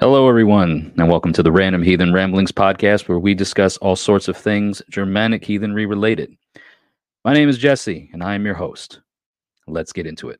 Hello, 0.00 0.28
everyone, 0.28 0.94
and 0.96 1.08
welcome 1.08 1.32
to 1.32 1.42
the 1.42 1.50
Random 1.50 1.82
Heathen 1.82 2.12
Ramblings 2.12 2.52
podcast, 2.52 3.08
where 3.08 3.18
we 3.18 3.34
discuss 3.34 3.76
all 3.78 3.96
sorts 3.96 4.28
of 4.28 4.36
things 4.36 4.80
Germanic 4.88 5.44
heathenry 5.44 5.86
related. 5.86 6.36
My 7.24 7.34
name 7.34 7.48
is 7.48 7.58
Jesse, 7.58 8.08
and 8.12 8.22
I 8.22 8.36
am 8.36 8.46
your 8.46 8.54
host. 8.54 9.00
Let's 9.66 9.92
get 9.92 10.06
into 10.06 10.28
it. 10.28 10.38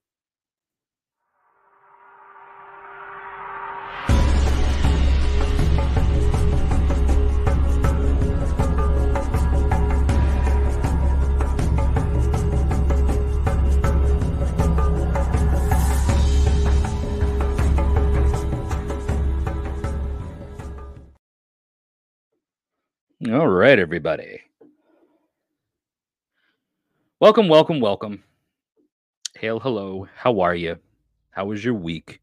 All 23.27 23.49
right, 23.49 23.81
everybody. 23.81 24.43
Welcome, 27.19 27.49
welcome, 27.49 27.81
welcome. 27.81 28.23
Hail, 29.37 29.59
hello. 29.59 30.07
How 30.15 30.39
are 30.39 30.55
you? 30.55 30.77
How 31.33 31.47
was 31.47 31.65
your 31.65 31.75
week? 31.75 32.21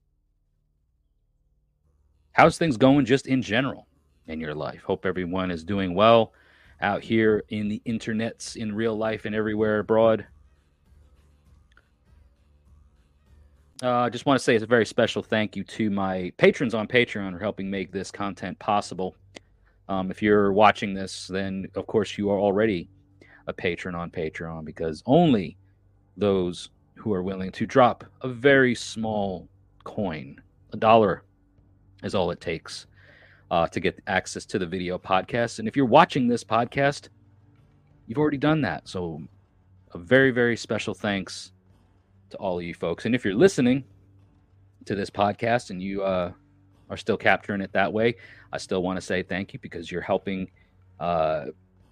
How's 2.31 2.57
things 2.57 2.77
going 2.77 3.03
just 3.03 3.27
in 3.27 3.41
general 3.41 3.87
in 4.27 4.39
your 4.39 4.55
life? 4.55 4.83
Hope 4.83 5.05
everyone 5.05 5.51
is 5.51 5.65
doing 5.65 5.95
well 5.95 6.31
out 6.79 7.03
here 7.03 7.43
in 7.49 7.67
the 7.67 7.81
internets, 7.85 8.55
in 8.55 8.73
real 8.73 8.95
life, 8.95 9.25
and 9.25 9.35
everywhere 9.35 9.79
abroad. 9.79 10.25
Uh, 13.83 13.91
I 13.91 14.09
just 14.09 14.25
want 14.25 14.39
to 14.39 14.43
say 14.43 14.55
it's 14.55 14.63
a 14.63 14.67
very 14.67 14.85
special 14.85 15.21
thank 15.21 15.57
you 15.57 15.65
to 15.65 15.89
my 15.89 16.31
patrons 16.37 16.73
on 16.73 16.87
Patreon 16.87 17.33
for 17.33 17.39
helping 17.39 17.69
make 17.69 17.91
this 17.91 18.11
content 18.11 18.57
possible. 18.59 19.13
Um, 19.87 20.09
if 20.09 20.21
you're 20.21 20.51
watching 20.51 20.93
this, 20.93 21.27
then 21.27 21.67
of 21.75 21.87
course 21.87 22.17
you 22.17 22.29
are 22.31 22.39
already 22.39 22.89
a 23.47 23.53
patron 23.53 23.95
on 23.95 24.09
Patreon 24.09 24.65
because 24.65 25.03
only 25.05 25.57
those 26.17 26.69
who 26.95 27.13
are 27.13 27.21
willing 27.21 27.51
to 27.51 27.65
drop 27.65 28.03
a 28.21 28.27
very 28.27 28.73
small 28.73 29.47
coin, 29.83 30.41
a 30.73 30.77
dollar, 30.77 31.23
is 32.03 32.15
all 32.15 32.31
it 32.31 32.41
takes 32.41 32.87
uh, 33.51 33.67
to 33.67 33.79
get 33.79 33.99
access 34.07 34.45
to 34.45 34.59
the 34.59 34.65
video 34.65 34.97
podcast. 34.97 35.59
And 35.59 35.67
if 35.67 35.75
you're 35.75 35.85
watching 35.85 36.27
this 36.27 36.43
podcast, 36.43 37.09
you've 38.07 38.17
already 38.17 38.37
done 38.37 38.61
that. 38.61 38.87
So, 38.87 39.21
a 39.91 39.97
very, 39.97 40.31
very 40.31 40.57
special 40.57 40.93
thanks 40.93 41.51
to 42.31 42.37
all 42.37 42.57
of 42.57 42.65
you 42.65 42.73
folks. 42.73 43.05
And 43.05 43.15
if 43.15 43.23
you're 43.23 43.35
listening 43.35 43.83
to 44.85 44.95
this 44.95 45.09
podcast 45.09 45.69
and 45.69 45.81
you 45.81 46.03
uh, 46.03 46.31
are 46.89 46.97
still 46.97 47.17
capturing 47.17 47.61
it 47.61 47.71
that 47.73 47.91
way, 47.91 48.15
I 48.51 48.57
still 48.57 48.83
want 48.83 48.97
to 48.97 49.01
say 49.01 49.23
thank 49.23 49.53
you 49.53 49.59
because 49.59 49.91
you're 49.91 50.01
helping, 50.01 50.49
uh, 50.99 51.45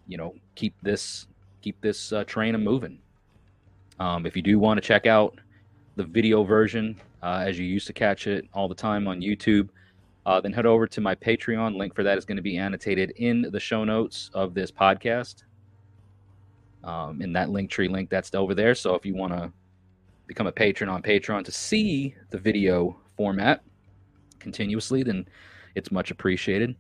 you 0.08 0.18
know, 0.18 0.36
keep 0.56 0.76
this 0.82 1.28
keep 1.62 1.80
this 1.82 2.12
uh, 2.12 2.24
train 2.26 2.56
moving. 2.62 3.00
Um, 4.00 4.26
if 4.26 4.36
you 4.36 4.42
do 4.42 4.60
want 4.60 4.78
to 4.78 4.82
check 4.82 5.06
out 5.06 5.40
the 5.96 6.04
video 6.04 6.44
version 6.44 7.00
uh, 7.22 7.44
as 7.46 7.58
you 7.58 7.66
used 7.66 7.88
to 7.88 7.94
catch 7.94 8.28
it 8.28 8.46
all 8.54 8.68
the 8.68 8.76
time 8.76 9.08
on 9.08 9.22
YouTube, 9.22 9.70
uh, 10.26 10.42
then 10.42 10.52
head 10.52 10.66
over 10.66 10.88
to 10.88 11.02
my 11.02 11.16
Patreon. 11.16 11.78
Link 11.78 11.96
for 11.96 12.04
that 12.04 12.18
is 12.18 12.26
going 12.26 12.36
to 12.36 12.42
be 12.44 12.58
annotated 12.58 13.12
in 13.18 13.44
the 13.52 13.60
show 13.60 13.84
notes 13.84 14.30
of 14.34 14.54
this 14.54 14.72
podcast. 14.72 15.44
Um, 16.84 17.22
in 17.22 17.32
that 17.32 17.50
link 17.50 17.70
tree 17.70 17.88
link 17.88 18.10
that's 18.10 18.36
over 18.36 18.54
there. 18.54 18.76
So 18.76 18.94
if 18.94 19.06
you 19.06 19.16
want 19.16 19.32
to 19.32 19.54
become 20.28 20.48
a 20.48 20.52
patron 20.52 20.90
on 20.90 21.02
Patreon 21.02 21.46
to 21.46 21.52
see 21.52 22.14
the 22.30 22.38
video 22.38 23.00
format 23.16 23.64
continuously, 24.44 25.02
then 25.02 25.28
it's 25.74 25.92
much 25.92 26.12
appreciated. 26.12 26.76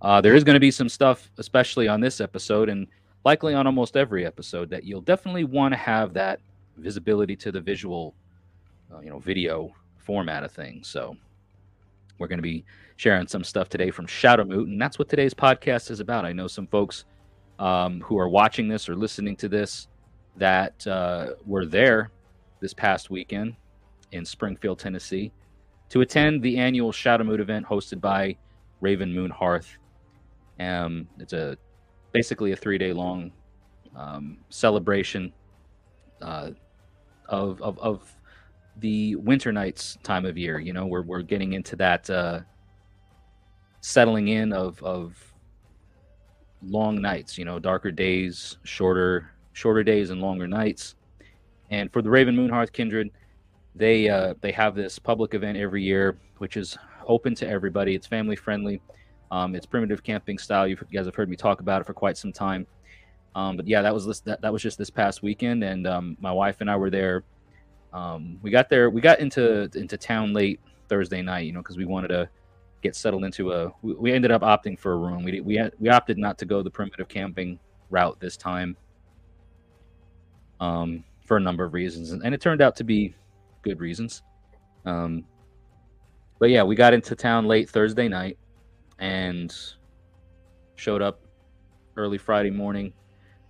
Uh, 0.00 0.20
there 0.20 0.34
is 0.34 0.44
going 0.44 0.54
to 0.54 0.60
be 0.60 0.70
some 0.70 0.88
stuff, 0.88 1.30
especially 1.38 1.88
on 1.88 2.00
this 2.00 2.20
episode, 2.20 2.68
and 2.68 2.86
likely 3.24 3.54
on 3.54 3.66
almost 3.66 3.96
every 3.96 4.24
episode, 4.24 4.70
that 4.70 4.84
you'll 4.84 5.00
definitely 5.00 5.44
want 5.44 5.72
to 5.72 5.78
have 5.78 6.14
that 6.14 6.40
visibility 6.76 7.36
to 7.36 7.52
the 7.52 7.60
visual, 7.60 8.14
uh, 8.92 9.00
you 9.00 9.10
know, 9.10 9.18
video 9.18 9.72
format 9.98 10.44
of 10.44 10.52
things. 10.52 10.88
So 10.88 11.16
we're 12.18 12.28
going 12.28 12.38
to 12.38 12.42
be 12.42 12.64
sharing 12.96 13.26
some 13.26 13.42
stuff 13.44 13.68
today 13.68 13.90
from 13.90 14.06
Shadowmoot, 14.06 14.64
and 14.64 14.80
that's 14.80 14.98
what 14.98 15.08
today's 15.08 15.34
podcast 15.34 15.90
is 15.90 16.00
about. 16.00 16.24
I 16.24 16.32
know 16.32 16.46
some 16.46 16.66
folks 16.66 17.04
um, 17.58 18.00
who 18.00 18.18
are 18.18 18.28
watching 18.28 18.68
this 18.68 18.88
or 18.88 18.96
listening 18.96 19.36
to 19.36 19.48
this 19.48 19.88
that 20.36 20.86
uh, 20.86 21.30
were 21.46 21.64
there 21.64 22.10
this 22.60 22.74
past 22.74 23.10
weekend 23.10 23.56
in 24.12 24.24
Springfield, 24.24 24.78
Tennessee 24.78 25.32
to 25.94 26.00
attend 26.00 26.42
the 26.42 26.58
annual 26.58 26.90
Shadowmoot 26.90 27.38
event 27.38 27.64
hosted 27.64 28.00
by 28.00 28.36
Raven 28.80 29.14
Moon 29.14 29.30
Hearth. 29.30 29.78
Um, 30.58 31.06
it's 31.20 31.32
a 31.32 31.56
basically 32.10 32.50
a 32.50 32.56
three 32.56 32.78
day 32.78 32.92
long 32.92 33.30
um, 33.94 34.38
celebration 34.48 35.32
uh, 36.20 36.50
of, 37.28 37.62
of, 37.62 37.78
of 37.78 38.12
the 38.78 39.14
winter 39.14 39.52
nights 39.52 39.96
time 40.02 40.26
of 40.26 40.36
year. 40.36 40.58
You 40.58 40.72
know, 40.72 40.84
we're 40.84 41.02
we're 41.02 41.22
getting 41.22 41.52
into 41.52 41.76
that 41.76 42.10
uh, 42.10 42.40
settling 43.80 44.26
in 44.26 44.52
of 44.52 44.82
of 44.82 45.16
long 46.60 47.00
nights. 47.00 47.38
You 47.38 47.44
know, 47.44 47.60
darker 47.60 47.92
days, 47.92 48.58
shorter 48.64 49.30
shorter 49.52 49.84
days, 49.84 50.10
and 50.10 50.20
longer 50.20 50.48
nights. 50.48 50.96
And 51.70 51.92
for 51.92 52.02
the 52.02 52.10
Raven 52.10 52.34
Moon 52.34 52.50
Hearth 52.50 52.72
Kindred, 52.72 53.12
they 53.74 54.08
uh, 54.08 54.34
they 54.40 54.52
have 54.52 54.74
this 54.74 54.98
public 54.98 55.34
event 55.34 55.58
every 55.58 55.82
year, 55.82 56.18
which 56.38 56.56
is 56.56 56.76
open 57.06 57.34
to 57.36 57.48
everybody. 57.48 57.94
It's 57.94 58.06
family 58.06 58.36
friendly. 58.36 58.80
Um, 59.30 59.54
it's 59.54 59.66
primitive 59.66 60.02
camping 60.02 60.38
style. 60.38 60.66
You 60.66 60.76
guys 60.92 61.06
have 61.06 61.14
heard 61.14 61.28
me 61.28 61.36
talk 61.36 61.60
about 61.60 61.80
it 61.80 61.86
for 61.86 61.94
quite 61.94 62.16
some 62.16 62.32
time. 62.32 62.66
Um, 63.34 63.56
but 63.56 63.66
yeah, 63.66 63.82
that 63.82 63.92
was 63.92 64.06
this, 64.06 64.20
that, 64.20 64.40
that 64.42 64.52
was 64.52 64.62
just 64.62 64.78
this 64.78 64.90
past 64.90 65.22
weekend, 65.22 65.64
and 65.64 65.86
um, 65.86 66.16
my 66.20 66.30
wife 66.30 66.60
and 66.60 66.70
I 66.70 66.76
were 66.76 66.90
there. 66.90 67.24
Um, 67.92 68.38
we 68.42 68.50
got 68.50 68.68
there. 68.68 68.90
We 68.90 69.00
got 69.00 69.18
into 69.18 69.68
into 69.74 69.96
town 69.96 70.32
late 70.32 70.60
Thursday 70.88 71.22
night, 71.22 71.46
you 71.46 71.52
know, 71.52 71.60
because 71.60 71.76
we 71.76 71.84
wanted 71.84 72.08
to 72.08 72.28
get 72.82 72.94
settled 72.94 73.24
into 73.24 73.52
a. 73.52 73.72
We, 73.82 73.94
we 73.94 74.12
ended 74.12 74.30
up 74.30 74.42
opting 74.42 74.78
for 74.78 74.92
a 74.92 74.96
room. 74.96 75.24
We 75.24 75.40
we 75.40 75.60
we 75.80 75.88
opted 75.88 76.16
not 76.16 76.38
to 76.38 76.44
go 76.44 76.62
the 76.62 76.70
primitive 76.70 77.08
camping 77.08 77.58
route 77.90 78.20
this 78.20 78.36
time. 78.36 78.76
Um, 80.60 81.02
for 81.24 81.38
a 81.38 81.40
number 81.40 81.64
of 81.64 81.72
reasons, 81.72 82.12
and, 82.12 82.22
and 82.24 82.34
it 82.34 82.40
turned 82.40 82.60
out 82.60 82.76
to 82.76 82.84
be 82.84 83.14
good 83.64 83.80
reasons. 83.80 84.22
Um, 84.84 85.24
but 86.38 86.50
yeah, 86.50 86.62
we 86.62 86.76
got 86.76 86.94
into 86.94 87.16
town 87.16 87.46
late 87.46 87.68
Thursday 87.68 88.06
night 88.06 88.38
and 88.98 89.54
showed 90.76 91.02
up 91.02 91.20
early 91.96 92.18
Friday 92.18 92.50
morning, 92.50 92.92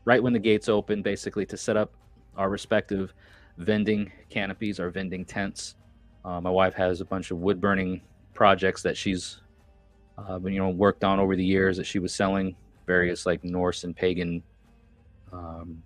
right 0.04 0.22
when 0.22 0.32
the 0.32 0.38
gates 0.38 0.68
opened, 0.68 1.04
basically 1.04 1.44
to 1.46 1.56
set 1.56 1.76
up 1.76 1.92
our 2.36 2.48
respective 2.48 3.12
vending 3.58 4.10
canopies, 4.30 4.80
our 4.80 4.90
vending 4.90 5.24
tents. 5.24 5.76
Uh, 6.24 6.40
my 6.40 6.50
wife 6.50 6.74
has 6.74 7.00
a 7.00 7.04
bunch 7.04 7.30
of 7.30 7.38
wood 7.38 7.60
burning 7.60 8.00
projects 8.32 8.82
that 8.82 8.96
she's, 8.96 9.40
uh, 10.18 10.38
you 10.44 10.58
know, 10.58 10.70
worked 10.70 11.04
on 11.04 11.20
over 11.20 11.36
the 11.36 11.44
years 11.44 11.76
that 11.76 11.84
she 11.84 11.98
was 11.98 12.14
selling 12.14 12.56
various 12.86 13.26
like 13.26 13.42
Norse 13.44 13.84
and 13.84 13.96
pagan 13.96 14.42
um, 15.32 15.82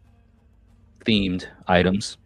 themed 1.04 1.46
items 1.66 2.18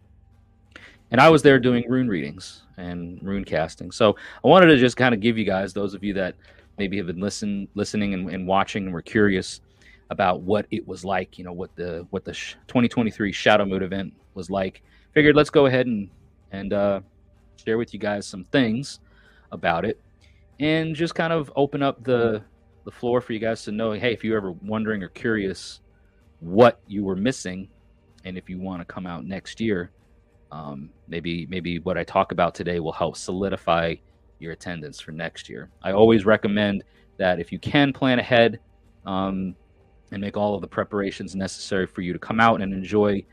and 1.13 1.21
I 1.21 1.29
was 1.29 1.43
there 1.43 1.59
doing 1.59 1.85
rune 1.87 2.09
readings 2.09 2.63
and 2.75 3.19
rune 3.21 3.45
casting. 3.45 3.91
So 3.91 4.17
I 4.43 4.47
wanted 4.47 4.65
to 4.65 4.77
just 4.77 4.97
kind 4.97 5.13
of 5.13 5.21
give 5.21 5.37
you 5.37 5.45
guys, 5.45 5.71
those 5.71 5.93
of 5.93 6.03
you 6.03 6.15
that 6.15 6.35
maybe 6.79 6.97
have 6.97 7.05
been 7.05 7.19
listen, 7.19 7.67
listening 7.75 8.15
and, 8.15 8.29
and 8.31 8.47
watching 8.47 8.85
and 8.85 8.93
were 8.93 9.03
curious 9.03 9.61
about 10.09 10.41
what 10.41 10.65
it 10.71 10.87
was 10.87 11.05
like, 11.05 11.37
you 11.37 11.43
know, 11.43 11.53
what 11.53 11.73
the 11.75 12.07
what 12.09 12.25
the 12.25 12.33
2023 12.33 13.31
Shadowmoot 13.31 13.83
event 13.83 14.11
was 14.33 14.49
like. 14.49 14.81
Figured 15.13 15.35
let's 15.35 15.51
go 15.51 15.67
ahead 15.67 15.85
and 15.85 16.09
and 16.51 16.73
uh, 16.73 17.01
share 17.63 17.77
with 17.77 17.93
you 17.93 17.99
guys 17.99 18.25
some 18.25 18.43
things 18.45 18.99
about 19.51 19.85
it, 19.85 20.01
and 20.59 20.95
just 20.95 21.13
kind 21.13 21.31
of 21.31 21.51
open 21.55 21.83
up 21.83 22.03
the 22.03 22.43
the 22.85 22.91
floor 22.91 23.21
for 23.21 23.33
you 23.33 23.39
guys 23.39 23.63
to 23.65 23.71
know. 23.71 23.91
Hey, 23.91 24.13
if 24.13 24.23
you're 24.23 24.37
ever 24.37 24.51
wondering 24.51 25.03
or 25.03 25.09
curious 25.09 25.79
what 26.39 26.79
you 26.87 27.03
were 27.03 27.15
missing, 27.15 27.69
and 28.25 28.35
if 28.35 28.49
you 28.49 28.59
want 28.59 28.81
to 28.81 28.85
come 28.85 29.05
out 29.05 29.25
next 29.25 29.61
year, 29.61 29.91
um, 30.53 30.91
maybe 31.07 31.47
maybe 31.47 31.79
what 31.79 31.97
I 31.97 32.03
talk 32.03 32.31
about 32.31 32.53
today 32.53 32.79
will 32.79 32.91
help 32.91 33.17
solidify 33.17 33.95
your 34.37 34.51
attendance 34.51 34.99
for 34.99 35.11
next 35.11 35.49
year. 35.49 35.71
I 35.81 35.93
always 35.93 36.25
recommend 36.25 36.83
that 37.17 37.39
if 37.39 37.51
you 37.51 37.57
can 37.57 37.91
plan 37.91 38.19
ahead 38.19 38.59
um, 39.05 39.55
and 40.11 40.21
make 40.21 40.37
all 40.37 40.53
of 40.53 40.61
the 40.61 40.67
preparations 40.67 41.35
necessary 41.35 41.87
for 41.87 42.01
you 42.01 42.13
to 42.13 42.19
come 42.19 42.39
out 42.39 42.61
and 42.61 42.71
enjoy 42.71 43.25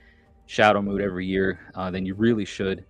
Shadowmoot 0.48 1.02
every 1.02 1.26
year, 1.26 1.60
uh, 1.74 1.90
then 1.90 2.06
you 2.06 2.14
really 2.14 2.46
should. 2.46 2.86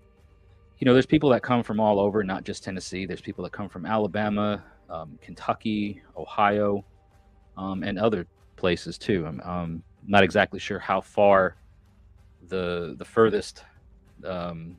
You 0.79 0.85
know, 0.85 0.93
there's 0.93 1.07
people 1.07 1.31
that 1.31 1.43
come 1.43 1.65
from 1.65 1.81
all 1.81 1.99
over, 1.99 2.23
not 2.23 2.45
just 2.45 2.63
Tennessee. 2.63 3.07
There's 3.07 3.21
people 3.21 3.43
that 3.45 3.53
come 3.53 3.69
from 3.69 3.85
Alabama, 3.85 4.63
um, 4.89 5.19
Kentucky, 5.21 6.03
Ohio, 6.17 6.85
um, 7.57 7.83
and 7.83 7.99
other 7.99 8.29
places 8.57 8.97
too. 8.97 9.27
I'm 9.27 9.41
um, 9.41 9.83
not 10.07 10.23
exactly 10.23 10.61
sure 10.61 10.79
how 10.79 11.01
far 11.01 11.57
the 12.49 12.95
the 12.99 13.05
furthest 13.05 13.65
um, 14.27 14.77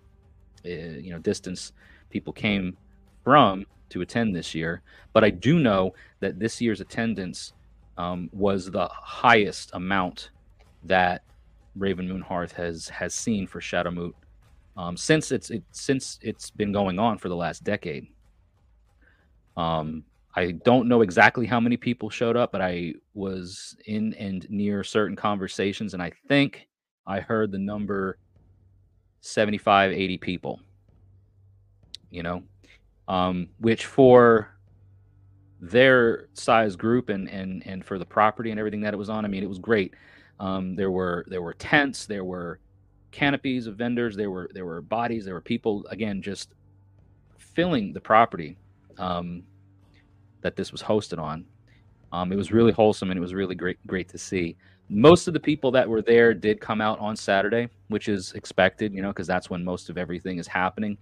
uh, 0.66 0.70
you 0.70 1.12
know 1.12 1.20
distance 1.20 1.74
people 2.10 2.34
came 2.34 2.78
from 3.24 3.66
to 3.90 4.02
attend 4.02 4.36
this 4.36 4.56
year, 4.56 4.82
but 5.14 5.24
I 5.24 5.30
do 5.30 5.60
know 5.60 5.94
that 6.20 6.40
this 6.40 6.62
year's 6.62 6.82
attendance 6.82 7.54
um, 7.98 8.30
was 8.32 8.72
the 8.72 8.88
highest 8.88 9.72
amount 9.74 10.32
that 10.84 11.24
Raven 11.76 12.08
Moon 12.08 12.22
Hearth 12.22 12.54
has 12.54 12.90
has 12.90 13.14
seen 13.14 13.48
for 13.48 13.60
Shadowmoot 13.60 14.14
um, 14.78 14.98
since 14.98 15.32
it's 15.32 15.50
it, 15.50 15.64
since 15.72 16.20
it's 16.22 16.50
been 16.50 16.72
going 16.72 17.00
on 17.00 17.18
for 17.18 17.30
the 17.30 17.36
last 17.36 17.64
decade. 17.64 18.08
Um, 19.58 20.04
I 20.36 20.52
don't 20.52 20.88
know 20.88 21.02
exactly 21.02 21.46
how 21.46 21.60
many 21.60 21.76
people 21.76 22.10
showed 22.10 22.38
up, 22.38 22.52
but 22.52 22.62
I 22.62 22.94
was 23.14 23.76
in 23.86 24.14
and 24.14 24.50
near 24.50 24.84
certain 24.84 25.16
conversations, 25.16 25.94
and 25.94 26.02
I 26.02 26.12
think 26.28 26.68
I 27.06 27.20
heard 27.20 27.52
the 27.52 27.60
number 27.60 28.18
75, 29.22 29.92
80 29.92 30.18
people. 30.18 30.60
You 32.10 32.24
know, 32.24 32.44
um, 33.08 33.48
which 33.60 33.86
for 33.86 34.54
their 35.62 36.28
size 36.34 36.76
group 36.76 37.10
and 37.10 37.30
and 37.30 37.66
and 37.66 37.86
for 37.86 37.98
the 37.98 38.06
property 38.06 38.52
and 38.52 38.60
everything 38.60 38.82
that 38.82 38.94
it 38.94 38.98
was 38.98 39.10
on, 39.10 39.24
I 39.24 39.28
mean, 39.30 39.44
it 39.44 39.50
was 39.50 39.60
great. 39.60 39.94
Um, 40.40 40.76
there 40.76 40.92
were 40.92 41.26
there 41.30 41.42
were 41.42 41.54
tents, 41.54 42.06
there 42.06 42.26
were 42.26 42.60
canopies 43.12 43.68
of 43.68 43.76
vendors, 43.76 44.16
there 44.16 44.32
were 44.32 44.50
there 44.54 44.66
were 44.66 44.82
bodies, 44.82 45.24
there 45.24 45.36
were 45.36 45.42
people 45.42 45.86
again 45.90 46.22
just 46.22 46.54
filling 47.38 47.94
the 47.94 48.02
property 48.02 48.58
um, 48.98 49.44
that 50.42 50.56
this 50.56 50.72
was 50.72 50.82
hosted 50.82 51.20
on. 51.20 51.46
Um, 52.12 52.32
it 52.32 52.36
was 52.36 52.52
really 52.52 52.72
wholesome 52.74 53.10
and 53.10 53.18
it 53.18 53.22
was 53.22 53.34
really 53.34 53.56
great 53.56 53.78
great 53.88 54.10
to 54.10 54.18
see. 54.18 54.58
Most 54.94 55.30
of 55.30 55.34
the 55.34 55.40
people 55.40 55.72
that 55.72 55.88
were 55.88 56.02
there 56.02 56.34
did 56.34 56.60
come 56.60 56.82
out 56.82 57.00
on 57.00 57.16
Saturday, 57.16 57.70
which 57.88 58.10
is 58.10 58.34
expected, 58.34 58.94
you 58.94 59.02
know, 59.02 59.08
because 59.08 59.26
that's 59.26 59.50
when 59.50 59.64
most 59.64 59.90
of 59.90 59.98
everything 59.98 60.38
is 60.38 60.48
happening. 60.48 60.98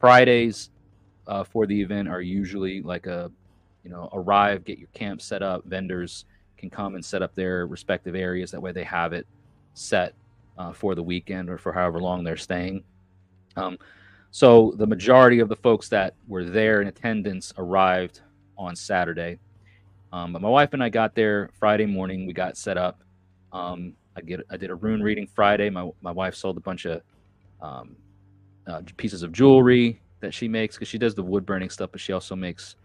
Fridays 0.00 0.70
uh, 1.28 1.44
for 1.44 1.64
the 1.64 1.80
event 1.80 2.08
are 2.08 2.20
usually 2.20 2.82
like 2.82 3.06
a, 3.06 3.30
you 3.84 3.90
know, 3.90 4.08
arrive, 4.12 4.64
get 4.64 4.78
your 4.78 4.88
camp 4.88 5.22
set 5.22 5.40
up. 5.40 5.64
Vendors 5.66 6.24
can 6.56 6.68
come 6.68 6.96
and 6.96 7.04
set 7.04 7.22
up 7.22 7.32
their 7.36 7.68
respective 7.68 8.16
areas. 8.16 8.50
That 8.50 8.60
way 8.60 8.72
they 8.72 8.82
have 8.82 9.12
it 9.12 9.24
set 9.74 10.14
uh, 10.58 10.72
for 10.72 10.96
the 10.96 11.02
weekend 11.02 11.48
or 11.48 11.58
for 11.58 11.72
however 11.72 12.00
long 12.00 12.24
they're 12.24 12.36
staying. 12.36 12.82
Um, 13.56 13.78
so 14.32 14.74
the 14.76 14.86
majority 14.86 15.38
of 15.38 15.48
the 15.48 15.56
folks 15.56 15.88
that 15.90 16.14
were 16.26 16.44
there 16.44 16.82
in 16.82 16.88
attendance 16.88 17.52
arrived 17.56 18.20
on 18.56 18.74
Saturday. 18.74 19.38
Um, 20.12 20.32
but 20.32 20.42
my 20.42 20.48
wife 20.48 20.72
and 20.72 20.82
I 20.82 20.88
got 20.88 21.14
there 21.14 21.50
Friday 21.58 21.86
morning. 21.86 22.26
We 22.26 22.32
got 22.32 22.56
set 22.56 22.76
up. 22.76 23.04
Um, 23.52 23.94
I 24.16 24.20
get 24.20 24.40
I 24.50 24.56
did 24.56 24.70
a 24.70 24.74
rune 24.74 25.02
reading 25.02 25.26
Friday. 25.26 25.70
My 25.70 25.90
my 26.00 26.12
wife 26.12 26.34
sold 26.34 26.56
a 26.56 26.60
bunch 26.60 26.84
of 26.84 27.02
um, 27.60 27.96
uh, 28.66 28.82
pieces 28.96 29.22
of 29.22 29.32
jewelry 29.32 30.00
that 30.20 30.34
she 30.34 30.48
makes 30.48 30.76
because 30.76 30.88
she 30.88 30.98
does 30.98 31.14
the 31.14 31.22
wood 31.22 31.46
burning 31.46 31.70
stuff, 31.70 31.90
but 31.92 32.00
she 32.00 32.12
also 32.12 32.34
makes 32.34 32.76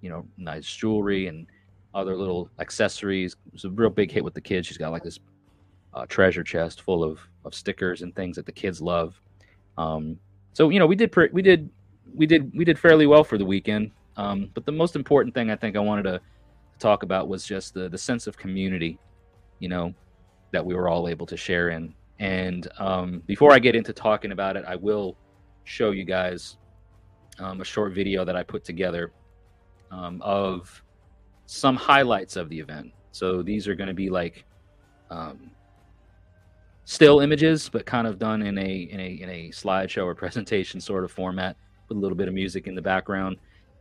you 0.00 0.10
know 0.10 0.26
nice 0.36 0.66
jewelry 0.66 1.26
and 1.26 1.46
other 1.94 2.16
little 2.16 2.50
accessories. 2.58 3.36
It's 3.52 3.64
a 3.64 3.70
real 3.70 3.90
big 3.90 4.10
hit 4.10 4.22
with 4.22 4.34
the 4.34 4.40
kids. 4.40 4.66
She's 4.66 4.78
got 4.78 4.92
like 4.92 5.02
this 5.02 5.18
uh, 5.94 6.06
treasure 6.06 6.42
chest 6.42 6.82
full 6.82 7.02
of 7.02 7.20
of 7.44 7.54
stickers 7.54 8.02
and 8.02 8.14
things 8.14 8.36
that 8.36 8.46
the 8.46 8.52
kids 8.52 8.80
love. 8.80 9.20
Um, 9.78 10.18
so 10.52 10.68
you 10.70 10.78
know 10.78 10.86
we 10.86 10.96
did 10.96 11.12
pre- 11.12 11.30
we 11.32 11.42
did 11.42 11.70
we 12.14 12.26
did 12.26 12.52
we 12.54 12.64
did 12.64 12.78
fairly 12.78 13.06
well 13.06 13.24
for 13.24 13.38
the 13.38 13.44
weekend. 13.44 13.90
Um, 14.16 14.50
but 14.54 14.64
the 14.64 14.72
most 14.72 14.94
important 14.94 15.34
thing 15.34 15.50
I 15.50 15.56
think 15.56 15.76
I 15.76 15.80
wanted 15.80 16.04
to 16.04 16.20
talk 16.78 17.02
about 17.02 17.28
was 17.28 17.44
just 17.44 17.74
the 17.74 17.88
the 17.88 17.98
sense 17.98 18.26
of 18.26 18.36
community, 18.36 18.98
you 19.58 19.68
know, 19.68 19.94
that 20.54 20.64
we 20.64 20.74
were 20.74 20.88
all 20.88 21.08
able 21.08 21.26
to 21.26 21.36
share 21.36 21.70
in. 21.70 21.94
And 22.18 22.68
um, 22.78 23.22
before 23.26 23.52
I 23.52 23.58
get 23.58 23.74
into 23.74 23.92
talking 23.92 24.32
about 24.32 24.56
it, 24.56 24.64
I 24.66 24.76
will 24.76 25.16
show 25.64 25.90
you 25.90 26.04
guys 26.04 26.56
um, 27.38 27.60
a 27.60 27.64
short 27.64 27.92
video 27.92 28.24
that 28.24 28.36
I 28.36 28.42
put 28.42 28.64
together 28.64 29.12
um, 29.90 30.22
of 30.22 30.82
some 31.46 31.76
highlights 31.76 32.36
of 32.36 32.48
the 32.48 32.58
event. 32.58 32.92
So 33.10 33.42
these 33.42 33.68
are 33.68 33.74
going 33.74 33.88
to 33.88 33.94
be 33.94 34.10
like 34.10 34.44
um, 35.10 35.50
still 36.84 37.20
images, 37.20 37.68
but 37.68 37.84
kind 37.84 38.06
of 38.06 38.18
done 38.18 38.42
in 38.42 38.56
a 38.58 38.72
in 38.90 39.00
a 39.00 39.08
in 39.22 39.28
a 39.30 39.48
slideshow 39.50 40.04
or 40.04 40.14
presentation 40.24 40.80
sort 40.80 41.04
of 41.04 41.10
format 41.10 41.56
with 41.88 41.98
a 41.98 42.00
little 42.00 42.16
bit 42.16 42.28
of 42.28 42.34
music 42.34 42.66
in 42.66 42.74
the 42.74 42.82
background, 42.82 43.36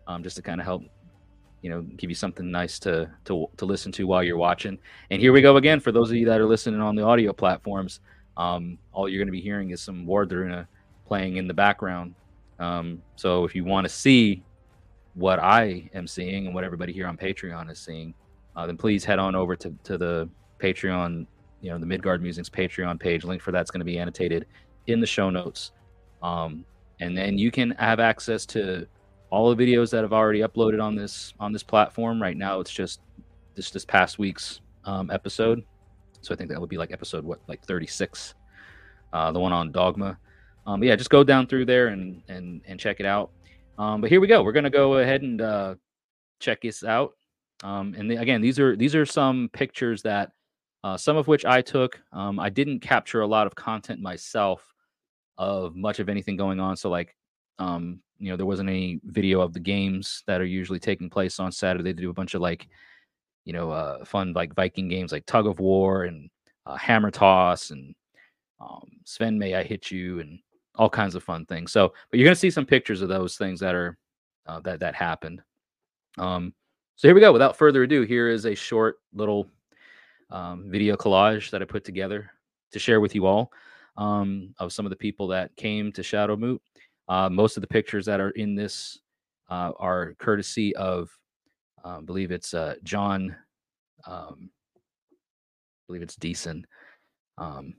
um, 0.08 0.24
just 0.24 0.36
to 0.38 0.42
kind 0.42 0.60
of 0.60 0.66
help 0.66 0.84
you 1.64 1.70
know 1.70 1.82
give 1.82 2.12
you 2.12 2.16
something 2.16 2.52
nice 2.52 2.78
to 2.80 3.10
to 3.26 3.48
to 3.58 3.66
listen 3.66 3.92
to 3.94 4.06
while 4.06 4.22
you're 4.22 4.38
watching. 4.38 4.78
And 5.10 5.20
here 5.20 5.32
we 5.32 5.42
go 5.42 5.58
again 5.58 5.80
for 5.80 5.92
those 5.92 6.12
of 6.12 6.18
you 6.18 6.26
that 6.28 6.40
are 6.40 6.46
listening 6.46 6.82
on 6.82 6.96
the 6.96 7.04
audio 7.04 7.34
platforms. 7.34 8.02
Um, 8.36 8.78
all 8.92 9.08
you're 9.08 9.20
going 9.20 9.28
to 9.28 9.32
be 9.32 9.42
hearing 9.42 9.72
is 9.72 9.82
some 9.82 10.06
Wardruna 10.06 10.68
playing 11.08 11.38
in 11.38 11.48
the 11.48 11.54
background. 11.54 12.16
Um, 12.60 13.02
so 13.16 13.46
if 13.46 13.56
you 13.56 13.64
want 13.64 13.86
to 13.86 13.90
see 13.90 14.44
what 15.14 15.40
I 15.40 15.90
am 15.94 16.06
seeing 16.06 16.48
and 16.48 16.56
what 16.56 16.64
everybody 16.64 16.92
here 16.92 17.08
on 17.08 17.18
Patreon 17.18 17.72
is 17.72 17.80
seeing, 17.80 18.14
uh, 18.56 18.66
then 18.66 18.78
please 18.78 19.06
head 19.06 19.20
on 19.20 19.36
over 19.36 19.56
to, 19.56 19.74
to 19.84 19.98
the 19.98 20.30
Patreon, 20.60 21.26
you 21.62 21.70
know, 21.70 21.78
the 21.78 21.86
Midgard 21.86 22.22
Musings 22.22 22.50
Patreon 22.50 23.00
page. 23.00 23.24
Link 23.24 23.42
for 23.42 23.52
that's 23.52 23.72
going 23.72 23.80
to 23.80 23.86
be 23.86 24.00
annotated 24.00 24.48
in 24.88 25.00
the 25.00 25.08
show 25.08 25.30
notes. 25.30 25.72
Um, 26.22 26.66
and 27.00 27.18
then 27.18 27.38
you 27.38 27.52
can 27.52 27.72
have 27.72 28.00
access 28.00 28.46
to 28.48 28.88
all 29.34 29.54
the 29.54 29.66
videos 29.66 29.90
that 29.90 30.04
have 30.04 30.14
already 30.14 30.42
uploaded 30.42 30.80
on 30.80 30.96
this 30.96 31.34
on 31.40 31.52
this 31.52 31.64
platform. 31.64 32.22
Right 32.22 32.38
now, 32.38 32.60
it's 32.60 32.72
just 32.72 33.02
this 33.56 33.72
this 33.72 33.84
past 33.84 34.20
week's 34.20 34.62
um, 34.86 35.10
episode. 35.10 35.64
So 36.22 36.36
I 36.36 36.38
think 36.38 36.52
that 36.52 36.62
would 36.62 36.70
be 36.70 36.78
like 36.78 36.92
episode 36.92 37.26
what 37.26 37.40
like 37.48 37.66
36, 37.66 38.36
uh, 39.12 39.32
the 39.32 39.40
one 39.40 39.52
on 39.52 39.72
Dogma. 39.72 40.20
Um, 40.68 40.84
yeah, 40.84 40.96
just 40.96 41.10
go 41.10 41.24
down 41.24 41.48
through 41.48 41.66
there 41.66 41.88
and 41.88 42.22
and 42.28 42.62
and 42.68 42.80
check 42.80 43.00
it 43.00 43.08
out. 43.08 43.32
Um, 43.80 44.02
but 44.02 44.12
here 44.12 44.22
we 44.22 44.28
go. 44.28 44.44
We're 44.44 44.52
gonna 44.52 44.70
go 44.70 45.00
ahead 45.00 45.24
and 45.24 45.42
uh, 45.42 45.76
check 46.40 46.62
this 46.62 46.84
out. 46.84 47.14
Um, 47.64 47.96
and 47.98 48.12
the, 48.12 48.18
again, 48.18 48.40
these 48.40 48.60
are 48.60 48.76
these 48.76 48.94
are 48.94 49.06
some 49.06 49.50
pictures 49.52 50.04
that 50.04 50.32
uh, 50.84 50.96
some 50.96 51.18
of 51.18 51.28
which 51.28 51.44
I 51.44 51.64
took. 51.64 52.00
Um, 52.12 52.40
I 52.40 52.50
didn't 52.50 52.82
capture 52.82 53.22
a 53.22 53.28
lot 53.28 53.48
of 53.48 53.56
content 53.56 54.00
myself 54.00 54.76
of 55.40 55.76
much 55.76 55.98
of 55.98 56.08
anything 56.08 56.38
going 56.38 56.60
on. 56.60 56.78
So 56.78 56.92
like, 56.92 57.16
um, 57.60 58.00
you 58.20 58.30
know, 58.30 58.38
there 58.38 58.46
wasn't 58.46 58.70
any 58.70 59.00
video 59.04 59.42
of 59.42 59.54
the 59.54 59.60
games 59.60 60.24
that 60.28 60.42
are 60.42 60.46
usually 60.46 60.80
taking 60.80 61.10
place 61.10 61.40
on 61.40 61.52
Saturday. 61.52 61.84
They 61.84 62.02
do 62.02 62.10
a 62.10 62.14
bunch 62.14 62.34
of 62.34 62.42
like, 62.42 62.68
you 63.46 63.54
know, 63.54 63.72
uh, 63.72 64.06
fun 64.06 64.34
like 64.34 64.56
Viking 64.56 64.88
games 64.88 65.12
like 65.12 65.26
Tug 65.26 65.48
of 65.48 65.60
War 65.60 66.06
and 66.06 66.30
uh, 66.66 66.78
Hammer 66.78 67.12
Toss 67.12 67.72
and 67.72 67.94
um, 68.60 68.90
Sven 69.04 69.38
May 69.38 69.56
I 69.56 69.64
Hit 69.64 69.92
You 69.92 70.20
and 70.20 70.40
all 70.76 70.90
kinds 70.90 71.16
of 71.16 71.24
fun 71.24 71.46
things. 71.46 71.72
So, 71.72 71.94
but 72.10 72.20
you're 72.20 72.30
to 72.30 72.36
see 72.36 72.50
some 72.50 72.66
pictures 72.66 73.02
of 73.02 73.10
those 73.10 73.36
things 73.36 73.60
that 73.60 73.76
are 73.76 73.98
uh, 74.48 74.60
that 74.62 74.80
that 74.80 74.96
happened. 74.96 75.42
Um, 76.18 76.54
so 76.96 77.08
here 77.08 77.16
we 77.16 77.22
go. 77.22 77.34
Without 77.34 77.58
further 77.58 77.84
ado, 77.84 78.04
here 78.04 78.30
is 78.30 78.46
a 78.46 78.56
short 78.56 78.98
little 79.14 79.50
um, 80.30 80.70
video 80.70 80.96
collage 80.96 81.50
that 81.52 81.62
I 81.62 81.66
put 81.66 81.84
together 81.84 82.32
to 82.72 82.80
share 82.80 83.02
with 83.02 83.16
you 83.16 83.26
all 83.26 83.52
um, 83.98 84.54
of 84.60 84.74
some 84.74 84.86
of 84.86 84.90
the 84.90 84.96
people 84.96 85.28
that 85.28 85.56
came 85.56 85.92
to 85.92 86.02
Shadowmoot. 86.02 86.60
Uh, 87.08 87.30
most 87.30 87.58
of 87.58 87.62
the 87.62 87.68
pictures 87.68 88.06
that 88.06 88.20
are 88.20 88.32
in 88.32 88.56
this 88.56 89.00
uh, 89.50 89.72
are 89.78 90.14
courtesy 90.20 90.76
of, 90.76 91.10
uh, 91.84 91.98
I 91.98 92.02
believe 92.02 92.32
it's 92.32 92.54
uh, 92.54 92.76
John, 92.84 93.36
um, 94.08 94.50
I 95.12 95.86
believe 95.88 96.02
it's 96.02 96.16
Deason. 96.16 96.64
Um, 97.38 97.76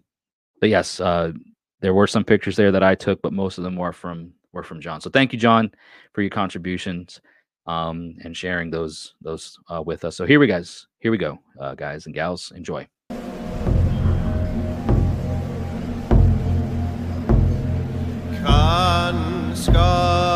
but 0.60 0.68
yes, 0.70 1.00
uh, 1.00 1.32
there 1.80 1.94
were 1.94 2.06
some 2.06 2.24
pictures 2.24 2.56
there 2.56 2.72
that 2.72 2.82
I 2.82 2.94
took, 2.94 3.20
but 3.22 3.32
most 3.32 3.58
of 3.58 3.64
them 3.64 3.76
were 3.76 3.92
from 3.92 4.32
were 4.52 4.62
from 4.62 4.80
John. 4.80 5.00
So 5.00 5.10
thank 5.10 5.32
you, 5.32 5.38
John, 5.38 5.70
for 6.12 6.22
your 6.22 6.30
contributions 6.30 7.20
um, 7.66 8.14
and 8.24 8.36
sharing 8.36 8.70
those 8.70 9.14
those 9.20 9.58
uh, 9.68 9.82
with 9.82 10.04
us. 10.04 10.16
So 10.16 10.26
here 10.26 10.38
we 10.38 10.46
guys, 10.46 10.86
here 11.00 11.10
we 11.10 11.18
go, 11.18 11.38
uh, 11.60 11.74
guys 11.74 12.06
and 12.06 12.14
gals, 12.14 12.52
enjoy. 12.54 12.86
Kan 19.64 20.33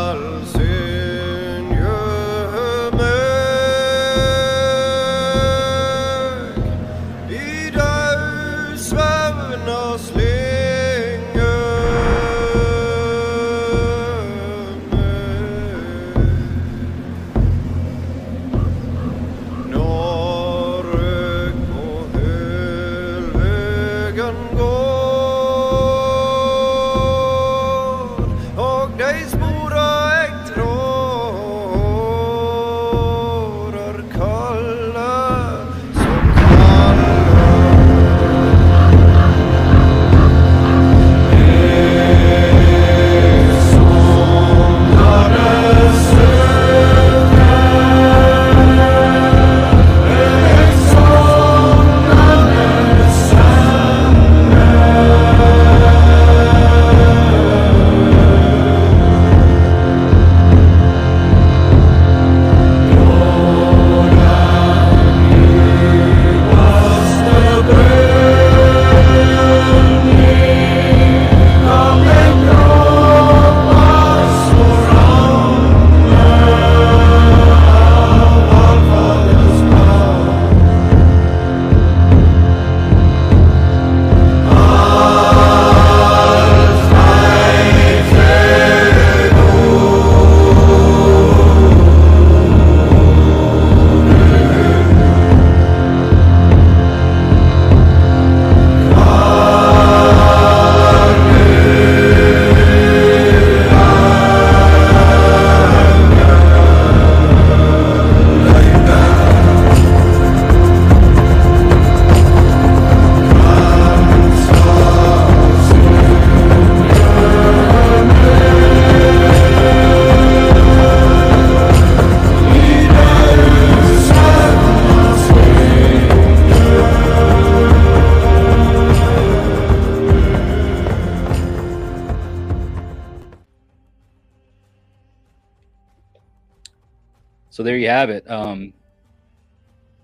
have 137.99 138.11
it. 138.11 138.31
Um, 138.31 138.73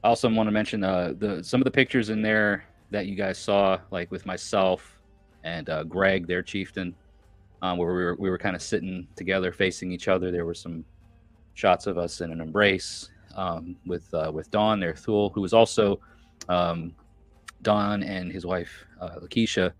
I 0.03 0.09
also 0.09 0.29
want 0.29 0.49
to 0.49 0.53
mention 0.53 0.83
uh, 0.85 1.15
the 1.17 1.43
some 1.43 1.61
of 1.61 1.65
the 1.65 1.71
pictures 1.71 2.11
in 2.11 2.23
there 2.23 2.65
that 2.91 3.07
you 3.07 3.15
guys 3.15 3.39
saw, 3.39 3.79
like 3.91 4.11
with 4.11 4.27
myself 4.27 4.99
and 5.45 5.69
uh, 5.71 5.85
Greg, 5.85 6.27
their 6.27 6.43
chieftain, 6.43 6.95
um, 7.63 7.79
where 7.79 7.89
we 7.95 8.05
were 8.05 8.17
we 8.19 8.31
were 8.31 8.39
kind 8.39 8.57
of 8.57 8.63
sitting 8.63 9.07
together, 9.17 9.53
facing 9.53 9.93
each 9.93 10.09
other. 10.09 10.31
There 10.31 10.45
were 10.45 10.55
some 10.55 10.85
shots 11.55 11.87
of 11.87 11.97
us 11.97 12.21
in 12.21 12.33
an 12.33 12.41
embrace 12.41 13.11
um, 13.37 13.77
with 13.87 14.13
uh, 14.13 14.31
with 14.35 14.51
Don, 14.51 14.81
their 14.81 14.95
Thule, 14.95 15.31
who 15.31 15.41
was 15.41 15.55
also 15.55 16.01
um, 16.49 16.95
Don 17.63 18.03
and 18.03 18.31
his 18.31 18.45
wife 18.45 18.73
uh, 19.01 19.21
Lakeisha. 19.21 19.73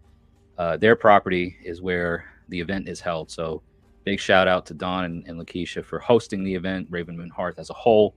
Uh, 0.57 0.77
their 0.77 0.95
property 0.95 1.57
is 1.65 1.83
where 1.83 2.25
the 2.49 2.61
event 2.61 2.89
is 2.89 3.01
held. 3.01 3.31
So 3.31 3.63
big 4.05 4.21
shout 4.21 4.49
out 4.49 4.67
to 4.67 4.75
Don 4.75 5.05
and, 5.05 5.27
and 5.27 5.41
Lakeisha 5.41 5.85
for 5.85 5.99
hosting 5.99 6.45
the 6.45 6.55
event, 6.55 6.87
Raven 6.91 7.17
Moon 7.17 7.31
Hearth 7.31 7.59
as 7.59 7.71
a 7.71 7.75
whole. 7.75 8.15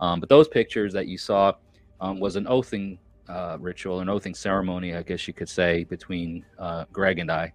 Um, 0.00 0.20
but 0.20 0.28
those 0.28 0.48
pictures 0.48 0.92
that 0.92 1.06
you 1.06 1.18
saw 1.18 1.52
um, 2.00 2.20
was 2.20 2.36
an 2.36 2.46
oathing 2.46 2.98
uh, 3.28 3.56
ritual, 3.60 4.00
an 4.00 4.08
oathing 4.08 4.34
ceremony, 4.34 4.94
I 4.94 5.02
guess 5.02 5.26
you 5.26 5.34
could 5.34 5.48
say, 5.48 5.84
between 5.84 6.44
uh, 6.58 6.84
Greg 6.92 7.18
and 7.18 7.30
I. 7.30 7.52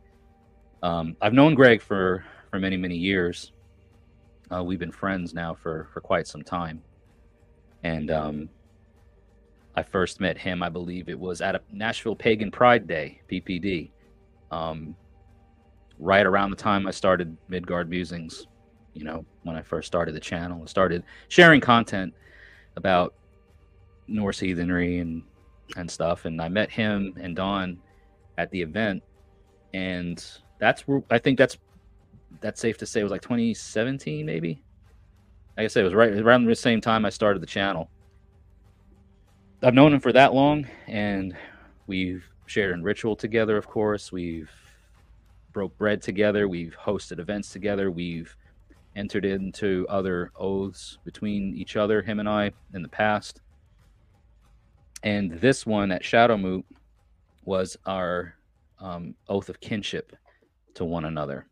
Um, 0.81 1.15
I've 1.21 1.33
known 1.33 1.55
Greg 1.55 1.81
for 1.81 2.23
for 2.49 2.59
many 2.59 2.77
many 2.77 2.95
years. 2.95 3.51
Uh, 4.51 4.63
we've 4.63 4.79
been 4.79 4.91
friends 4.91 5.33
now 5.33 5.53
for 5.53 5.89
for 5.93 6.01
quite 6.01 6.25
some 6.25 6.41
time, 6.41 6.81
and 7.83 8.09
um, 8.09 8.49
I 9.75 9.83
first 9.83 10.19
met 10.19 10.37
him, 10.37 10.63
I 10.63 10.69
believe 10.69 11.09
it 11.09 11.19
was 11.19 11.41
at 11.41 11.55
a 11.55 11.61
Nashville 11.71 12.15
Pagan 12.15 12.51
Pride 12.51 12.87
Day, 12.87 13.21
PPD, 13.31 13.91
um, 14.51 14.95
right 15.99 16.25
around 16.25 16.49
the 16.49 16.55
time 16.55 16.87
I 16.87 16.91
started 16.91 17.35
Midgard 17.47 17.89
Musings. 17.89 18.47
You 18.93 19.03
know, 19.03 19.25
when 19.43 19.55
I 19.55 19.61
first 19.61 19.87
started 19.87 20.15
the 20.15 20.19
channel 20.19 20.59
and 20.59 20.67
started 20.67 21.03
sharing 21.27 21.61
content 21.61 22.13
about 22.75 23.13
Norse 24.07 24.39
heathenry 24.39 24.99
and 24.99 25.23
and 25.75 25.89
stuff. 25.89 26.25
And 26.25 26.41
I 26.41 26.49
met 26.49 26.71
him 26.71 27.13
and 27.19 27.35
Don 27.35 27.77
at 28.37 28.49
the 28.51 28.61
event, 28.61 29.03
and 29.73 30.23
that's 30.59 30.87
where 30.87 31.03
I 31.09 31.19
think 31.19 31.37
that's 31.37 31.57
that's 32.41 32.61
safe 32.61 32.77
to 32.77 32.85
say 32.85 33.01
it 33.01 33.03
was 33.03 33.11
like 33.11 33.21
2017, 33.21 34.25
maybe. 34.25 34.61
Like 35.57 35.65
I 35.65 35.67
said, 35.67 35.81
it 35.81 35.85
was 35.85 35.93
right 35.93 36.13
around 36.13 36.45
the 36.45 36.55
same 36.55 36.79
time 36.81 37.05
I 37.05 37.09
started 37.09 37.41
the 37.41 37.47
channel. 37.47 37.89
I've 39.61 39.73
known 39.73 39.93
him 39.93 39.99
for 39.99 40.13
that 40.13 40.33
long, 40.33 40.67
and 40.87 41.35
we've 41.85 42.23
shared 42.45 42.73
in 42.73 42.81
ritual 42.81 43.15
together. 43.15 43.57
Of 43.57 43.67
course, 43.67 44.11
we've 44.11 44.49
broke 45.51 45.77
bread 45.77 46.01
together. 46.01 46.47
We've 46.47 46.75
hosted 46.79 47.19
events 47.19 47.51
together. 47.51 47.91
We've 47.91 48.35
entered 48.95 49.25
into 49.25 49.85
other 49.89 50.31
oaths 50.35 50.97
between 51.05 51.55
each 51.55 51.75
other, 51.75 52.01
him 52.01 52.19
and 52.19 52.27
I, 52.27 52.51
in 52.73 52.81
the 52.81 52.89
past. 52.89 53.41
And 55.03 55.39
this 55.39 55.65
one 55.65 55.91
at 55.91 56.03
Shadowmoot 56.03 56.63
was 57.45 57.77
our 57.85 58.35
um, 58.79 59.15
oath 59.27 59.49
of 59.49 59.59
kinship 59.59 60.15
to 60.75 60.85
one 60.85 61.05
another, 61.05 61.47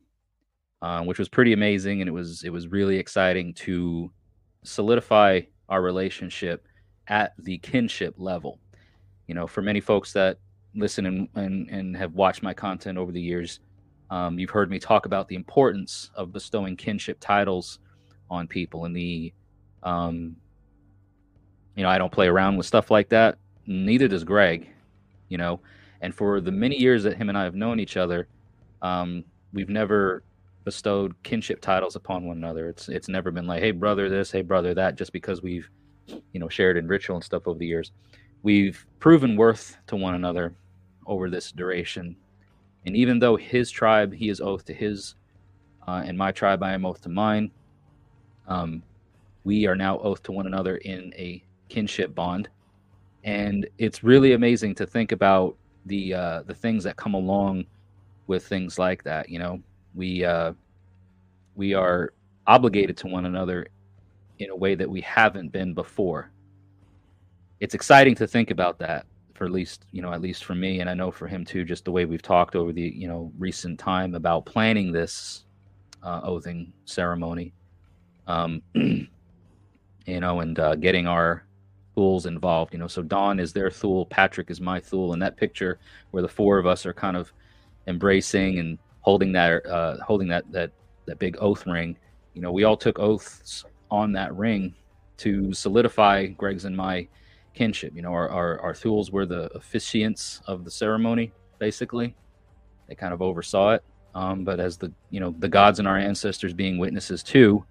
uh, 0.82 1.02
which 1.04 1.20
was 1.20 1.30
pretty 1.30 1.54
amazing, 1.54 2.02
and 2.02 2.08
it 2.08 2.14
was 2.14 2.44
it 2.44 2.50
was 2.50 2.68
really 2.68 2.98
exciting 2.98 3.54
to 3.54 4.12
solidify 4.64 5.42
our 5.70 5.82
relationship 5.82 6.68
at 7.08 7.34
the 7.40 7.58
kinship 7.60 8.16
level. 8.18 8.60
You 9.28 9.36
know, 9.36 9.48
for 9.48 9.62
many 9.62 9.80
folks 9.80 10.14
that 10.14 10.40
listen 10.76 11.06
and 11.06 11.30
and, 11.36 11.70
and 11.70 11.96
have 11.96 12.14
watched 12.14 12.44
my 12.44 12.54
content 12.54 12.98
over 12.98 13.12
the 13.12 13.22
years, 13.22 13.60
um, 14.10 14.40
you've 14.40 14.50
heard 14.50 14.70
me 14.70 14.80
talk 14.80 15.06
about 15.06 15.28
the 15.28 15.36
importance 15.36 16.12
of 16.16 16.32
bestowing 16.32 16.76
kinship 16.76 17.18
titles 17.20 17.80
on 18.30 18.48
people 18.48 18.86
and 18.86 18.96
the, 18.96 19.34
um, 19.84 20.36
you 21.76 21.84
know, 21.84 21.90
I 21.90 21.98
don't 21.98 22.12
play 22.12 22.28
around 22.28 22.58
with 22.58 22.66
stuff 22.66 22.90
like 22.90 23.10
that. 23.10 23.38
Neither 23.66 24.08
does 24.08 24.24
Greg, 24.24 24.70
you 25.30 25.38
know. 25.38 25.60
And 26.02 26.14
for 26.14 26.40
the 26.40 26.52
many 26.52 26.78
years 26.78 27.04
that 27.04 27.18
him 27.18 27.30
and 27.30 27.38
I 27.38 27.44
have 27.44 27.56
known 27.56 27.80
each 27.80 27.98
other, 27.98 28.28
um, 28.82 29.24
we've 29.52 29.70
never 29.70 30.24
bestowed 30.64 31.16
kinship 31.24 31.62
titles 31.62 31.96
upon 31.96 32.26
one 32.26 32.38
another. 32.38 32.70
It's 32.70 32.90
it's 32.90 33.08
never 33.08 33.32
been 33.32 33.48
like, 33.48 33.62
hey 33.62 33.72
brother 33.72 34.10
this, 34.10 34.32
hey 34.32 34.42
brother 34.42 34.74
that, 34.74 34.96
just 34.96 35.12
because 35.12 35.42
we've, 35.42 35.70
you 36.08 36.40
know, 36.40 36.50
shared 36.50 36.78
in 36.78 36.88
ritual 36.88 37.18
and 37.18 37.24
stuff 37.24 37.48
over 37.48 37.58
the 37.58 37.66
years. 37.66 37.92
We've 38.44 38.86
proven 39.00 39.36
worth 39.36 39.78
to 39.88 39.96
one 39.96 40.16
another 40.16 40.54
over 41.06 41.30
this 41.30 41.52
duration 41.52 42.16
and 42.86 42.96
even 42.96 43.20
though 43.20 43.36
his 43.36 43.70
tribe, 43.70 44.14
he 44.14 44.30
is 44.30 44.40
oath 44.40 44.66
to 44.66 44.74
his, 44.74 45.16
uh, 45.88 46.04
and 46.06 46.18
my 46.18 46.32
tribe, 46.32 46.64
I 46.64 46.74
am 46.74 46.86
oath 46.86 47.02
to 47.02 47.10
mine, 47.10 47.52
um, 48.48 48.82
we 49.44 49.66
are 49.66 49.76
now 49.76 50.00
oath 50.00 50.24
to 50.24 50.32
one 50.32 50.48
another 50.48 50.78
in 50.78 51.14
a 51.16 51.44
kinship 51.70 52.14
bond. 52.16 52.50
And 53.24 53.68
it's 53.78 54.04
really 54.04 54.34
amazing 54.34 54.76
to 54.76 54.86
think 54.86 55.12
about 55.12 55.56
the 55.86 56.14
uh, 56.14 56.44
the 56.44 56.54
things 56.54 56.84
that 56.84 56.96
come 56.98 57.14
along 57.14 57.66
with 58.28 58.46
things 58.46 58.78
like 58.78 59.04
that. 59.04 59.30
You 59.30 59.40
know, 59.40 59.62
we 59.96 60.24
uh, 60.24 60.54
we 61.56 61.74
are 61.74 62.14
obligated 62.46 62.96
to 62.98 63.08
one 63.08 63.26
another 63.26 63.68
in 64.40 64.50
a 64.50 64.56
way 64.56 64.76
that 64.76 64.90
we 64.90 65.02
haven't 65.02 65.52
been 65.52 65.74
before. 65.74 66.32
It's 67.60 67.74
exciting 67.74 68.16
to 68.16 68.28
think 68.28 68.52
about 68.52 68.80
that 68.80 69.06
for 69.38 69.46
at 69.46 69.52
least 69.52 69.86
you 69.92 70.02
know 70.02 70.12
at 70.12 70.22
least 70.22 70.44
for 70.44 70.56
me 70.56 70.80
and 70.80 70.90
i 70.90 70.94
know 70.94 71.12
for 71.12 71.28
him 71.28 71.46
too 71.46 71.64
just 71.64 71.86
the 71.86 71.92
way 71.92 72.06
we've 72.06 72.22
talked 72.22 72.56
over 72.56 72.74
the 72.74 72.82
you 72.82 73.08
know 73.08 73.32
recent 73.38 73.80
time 73.80 74.16
about 74.16 74.46
planning 74.46 74.92
this 74.92 75.46
uh, 76.04 76.22
oathing 76.24 76.74
ceremony 76.86 77.54
um 78.26 78.62
you 78.74 79.08
know 80.08 80.40
and 80.40 80.60
uh, 80.60 80.76
getting 80.76 81.08
our 81.08 81.44
Thules 81.96 82.28
involved 82.28 82.74
you 82.74 82.80
know. 82.80 82.88
So 82.88 83.02
don 83.02 83.40
is 83.40 83.54
their 83.54 83.72
Thule 83.72 84.06
patrick 84.06 84.52
is 84.52 84.62
my 84.62 84.80
Thule 84.80 85.14
and 85.14 85.22
that 85.22 85.36
picture 85.36 85.80
where 86.12 86.22
the 86.22 86.30
four 86.30 86.60
of 86.60 86.68
us 86.68 86.86
are 86.86 86.94
kind 86.94 87.18
of 87.18 87.34
embracing 87.88 88.60
and 88.60 88.78
holding 89.02 89.32
that 89.32 89.66
uh 89.66 89.98
holding 90.04 90.28
that 90.28 90.50
that 90.52 90.72
that 91.06 91.18
big 91.18 91.38
oath 91.40 91.66
ring 91.66 91.98
you 92.34 92.42
know 92.42 92.52
we 92.52 92.66
all 92.66 92.78
took 92.78 93.00
oaths 93.00 93.66
on 93.90 94.12
that 94.12 94.36
ring 94.36 94.76
to 95.16 95.54
solidify 95.54 96.28
greg's 96.28 96.66
and 96.66 96.76
my 96.76 97.08
kinship. 97.58 97.94
You 97.96 98.04
know, 98.04 98.14
our, 98.14 98.30
our, 98.30 98.60
our 98.62 98.74
Thules 98.74 99.12
were 99.12 99.26
the 99.26 99.50
officiants 99.56 100.42
of 100.46 100.64
the 100.64 100.72
ceremony, 100.72 101.32
basically. 101.60 102.16
They 102.88 102.96
kind 102.96 103.14
of 103.14 103.22
oversaw 103.22 103.72
it. 103.72 103.84
Um, 104.14 104.44
but 104.44 104.60
as 104.60 104.78
the 104.78 104.92
you 105.12 105.20
know 105.20 105.36
the 105.38 105.50
gods 105.50 105.80
and 105.80 105.88
our 105.88 105.98
ancestors 105.98 106.54
being 106.54 106.78
witnesses 106.78 107.22
too, 107.22 107.64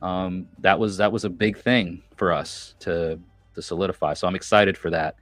um, 0.00 0.46
that 0.58 0.78
was 0.78 0.96
that 0.96 1.12
was 1.12 1.24
a 1.24 1.30
big 1.30 1.58
thing 1.58 2.02
for 2.16 2.32
us 2.32 2.74
to 2.80 3.18
to 3.54 3.62
solidify. 3.62 4.14
So 4.14 4.26
I'm 4.26 4.36
excited 4.36 4.78
for 4.78 4.90
that. 4.90 5.16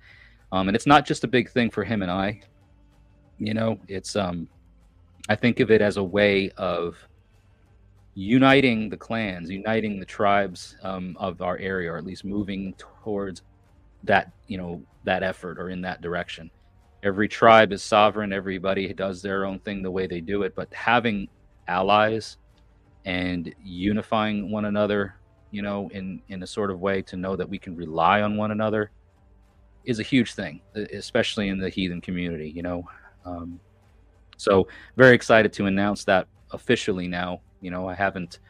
Um, 0.53 0.69
and 0.69 0.77
it's 0.77 0.87
not 0.87 1.07
just 1.07 1.25
a 1.25 1.29
big 1.29 1.51
thing 1.51 1.71
for 1.71 1.85
him 1.85 2.03
and 2.03 2.11
I. 2.11 2.41
You 3.39 3.55
know, 3.55 3.79
it's 3.89 4.17
um, 4.17 4.49
I 5.29 5.35
think 5.35 5.61
of 5.61 5.71
it 5.71 5.81
as 5.81 5.97
a 5.97 6.05
way 6.05 6.51
of 6.57 6.97
uniting 8.15 8.89
the 8.89 8.97
clans, 8.97 9.51
uniting 9.51 10.01
the 10.01 10.07
tribes 10.07 10.77
um, 10.83 11.17
of 11.19 11.41
our 11.43 11.57
area, 11.59 11.93
or 11.93 11.99
at 11.99 12.05
least 12.05 12.25
moving 12.25 12.75
towards 12.79 13.43
that 14.05 14.33
you 14.47 14.59
know 14.59 14.83
that 15.05 15.23
effort 15.23 15.59
or 15.59 15.71
in 15.71 15.81
that 15.83 16.01
direction. 16.01 16.51
Every 17.03 17.29
tribe 17.29 17.73
is 17.73 17.83
sovereign. 17.83 18.33
Everybody 18.33 18.93
does 18.93 19.23
their 19.23 19.45
own 19.45 19.61
thing 19.61 19.83
the 19.83 19.91
way 19.91 20.07
they 20.07 20.21
do 20.21 20.43
it. 20.43 20.55
But 20.55 20.73
having 20.75 21.29
allies 21.69 22.39
and 23.05 23.55
unifying 23.63 24.51
one 24.51 24.65
another 24.65 25.15
you 25.51 25.63
know 25.63 25.89
in 25.93 26.21
in 26.29 26.43
a 26.43 26.47
sort 26.47 26.71
of 26.71 26.81
way 26.81 27.01
to 27.01 27.17
know 27.17 27.37
that 27.37 27.49
we 27.49 27.59
can 27.59 27.77
rely 27.77 28.23
on 28.23 28.37
one 28.37 28.51
another 28.51 28.91
is 29.85 30.01
a 30.01 30.03
huge 30.03 30.35
thing 30.35 30.61
especially 30.93 31.49
in 31.49 31.59
the 31.59 31.69
heathen 31.69 32.01
community 32.01 32.51
you 32.55 32.63
know? 32.63 32.87
Um, 33.25 33.61
so 34.37 34.67
very 34.97 35.15
excited 35.15 35.53
to 35.55 35.67
announce 35.67 36.05
that 36.05 36.27
officially 36.53 37.07
now. 37.09 37.41
You 37.61 37.71
know 37.71 37.89
i 37.89 37.95
haven't 37.95 38.41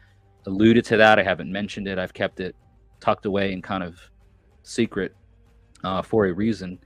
alluded 0.45 0.85
to 0.85 0.97
that. 0.97 1.19
I 1.19 1.23
haven't 1.23 1.51
mentioned 1.51 1.87
it. 1.87 1.97
I've 1.97 2.13
kept 2.13 2.39
it 2.39 2.55
tucked 2.99 3.25
away 3.25 3.53
and 3.53 3.63
kind 3.63 3.83
of 3.83 3.99
secret 4.63 5.15
uh, 5.83 6.01
for 6.01 6.27
a 6.27 6.33
reason. 6.33 6.79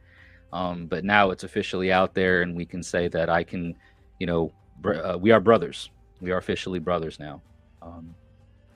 Um, 0.51 0.85
but 0.85 1.03
now 1.03 1.31
it's 1.31 1.43
officially 1.43 1.91
out 1.91 2.13
there, 2.13 2.41
and 2.43 2.55
we 2.55 2.65
can 2.65 2.83
say 2.83 3.07
that 3.07 3.29
I 3.29 3.43
can, 3.43 3.75
you 4.19 4.27
know, 4.27 4.53
br- 4.81 4.93
uh, 4.93 5.17
we 5.17 5.31
are 5.31 5.39
brothers. 5.39 5.89
We 6.21 6.31
are 6.31 6.38
officially 6.38 6.79
brothers 6.79 7.19
now, 7.19 7.41
um, 7.81 8.13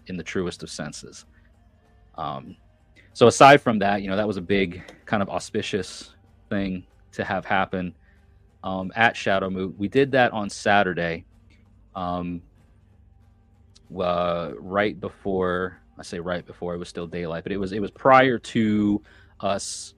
in 0.07 0.17
the 0.17 0.23
truest 0.23 0.63
of 0.63 0.69
senses. 0.69 1.25
Um, 2.15 2.55
so 3.13 3.27
aside 3.27 3.61
from 3.61 3.79
that, 3.79 4.01
you 4.01 4.09
know, 4.09 4.15
that 4.15 4.27
was 4.27 4.37
a 4.37 4.41
big 4.41 4.83
kind 5.05 5.21
of 5.21 5.29
auspicious 5.29 6.15
thing 6.49 6.85
to 7.11 7.23
have 7.23 7.45
happen 7.45 7.93
um, 8.63 8.91
at 8.95 9.15
Shadowmoot. 9.15 9.77
We 9.77 9.87
did 9.87 10.11
that 10.11 10.31
on 10.33 10.49
Saturday, 10.49 11.25
um, 11.95 12.41
uh, 13.95 14.51
right 14.57 14.99
before 14.99 15.79
I 15.99 16.03
say 16.03 16.19
right 16.19 16.45
before 16.45 16.75
it 16.75 16.77
was 16.77 16.89
still 16.89 17.07
daylight, 17.07 17.43
but 17.43 17.51
it 17.51 17.57
was 17.57 17.71
it 17.71 17.79
was 17.79 17.91
prior 17.91 18.37
to 18.37 19.01
us 19.39 19.93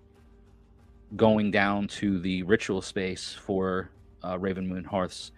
going 1.16 1.51
down 1.51 1.88
to 1.88 2.20
the 2.20 2.44
ritual 2.44 2.82
space 2.82 3.34
for 3.34 3.89
uh, 4.24 4.38
Raven 4.39 4.68
Moon 4.68 4.84
Hearth's 4.84 5.32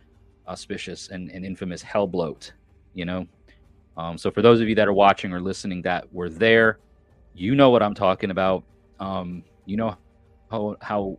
auspicious 0.47 1.09
and, 1.09 1.31
and 1.31 1.45
infamous 1.45 1.83
Hellbloat, 1.83 2.51
you 2.93 3.05
know, 3.05 3.27
Um, 3.97 4.17
so 4.17 4.31
for 4.31 4.41
those 4.41 4.61
of 4.61 4.69
you 4.69 4.75
that 4.75 4.87
are 4.87 4.93
watching 4.93 5.33
or 5.33 5.41
listening 5.41 5.81
that 5.83 6.11
were 6.13 6.29
there, 6.29 6.79
you 7.33 7.55
know 7.55 7.69
what 7.69 7.83
I'm 7.83 7.93
talking 7.93 8.31
about. 8.31 8.63
Um, 8.99 9.43
you 9.65 9.77
know 9.77 9.95
how 10.49 10.75
how 10.81 11.17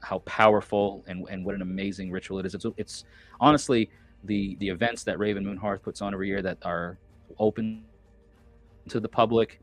how 0.00 0.18
powerful 0.20 1.04
and, 1.06 1.26
and 1.30 1.44
what 1.44 1.54
an 1.54 1.62
amazing 1.62 2.10
ritual 2.10 2.38
it 2.38 2.46
is. 2.46 2.54
It's, 2.54 2.66
it's 2.76 3.04
honestly 3.40 3.90
the 4.24 4.56
the 4.60 4.68
events 4.68 5.04
that 5.04 5.18
Raven 5.18 5.44
Moon 5.44 5.56
Hearth 5.56 5.82
puts 5.82 6.02
on 6.02 6.14
every 6.14 6.28
year 6.28 6.42
that 6.42 6.58
are 6.62 6.98
open 7.38 7.84
to 8.88 9.00
the 9.00 9.08
public. 9.08 9.60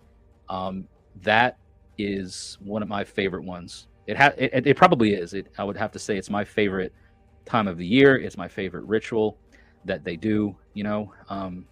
Um, 0.50 0.88
that 1.24 1.58
is 1.98 2.58
one 2.62 2.82
of 2.84 2.90
my 2.90 3.04
favorite 3.04 3.44
ones. 3.44 3.88
It, 4.10 4.18
ha- 4.18 4.34
it, 4.40 4.66
it 4.66 4.76
probably 4.76 5.14
is. 5.14 5.36
It, 5.36 5.52
I 5.60 5.64
would 5.64 5.78
have 5.78 5.92
to 5.92 6.00
say 6.00 6.18
it's 6.18 6.32
my 6.32 6.44
favorite 6.44 6.92
time 7.46 7.68
of 7.68 7.78
the 7.78 7.86
year. 7.86 8.18
It's 8.18 8.38
my 8.38 8.48
favorite 8.48 8.86
ritual 8.86 9.38
that 9.86 10.04
they 10.04 10.16
do. 10.16 10.56
You 10.74 10.84
know, 10.84 11.14
um, 11.30 11.66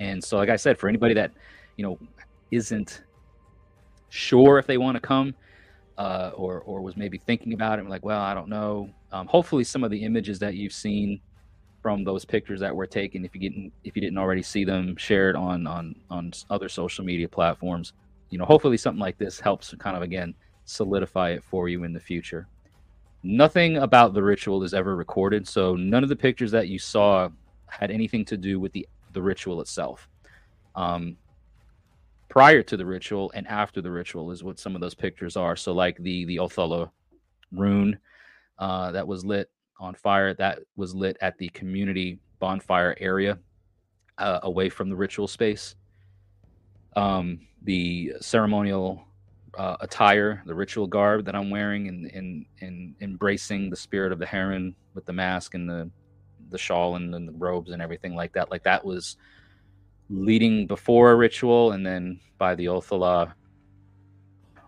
and 0.00 0.22
so 0.22 0.38
like 0.38 0.48
I 0.48 0.56
said, 0.56 0.76
for 0.76 0.88
anybody 0.88 1.14
that 1.14 1.30
you 1.76 1.84
know 1.84 2.00
isn't 2.50 3.02
sure 4.08 4.58
if 4.58 4.66
they 4.66 4.76
want 4.76 4.96
to 4.96 5.00
come, 5.00 5.36
uh, 5.98 6.32
or 6.34 6.62
or 6.62 6.80
was 6.80 6.96
maybe 6.96 7.16
thinking 7.16 7.52
about 7.52 7.78
it, 7.78 7.88
like, 7.88 8.04
well, 8.04 8.20
I 8.20 8.34
don't 8.34 8.48
know. 8.48 8.90
Um, 9.12 9.28
hopefully, 9.28 9.62
some 9.62 9.84
of 9.84 9.92
the 9.92 10.02
images 10.02 10.40
that 10.40 10.54
you've 10.54 10.72
seen 10.72 11.20
from 11.80 12.02
those 12.02 12.24
pictures 12.24 12.58
that 12.58 12.74
were 12.74 12.88
taken, 12.88 13.24
if 13.24 13.36
you 13.36 13.40
didn't 13.40 13.72
if 13.84 13.94
you 13.94 14.02
didn't 14.02 14.18
already 14.18 14.42
see 14.42 14.64
them 14.64 14.96
shared 14.96 15.36
on 15.36 15.64
on 15.68 15.94
on 16.10 16.32
other 16.50 16.68
social 16.68 17.04
media 17.04 17.28
platforms, 17.28 17.92
you 18.30 18.38
know, 18.38 18.44
hopefully 18.44 18.76
something 18.76 19.00
like 19.00 19.16
this 19.16 19.38
helps 19.38 19.72
kind 19.78 19.96
of 19.96 20.02
again 20.02 20.34
solidify 20.66 21.30
it 21.30 21.42
for 21.42 21.68
you 21.68 21.84
in 21.84 21.92
the 21.92 22.00
future. 22.00 22.46
Nothing 23.22 23.78
about 23.78 24.12
the 24.12 24.22
ritual 24.22 24.62
is 24.62 24.74
ever 24.74 24.94
recorded, 24.94 25.48
so 25.48 25.74
none 25.74 26.02
of 26.02 26.08
the 26.08 26.16
pictures 26.16 26.50
that 26.50 26.68
you 26.68 26.78
saw 26.78 27.28
had 27.68 27.90
anything 27.90 28.24
to 28.26 28.36
do 28.36 28.60
with 28.60 28.72
the 28.72 28.86
the 29.12 29.22
ritual 29.22 29.60
itself. 29.60 30.08
Um, 30.74 31.16
prior 32.28 32.62
to 32.62 32.76
the 32.76 32.84
ritual 32.84 33.32
and 33.34 33.46
after 33.46 33.80
the 33.80 33.90
ritual 33.90 34.30
is 34.30 34.44
what 34.44 34.58
some 34.58 34.74
of 34.74 34.80
those 34.80 34.94
pictures 34.94 35.36
are. 35.36 35.56
So 35.56 35.72
like 35.72 35.96
the 35.98 36.24
the 36.26 36.36
Othala 36.36 36.90
rune 37.50 37.98
uh, 38.58 38.92
that 38.92 39.06
was 39.06 39.24
lit 39.24 39.50
on 39.80 39.94
fire, 39.94 40.34
that 40.34 40.60
was 40.76 40.94
lit 40.94 41.16
at 41.20 41.38
the 41.38 41.48
community 41.50 42.18
bonfire 42.38 42.96
area 43.00 43.38
uh, 44.18 44.40
away 44.42 44.68
from 44.68 44.88
the 44.90 44.96
ritual 44.96 45.28
space. 45.28 45.74
Um, 46.94 47.40
the 47.62 48.14
ceremonial 48.20 49.05
uh, 49.56 49.76
attire, 49.80 50.42
the 50.46 50.54
ritual 50.54 50.86
garb 50.86 51.24
that 51.24 51.34
I'm 51.34 51.50
wearing, 51.50 51.88
and 51.88 52.06
in, 52.06 52.46
in, 52.60 52.66
in 52.66 52.96
embracing 53.00 53.70
the 53.70 53.76
spirit 53.76 54.12
of 54.12 54.18
the 54.18 54.26
heron 54.26 54.74
with 54.94 55.06
the 55.06 55.12
mask 55.12 55.54
and 55.54 55.68
the 55.68 55.90
the 56.50 56.58
shawl 56.58 56.96
and, 56.96 57.14
and 57.14 57.26
the 57.26 57.32
robes 57.32 57.72
and 57.72 57.82
everything 57.82 58.14
like 58.14 58.32
that. 58.32 58.50
Like 58.50 58.62
that 58.64 58.84
was 58.84 59.16
leading 60.08 60.66
before 60.66 61.10
a 61.10 61.16
ritual 61.16 61.72
and 61.72 61.84
then 61.84 62.20
by 62.38 62.54
the 62.54 62.66
Othala 62.66 63.32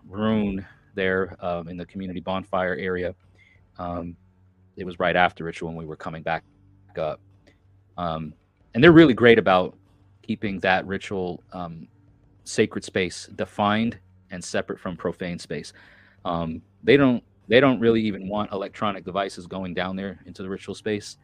rune 0.07 0.65
there 0.95 1.37
um, 1.39 1.69
in 1.69 1.77
the 1.77 1.85
community 1.85 2.19
bonfire 2.19 2.75
area. 2.75 3.15
Um, 3.77 4.17
it 4.75 4.85
was 4.85 4.99
right 4.99 5.15
after 5.15 5.43
ritual 5.43 5.69
when 5.69 5.77
we 5.77 5.85
were 5.85 5.95
coming 5.95 6.23
back 6.23 6.43
up. 6.97 7.21
Um, 7.97 8.33
and 8.73 8.83
they're 8.83 8.91
really 8.91 9.13
great 9.13 9.39
about 9.39 9.77
keeping 10.21 10.59
that 10.59 10.85
ritual 10.85 11.41
um, 11.53 11.87
sacred 12.43 12.83
space 12.83 13.29
defined 13.35 13.97
and 14.31 14.43
separate 14.43 14.79
from 14.79 14.95
profane 14.95 15.39
space. 15.39 15.73
Um, 16.25 16.61
they 16.83 16.97
don't 16.97 17.23
they 17.47 17.59
don't 17.59 17.79
really 17.79 18.01
even 18.01 18.27
want 18.27 18.51
electronic 18.51 19.03
devices 19.03 19.47
going 19.47 19.73
down 19.73 19.95
there 19.95 20.19
into 20.25 20.43
the 20.43 20.49
ritual 20.49 20.75
space. 20.75 21.17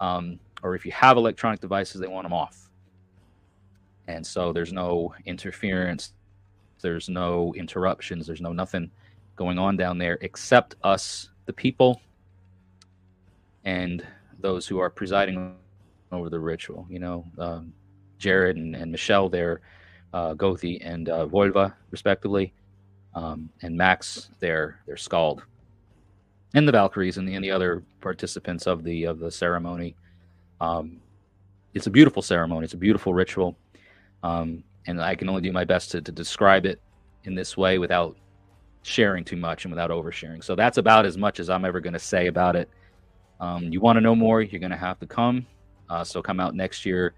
Um, 0.00 0.38
or 0.62 0.74
if 0.74 0.84
you 0.84 0.92
have 0.92 1.16
electronic 1.16 1.60
devices, 1.60 2.00
they 2.00 2.08
want 2.08 2.24
them 2.24 2.32
off 2.32 2.64
and 4.06 4.26
so 4.26 4.52
there's 4.52 4.72
no 4.72 5.14
interference 5.24 6.12
there's 6.80 7.08
no 7.08 7.54
interruptions 7.56 8.26
there's 8.26 8.40
no 8.40 8.52
nothing 8.52 8.90
going 9.36 9.58
on 9.58 9.76
down 9.76 9.98
there 9.98 10.18
except 10.20 10.76
us 10.82 11.30
the 11.46 11.52
people 11.52 12.00
and 13.64 14.06
those 14.40 14.66
who 14.66 14.78
are 14.78 14.90
presiding 14.90 15.56
over 16.12 16.28
the 16.28 16.38
ritual 16.38 16.86
you 16.90 16.98
know 16.98 17.24
um, 17.38 17.72
jared 18.18 18.56
and, 18.56 18.76
and 18.76 18.90
michelle 18.92 19.28
there 19.28 19.60
uh, 20.14 20.34
gothi 20.34 20.78
and 20.80 21.10
uh, 21.10 21.26
Volva, 21.26 21.74
respectively 21.90 22.54
um, 23.14 23.50
and 23.60 23.76
max 23.76 24.30
their 24.40 24.80
their 24.86 24.96
skald 24.96 25.42
and 26.54 26.66
the 26.66 26.72
valkyries 26.72 27.18
and 27.18 27.28
the, 27.28 27.34
and 27.34 27.44
the 27.44 27.50
other 27.50 27.82
participants 28.00 28.66
of 28.66 28.82
the 28.84 29.04
of 29.04 29.18
the 29.18 29.30
ceremony 29.30 29.94
um, 30.62 31.00
it's 31.74 31.86
a 31.86 31.90
beautiful 31.90 32.22
ceremony 32.22 32.64
it's 32.64 32.74
a 32.74 32.78
beautiful 32.78 33.12
ritual 33.12 33.56
um, 34.22 34.64
and 34.86 35.00
I 35.02 35.14
can 35.14 35.28
only 35.28 35.42
do 35.42 35.52
my 35.52 35.64
best 35.64 35.90
to, 35.92 36.00
to 36.00 36.10
describe 36.10 36.66
it 36.66 36.80
in 37.24 37.34
this 37.34 37.56
way 37.56 37.78
without 37.78 38.16
sharing 38.82 39.24
too 39.24 39.36
much 39.36 39.64
and 39.64 39.72
without 39.72 39.90
oversharing. 39.90 40.42
So 40.42 40.54
that's 40.54 40.78
about 40.78 41.06
as 41.06 41.16
much 41.16 41.40
as 41.40 41.48
I'm 41.50 41.64
ever 41.64 41.80
going 41.80 41.94
to 41.94 41.98
say 41.98 42.26
about 42.26 42.56
it. 42.56 42.68
Um, 43.40 43.64
you 43.72 43.80
want 43.80 43.96
to 43.96 44.00
know 44.00 44.14
more, 44.14 44.42
you're 44.42 44.60
going 44.60 44.70
to 44.70 44.76
have 44.76 44.98
to 45.00 45.06
come. 45.06 45.46
Uh, 45.88 46.04
so 46.04 46.22
come 46.22 46.40
out 46.40 46.54
next 46.54 46.86
year 46.86 47.14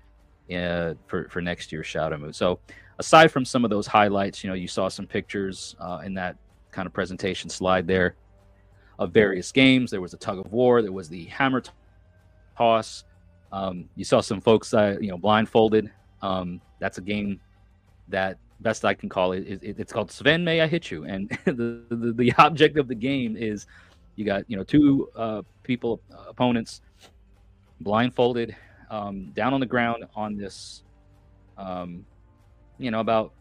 uh, 0.52 0.94
for, 1.06 1.28
for 1.28 1.40
next 1.40 1.72
year's 1.72 1.86
Shadowmoot. 1.86 2.34
So 2.34 2.58
aside 2.98 3.30
from 3.30 3.44
some 3.44 3.64
of 3.64 3.70
those 3.70 3.86
highlights, 3.86 4.42
you 4.42 4.50
know, 4.50 4.54
you 4.54 4.68
saw 4.68 4.88
some 4.88 5.06
pictures 5.06 5.76
uh, 5.80 6.00
in 6.04 6.14
that 6.14 6.36
kind 6.70 6.86
of 6.86 6.92
presentation 6.92 7.50
slide 7.50 7.86
there 7.86 8.16
of 8.98 9.12
various 9.12 9.52
games. 9.52 9.90
There 9.90 10.00
was 10.00 10.14
a 10.14 10.18
tug 10.18 10.38
of 10.38 10.52
war. 10.52 10.82
There 10.82 10.92
was 10.92 11.08
the 11.08 11.24
hammer 11.26 11.62
toss. 12.56 13.04
Um, 13.52 13.88
you 13.96 14.04
saw 14.04 14.20
some 14.20 14.40
folks, 14.40 14.72
uh, 14.74 14.96
you 15.00 15.08
know, 15.08 15.18
blindfolded. 15.18 15.90
Um, 16.22 16.60
that's 16.80 16.98
a 16.98 17.02
game 17.02 17.40
that 18.08 18.38
best 18.60 18.84
I 18.84 18.94
can 18.94 19.08
call 19.08 19.32
it, 19.32 19.62
it 19.62 19.78
it's 19.78 19.92
called 19.92 20.10
Sven 20.10 20.44
May 20.44 20.60
I 20.60 20.66
Hit 20.66 20.90
You, 20.90 21.04
and 21.04 21.28
the, 21.44 21.82
the, 21.90 22.12
the 22.12 22.32
object 22.38 22.78
of 22.78 22.88
the 22.88 22.94
game 22.94 23.36
is 23.36 23.66
you 24.16 24.24
got 24.24 24.48
you 24.48 24.56
know 24.56 24.64
two 24.64 25.10
uh, 25.14 25.42
people 25.62 26.00
uh, 26.12 26.24
opponents 26.28 26.80
blindfolded 27.80 28.56
um, 28.90 29.30
down 29.32 29.52
on 29.52 29.60
the 29.60 29.66
ground 29.66 30.04
on 30.14 30.36
this 30.36 30.82
um, 31.58 32.04
you 32.78 32.90
know 32.90 33.00
about 33.00 33.32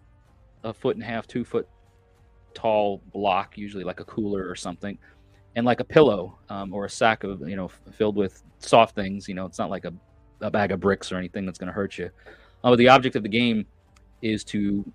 a 0.63 0.73
foot 0.73 0.95
and 0.95 1.03
a 1.03 1.07
half, 1.07 1.27
two 1.27 1.45
foot 1.45 1.67
tall 2.53 3.01
block, 3.13 3.57
usually 3.57 3.83
like 3.83 3.99
a 3.99 4.05
cooler 4.05 4.47
or 4.49 4.55
something, 4.55 4.97
and 5.55 5.65
like 5.65 5.79
a 5.79 5.83
pillow 5.83 6.37
um, 6.49 6.73
or 6.73 6.85
a 6.85 6.89
sack 6.89 7.23
of 7.23 7.47
you 7.47 7.55
know 7.55 7.67
filled 7.93 8.15
with 8.15 8.43
soft 8.59 8.95
things. 8.95 9.27
You 9.27 9.35
know, 9.35 9.45
it's 9.45 9.59
not 9.59 9.69
like 9.69 9.85
a, 9.85 9.93
a 10.41 10.49
bag 10.49 10.71
of 10.71 10.79
bricks 10.79 11.11
or 11.11 11.17
anything 11.17 11.45
that's 11.45 11.59
going 11.59 11.67
to 11.67 11.73
hurt 11.73 11.97
you. 11.97 12.09
Uh, 12.63 12.75
the 12.75 12.89
object 12.89 13.15
of 13.15 13.23
the 13.23 13.29
game 13.29 13.65
is 14.21 14.43
to 14.45 14.91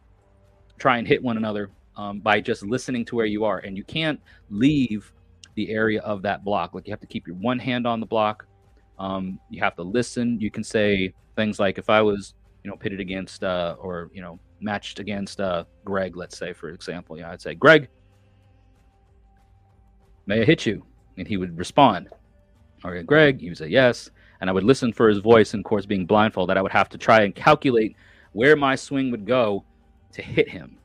try 0.78 0.98
and 0.98 1.06
hit 1.06 1.22
one 1.22 1.36
another 1.36 1.70
um, 1.96 2.18
by 2.18 2.40
just 2.40 2.64
listening 2.64 3.04
to 3.04 3.16
where 3.16 3.26
you 3.26 3.44
are, 3.44 3.58
and 3.58 3.76
you 3.76 3.84
can't 3.84 4.20
leave 4.48 5.12
the 5.54 5.70
area 5.70 6.00
of 6.00 6.22
that 6.22 6.44
block. 6.44 6.74
Like 6.74 6.86
you 6.86 6.92
have 6.92 7.00
to 7.00 7.06
keep 7.06 7.26
your 7.26 7.36
one 7.36 7.58
hand 7.58 7.86
on 7.86 8.00
the 8.00 8.06
block. 8.06 8.46
Um, 8.98 9.38
you 9.50 9.62
have 9.62 9.76
to 9.76 9.82
listen. 9.82 10.40
You 10.40 10.50
can 10.50 10.64
say 10.64 11.14
things 11.36 11.58
like, 11.58 11.78
"If 11.78 11.88
I 11.88 12.02
was, 12.02 12.34
you 12.64 12.70
know, 12.70 12.76
pitted 12.76 13.00
against 13.00 13.44
uh, 13.44 13.76
or 13.78 14.10
you 14.12 14.20
know 14.20 14.38
matched 14.60 14.98
against 14.98 15.40
uh, 15.40 15.64
Greg, 15.84 16.16
let's 16.16 16.36
say, 16.36 16.52
for 16.52 16.68
example, 16.70 17.18
yeah, 17.18 17.30
I'd 17.30 17.40
say, 17.40 17.54
Greg, 17.54 17.88
may 20.26 20.42
I 20.42 20.44
hit 20.44 20.66
you?" 20.66 20.84
And 21.16 21.26
he 21.26 21.36
would 21.36 21.56
respond, 21.56 22.08
"Okay, 22.84 23.02
Greg." 23.02 23.40
he 23.40 23.48
would 23.48 23.58
say 23.58 23.68
yes 23.68 24.10
and 24.40 24.48
I 24.48 24.52
would 24.52 24.64
listen 24.64 24.92
for 24.92 25.08
his 25.08 25.18
voice. 25.18 25.54
And 25.54 25.60
of 25.60 25.68
course, 25.68 25.86
being 25.86 26.06
blindfolded, 26.06 26.56
I 26.56 26.62
would 26.62 26.72
have 26.72 26.88
to 26.90 26.98
try 26.98 27.22
and 27.22 27.34
calculate 27.34 27.96
where 28.32 28.56
my 28.56 28.74
swing 28.74 29.10
would 29.10 29.26
go 29.26 29.64
to 30.12 30.22
hit 30.22 30.48
him. 30.48 30.78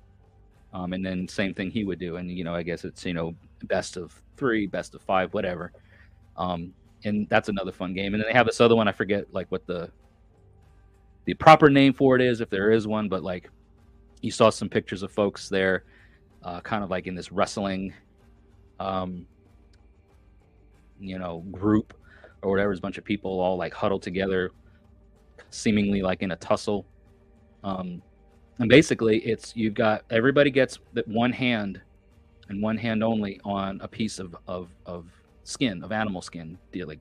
Um, 0.74 0.94
and 0.94 1.06
then 1.06 1.28
same 1.28 1.54
thing 1.54 1.72
he 1.72 1.86
would 1.86 2.00
do. 2.00 2.18
And 2.18 2.30
you 2.30 2.44
know, 2.44 2.54
I 2.54 2.64
guess 2.64 2.84
it's 2.84 3.06
you 3.06 3.14
know 3.14 3.34
best 3.64 3.98
of 3.98 4.20
three, 4.36 4.68
best 4.68 4.94
of 4.94 5.02
five, 5.02 5.34
whatever. 5.34 5.72
Um, 6.38 6.74
and 7.06 7.28
that's 7.30 7.50
another 7.50 7.72
fun 7.72 7.94
game. 7.94 8.14
And 8.14 8.22
then 8.22 8.28
they 8.30 8.38
have 8.38 8.46
this 8.46 8.60
other 8.60 8.76
one. 8.76 8.88
I 8.88 8.92
forget 8.92 9.34
like 9.34 9.50
what 9.50 9.66
the 9.66 9.90
the 11.26 11.34
proper 11.34 11.70
name 11.70 11.94
for 11.94 12.16
it 12.16 12.22
is, 12.22 12.42
if 12.42 12.50
there 12.50 12.72
is 12.72 12.88
one. 12.88 13.10
But 13.10 13.24
like, 13.24 13.50
you 14.22 14.32
saw 14.32 14.50
some 14.50 14.70
pictures 14.70 15.04
of 15.04 15.12
folks 15.12 15.50
there, 15.50 15.84
uh, 16.44 16.62
kind 16.62 16.84
of 16.84 16.90
like 16.90 17.08
in 17.08 17.16
this 17.16 17.32
wrestling, 17.32 17.94
um, 18.80 19.26
you 21.00 21.20
know, 21.20 21.44
group 21.52 21.94
or 22.42 22.52
whatever. 22.52 22.70
There's 22.70 22.80
a 22.80 22.82
bunch 22.82 22.98
of 22.98 23.04
people 23.04 23.40
all 23.40 23.58
like 23.58 23.74
huddled 23.74 24.02
together, 24.02 24.52
seemingly 25.50 26.02
like 26.02 26.22
in 26.22 26.32
a 26.32 26.36
tussle. 26.38 26.86
Um, 27.64 28.02
and 28.60 28.70
basically, 28.70 29.20
it's 29.20 29.56
you've 29.56 29.74
got 29.74 30.06
everybody 30.10 30.50
gets 30.50 30.80
that 30.94 31.08
one 31.08 31.32
hand 31.32 31.82
and 32.48 32.62
one 32.62 32.78
hand 32.78 33.04
only 33.04 33.40
on 33.44 33.82
a 33.82 33.88
piece 33.88 34.20
of 34.20 34.36
of, 34.48 34.70
of 34.86 35.06
skin 35.44 35.84
of 35.84 35.92
animal 35.92 36.22
skin, 36.22 36.58
deer 36.72 36.86
like 36.86 37.00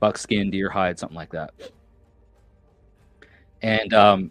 buck 0.00 0.18
skin, 0.18 0.50
deer 0.50 0.68
hide, 0.70 0.98
something 0.98 1.16
like 1.16 1.30
that. 1.30 1.52
And 3.62 3.92
um, 3.94 4.30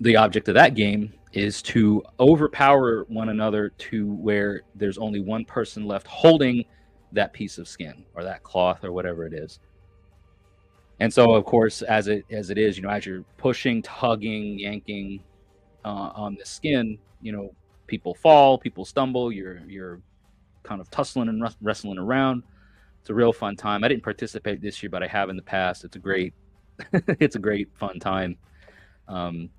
the 0.00 0.16
object 0.16 0.48
of 0.48 0.54
that 0.54 0.74
game 0.74 1.12
is 1.32 1.62
to 1.62 2.02
overpower 2.20 3.04
one 3.08 3.28
another 3.28 3.70
to 3.70 4.12
where 4.14 4.62
there's 4.74 4.98
only 4.98 5.20
one 5.20 5.44
person 5.44 5.86
left 5.86 6.06
holding 6.06 6.64
that 7.12 7.32
piece 7.32 7.58
of 7.58 7.68
skin 7.68 8.04
or 8.14 8.22
that 8.24 8.42
cloth 8.42 8.84
or 8.84 8.92
whatever 8.92 9.26
it 9.26 9.32
is. 9.32 9.58
And 11.00 11.12
so, 11.12 11.32
of 11.34 11.44
course, 11.44 11.82
as 11.82 12.06
it 12.06 12.24
as 12.30 12.50
it 12.50 12.58
is, 12.58 12.76
you 12.76 12.82
know, 12.84 12.88
as 12.88 13.04
you're 13.04 13.24
pushing, 13.36 13.82
tugging, 13.82 14.58
yanking 14.60 15.22
uh, 15.84 16.12
on 16.14 16.36
the 16.36 16.46
skin, 16.46 16.98
you 17.20 17.32
know, 17.32 17.52
people 17.88 18.14
fall, 18.14 18.58
people 18.58 18.84
stumble. 18.84 19.32
You're 19.32 19.58
you're 19.66 20.00
kind 20.62 20.80
of 20.80 20.90
tussling 20.90 21.28
and 21.28 21.44
wrestling 21.60 21.98
around. 21.98 22.44
It's 23.00 23.10
a 23.10 23.14
real 23.14 23.32
fun 23.32 23.56
time. 23.56 23.84
I 23.84 23.88
didn't 23.88 24.02
participate 24.02 24.62
this 24.62 24.82
year, 24.82 24.90
but 24.90 25.02
I 25.02 25.06
have 25.08 25.28
in 25.30 25.36
the 25.36 25.42
past. 25.42 25.84
It's 25.84 25.96
a 25.96 25.98
great, 25.98 26.32
it's 26.92 27.36
a 27.36 27.40
great 27.40 27.68
fun 27.76 27.98
time. 27.98 28.36
Um, 29.08 29.50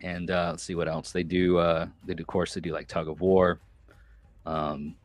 and 0.00 0.30
uh, 0.30 0.48
let's 0.50 0.62
see 0.62 0.74
what 0.74 0.88
else 0.88 1.12
they 1.12 1.22
do. 1.22 1.58
Uh, 1.58 1.86
they 2.04 2.14
do, 2.14 2.22
of 2.22 2.26
course, 2.26 2.54
they 2.54 2.60
do 2.60 2.72
like 2.72 2.88
tug 2.88 3.08
of 3.08 3.20
war. 3.20 3.60
Um, 4.46 4.96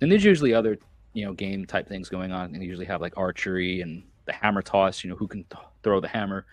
and 0.00 0.10
there's 0.10 0.24
usually 0.24 0.54
other, 0.54 0.78
you 1.12 1.24
know, 1.24 1.34
game 1.34 1.66
type 1.66 1.88
things 1.88 2.08
going 2.08 2.32
on. 2.32 2.46
And 2.54 2.62
they 2.62 2.66
usually 2.66 2.86
have 2.86 3.00
like 3.00 3.16
archery 3.16 3.82
and 3.82 4.02
the 4.24 4.32
hammer 4.32 4.62
toss. 4.62 5.04
You 5.04 5.10
know, 5.10 5.16
who 5.16 5.28
can 5.28 5.44
th- 5.44 5.64
throw 5.82 6.00
the 6.00 6.08
hammer 6.08 6.46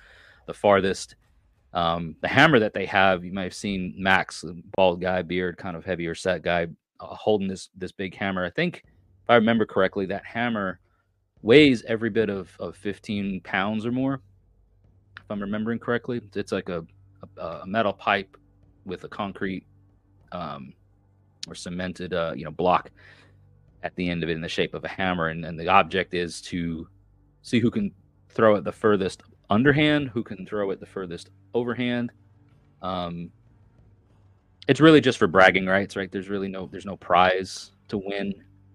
the 0.47 0.53
farthest. 0.53 1.15
Um, 1.73 2.15
the 2.21 2.27
hammer 2.27 2.57
that 2.59 2.73
they 2.73 2.85
have, 2.87 3.23
you 3.23 3.31
might 3.31 3.43
have 3.43 3.53
seen 3.53 3.93
Max, 3.97 4.43
bald 4.75 4.99
guy, 4.99 5.21
beard, 5.21 5.57
kind 5.57 5.77
of 5.77 5.85
heavier 5.85 6.15
set 6.15 6.41
guy, 6.41 6.67
uh, 6.99 7.05
holding 7.05 7.47
this 7.47 7.69
this 7.75 7.91
big 7.91 8.15
hammer. 8.15 8.43
I 8.43 8.49
think, 8.49 8.83
if 8.85 9.29
I 9.29 9.35
remember 9.35 9.65
correctly, 9.65 10.07
that 10.07 10.25
hammer 10.25 10.79
weighs 11.43 11.83
every 11.83 12.09
bit 12.09 12.29
of, 12.29 12.49
of 12.59 12.75
15 12.77 13.41
pounds 13.41 13.85
or 13.85 13.91
more. 13.91 14.21
If 15.19 15.29
I'm 15.29 15.41
remembering 15.41 15.79
correctly, 15.79 16.21
it's 16.35 16.51
like 16.51 16.69
a, 16.69 16.85
a, 17.37 17.45
a 17.45 17.67
metal 17.67 17.93
pipe 17.93 18.37
with 18.85 19.03
a 19.03 19.09
concrete 19.09 19.65
um, 20.31 20.73
or 21.47 21.55
cemented, 21.55 22.13
uh, 22.13 22.33
you 22.35 22.45
know, 22.45 22.51
block 22.51 22.91
at 23.83 23.95
the 23.95 24.09
end 24.09 24.23
of 24.23 24.29
it 24.29 24.33
in 24.33 24.41
the 24.41 24.49
shape 24.49 24.73
of 24.73 24.83
a 24.83 24.87
hammer, 24.87 25.27
and, 25.27 25.45
and 25.45 25.59
the 25.59 25.67
object 25.67 26.13
is 26.13 26.41
to 26.41 26.87
see 27.41 27.59
who 27.59 27.71
can 27.71 27.91
throw 28.29 28.55
it 28.55 28.63
the 28.63 28.71
furthest 28.71 29.23
underhand, 29.49 30.09
who 30.09 30.23
can 30.23 30.45
throw 30.45 30.71
it 30.71 30.79
the 30.79 30.85
furthest 30.85 31.29
overhand. 31.53 32.11
Um, 32.81 33.31
it's 34.67 34.81
really 34.81 35.01
just 35.01 35.17
for 35.17 35.27
bragging 35.27 35.65
rights, 35.65 35.95
right? 35.95 36.11
There's 36.11 36.29
really 36.29 36.49
no 36.49 36.67
there's 36.67 36.85
no 36.85 36.97
prize 36.97 37.71
to 37.87 37.97
win 37.97 38.33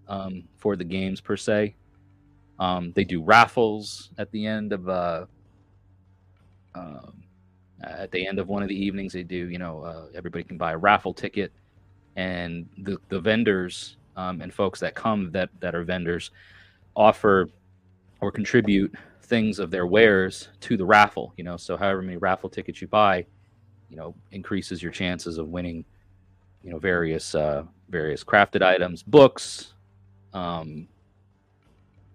um, 0.09 0.45
for 0.57 0.77
the 0.77 0.85
games 0.85 1.21
per 1.21 1.37
se. 1.37 1.75
Um, 2.59 2.93
they 2.93 3.05
do 3.05 3.23
raffles 3.23 4.11
at 4.19 4.31
the 4.31 4.47
end 4.47 4.73
of 4.73 4.89
uh, 4.89 5.27
um, 6.75 7.23
at 7.83 8.11
the 8.11 8.27
end 8.27 8.39
of 8.39 8.49
one 8.49 8.63
of 8.63 8.69
the 8.69 8.85
evenings. 8.85 9.13
They 9.13 9.23
do 9.23 9.49
you 9.49 9.59
know 9.59 9.83
uh, 9.83 10.07
everybody 10.15 10.45
can 10.45 10.59
buy 10.59 10.73
a 10.73 10.79
raffle 10.79 11.15
ticket, 11.15 11.53
and 12.17 12.69
the 12.79 12.99
the 13.09 13.21
vendors 13.21 13.97
um, 14.17 14.41
and 14.41 14.53
folks 14.53 14.81
that 14.81 14.95
come 14.95 15.31
that 15.33 15.51
that 15.61 15.75
are 15.75 15.85
vendors 15.85 16.31
offer 16.95 17.49
or 18.21 18.31
contribute 18.31 18.95
things 19.23 19.59
of 19.59 19.71
their 19.71 19.87
wares 19.87 20.49
to 20.61 20.77
the 20.77 20.85
raffle. 20.85 21.33
You 21.37 21.45
know, 21.45 21.57
so 21.57 21.77
however 21.77 22.03
many 22.03 22.19
raffle 22.19 22.51
tickets 22.51 22.81
you 22.81 22.89
buy, 22.89 23.27
you 23.93 23.97
know 23.97 24.15
increases 24.33 24.83
your 24.83 24.91
chances 24.91 25.39
of 25.39 25.49
winning 25.49 25.85
you 26.63 26.71
know 26.71 26.79
various 26.79 27.35
uh, 27.35 27.63
various 27.91 28.25
crafted 28.25 28.63
items 28.63 29.03
books 29.03 29.75
um, 30.33 30.89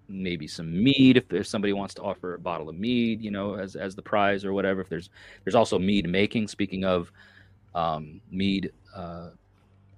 maybe 0.10 0.48
some 0.48 0.84
mead 0.84 1.18
if, 1.18 1.32
if 1.34 1.48
somebody 1.48 1.74
wants 1.74 1.94
to 1.94 2.02
offer 2.02 2.34
a 2.36 2.40
bottle 2.40 2.70
of 2.70 2.78
mead 2.78 3.22
you 3.22 3.32
know 3.32 3.56
as 3.56 3.76
as 3.76 3.96
the 3.96 4.02
prize 4.02 4.46
or 4.46 4.54
whatever. 4.54 4.82
If 4.82 4.90
there's 4.90 5.10
there's 5.44 5.56
also 5.56 5.78
mead 5.78 6.10
making. 6.10 6.48
Speaking 6.48 6.86
of 6.86 7.12
um, 7.76 8.22
mead 8.32 8.72
uh, 8.96 9.30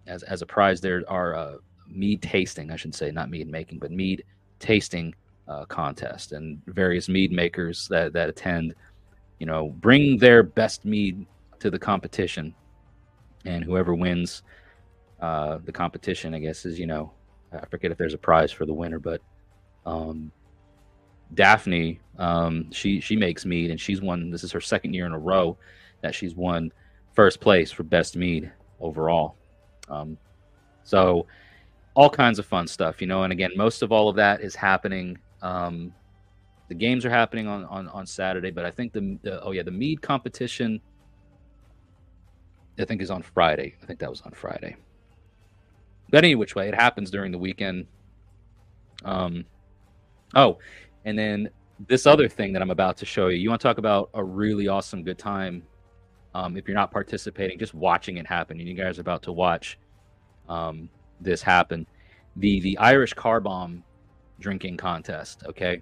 as 0.07 0.23
as 0.23 0.41
a 0.41 0.45
prize 0.45 0.81
there 0.81 1.03
are 1.07 1.35
uh, 1.35 1.57
mead 1.87 2.21
tasting 2.21 2.69
i 2.69 2.75
should 2.75 2.93
say 2.93 3.09
not 3.09 3.31
mead 3.31 3.49
making 3.49 3.79
but 3.79 3.89
mead 3.89 4.23
tasting 4.59 5.15
uh, 5.49 5.65
contest. 5.65 6.31
And 6.31 6.61
various 6.67 7.09
mead 7.09 7.31
makers 7.31 7.87
that 7.89 8.13
that 8.13 8.29
attend 8.29 8.75
you 9.39 9.45
know 9.45 9.69
bring 9.79 10.17
their 10.17 10.43
best 10.43 10.85
mead 10.85 11.25
to 11.59 11.69
the 11.69 11.79
competition, 11.79 12.53
and 13.45 13.63
whoever 13.63 13.95
wins 13.95 14.43
uh, 15.19 15.57
the 15.65 15.71
competition, 15.71 16.33
I 16.33 16.39
guess, 16.39 16.65
is 16.65 16.79
you 16.79 16.85
know, 16.85 17.11
I 17.51 17.65
forget 17.65 17.91
if 17.91 17.97
there's 17.97 18.13
a 18.13 18.19
prize 18.19 18.51
for 18.51 18.65
the 18.65 18.73
winner, 18.73 18.99
but 18.99 19.21
um, 19.85 20.31
Daphne, 21.33 21.99
um, 22.17 22.71
she 22.71 22.99
she 22.99 23.15
makes 23.15 23.45
mead, 23.45 23.71
and 23.71 23.79
she's 23.79 24.01
won. 24.01 24.29
This 24.29 24.43
is 24.43 24.51
her 24.51 24.61
second 24.61 24.93
year 24.93 25.05
in 25.05 25.13
a 25.13 25.19
row 25.19 25.57
that 26.01 26.15
she's 26.15 26.35
won 26.35 26.71
first 27.13 27.39
place 27.39 27.71
for 27.71 27.83
best 27.83 28.15
mead 28.15 28.51
overall. 28.79 29.35
Um, 29.89 30.17
so 30.83 31.27
all 31.93 32.09
kinds 32.09 32.39
of 32.39 32.45
fun 32.45 32.67
stuff, 32.67 33.01
you 33.01 33.07
know. 33.07 33.23
And 33.23 33.33
again, 33.33 33.51
most 33.55 33.81
of 33.81 33.91
all 33.91 34.09
of 34.09 34.15
that 34.15 34.41
is 34.41 34.55
happening. 34.55 35.17
Um, 35.41 35.93
the 36.67 36.75
games 36.75 37.03
are 37.03 37.09
happening 37.09 37.47
on, 37.47 37.65
on, 37.65 37.87
on 37.89 38.05
Saturday, 38.05 38.51
but 38.51 38.63
I 38.63 38.71
think 38.71 38.93
the, 38.93 39.17
the 39.23 39.41
oh 39.43 39.51
yeah, 39.51 39.63
the 39.63 39.71
mead 39.71 40.01
competition 40.01 40.79
I 42.79 42.85
think 42.85 43.01
is 43.01 43.11
on 43.11 43.21
Friday. 43.21 43.75
I 43.81 43.85
think 43.85 43.99
that 43.99 44.09
was 44.09 44.21
on 44.21 44.31
Friday. 44.31 44.75
But 46.09 46.19
any 46.23 46.35
which 46.35 46.55
way, 46.55 46.67
it 46.67 46.75
happens 46.75 47.11
during 47.11 47.31
the 47.31 47.37
weekend. 47.37 47.85
Um, 49.03 49.45
oh, 50.35 50.57
and 51.05 51.17
then 51.17 51.49
this 51.87 52.05
other 52.05 52.27
thing 52.27 52.53
that 52.53 52.61
I'm 52.61 52.71
about 52.71 52.97
to 52.97 53.05
show 53.05 53.27
you. 53.27 53.37
You 53.37 53.49
want 53.49 53.61
to 53.61 53.67
talk 53.67 53.77
about 53.77 54.09
a 54.13 54.23
really 54.23 54.67
awesome 54.67 55.03
good 55.03 55.17
time? 55.17 55.63
Um, 56.35 56.57
if 56.57 56.67
you're 56.67 56.75
not 56.75 56.91
participating, 56.91 57.57
just 57.57 57.73
watching 57.73 58.17
it 58.17 58.27
happen, 58.27 58.59
and 58.59 58.67
you 58.67 58.75
guys 58.75 58.97
are 58.97 59.01
about 59.01 59.23
to 59.23 59.31
watch 59.31 59.79
um, 60.47 60.89
this 61.19 61.41
happen. 61.41 61.87
The 62.35 62.59
the 62.59 62.77
Irish 62.77 63.13
car 63.13 63.39
bomb 63.39 63.83
drinking 64.39 64.77
contest. 64.77 65.43
Okay, 65.47 65.81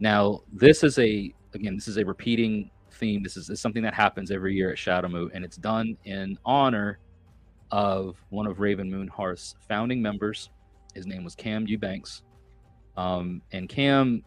now 0.00 0.40
this 0.52 0.82
is 0.82 0.98
a 0.98 1.32
again 1.54 1.74
this 1.74 1.88
is 1.88 1.98
a 1.98 2.04
repeating 2.04 2.70
theme. 2.92 3.22
This 3.22 3.36
is, 3.36 3.50
is 3.50 3.60
something 3.60 3.82
that 3.82 3.94
happens 3.94 4.30
every 4.30 4.54
year 4.54 4.70
at 4.70 4.78
Shadowmoot, 4.78 5.30
and 5.34 5.44
it's 5.44 5.56
done 5.56 5.96
in 6.04 6.38
honor 6.44 6.98
of 7.70 8.16
one 8.30 8.46
of 8.46 8.60
Raven 8.60 8.90
Moon 8.90 9.08
Hearth's 9.08 9.54
founding 9.68 10.00
members. 10.00 10.50
His 10.94 11.06
name 11.06 11.24
was 11.24 11.34
Cam 11.34 11.66
Eubanks. 11.66 12.22
Um, 12.96 13.42
and 13.52 13.68
Cam 13.68 14.22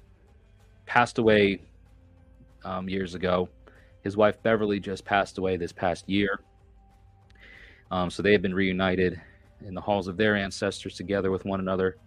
passed 0.85 1.17
away 1.17 1.61
um, 2.63 2.89
years 2.89 3.15
ago. 3.15 3.49
His 4.03 4.15
wife 4.15 4.41
Beverly 4.43 4.79
just 4.79 5.05
passed 5.05 5.37
away 5.37 5.57
this 5.57 5.71
past 5.71 6.07
year. 6.09 6.39
Um, 7.91 8.09
so 8.09 8.21
they 8.21 8.31
have 8.31 8.41
been 8.41 8.53
reunited 8.53 9.19
in 9.65 9.73
the 9.73 9.81
halls 9.81 10.07
of 10.07 10.17
their 10.17 10.35
ancestors 10.35 10.95
together 10.95 11.31
with 11.31 11.45
one 11.45 11.59
another. 11.59 11.97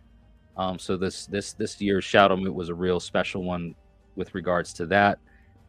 Um, 0.56 0.78
so 0.78 0.96
this 0.96 1.26
this 1.26 1.54
this 1.54 1.80
year's 1.80 2.04
Shadowmoot 2.04 2.52
was 2.52 2.68
a 2.68 2.74
real 2.74 3.00
special 3.00 3.42
one 3.42 3.74
with 4.16 4.34
regards 4.34 4.72
to 4.74 4.86
that. 4.86 5.18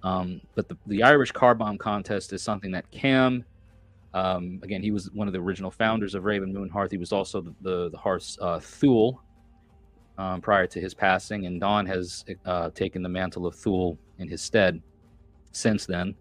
Um, 0.03 0.41
but 0.55 0.67
the, 0.67 0.77
the 0.87 1.03
Irish 1.03 1.31
Car 1.31 1.55
Bomb 1.55 1.77
contest 1.77 2.33
is 2.33 2.41
something 2.41 2.71
that 2.71 2.89
Cam, 2.91 3.45
um, 4.13 4.59
again, 4.61 4.83
he 4.83 4.91
was 4.91 5.09
one 5.11 5.27
of 5.27 5.33
the 5.33 5.39
original 5.39 5.71
founders 5.71 6.13
of 6.13 6.25
Raven 6.25 6.53
Moon 6.53 6.67
Hearth. 6.67 6.91
He 6.91 6.97
was 6.97 7.13
also 7.13 7.39
the, 7.41 7.53
the, 7.61 7.89
the 7.89 7.97
Hearth's 7.97 8.37
uh, 8.41 8.59
Thule 8.59 9.22
um, 10.17 10.41
prior 10.41 10.67
to 10.67 10.79
his 10.79 10.93
passing, 10.93 11.45
and 11.45 11.59
Don 11.59 11.85
has 11.85 12.25
uh, 12.45 12.69
taken 12.71 13.01
the 13.01 13.09
mantle 13.09 13.45
of 13.45 13.55
Thule 13.55 13.97
in 14.19 14.27
his 14.27 14.41
stead 14.41 14.81
since 15.51 15.85
then. 15.85 16.15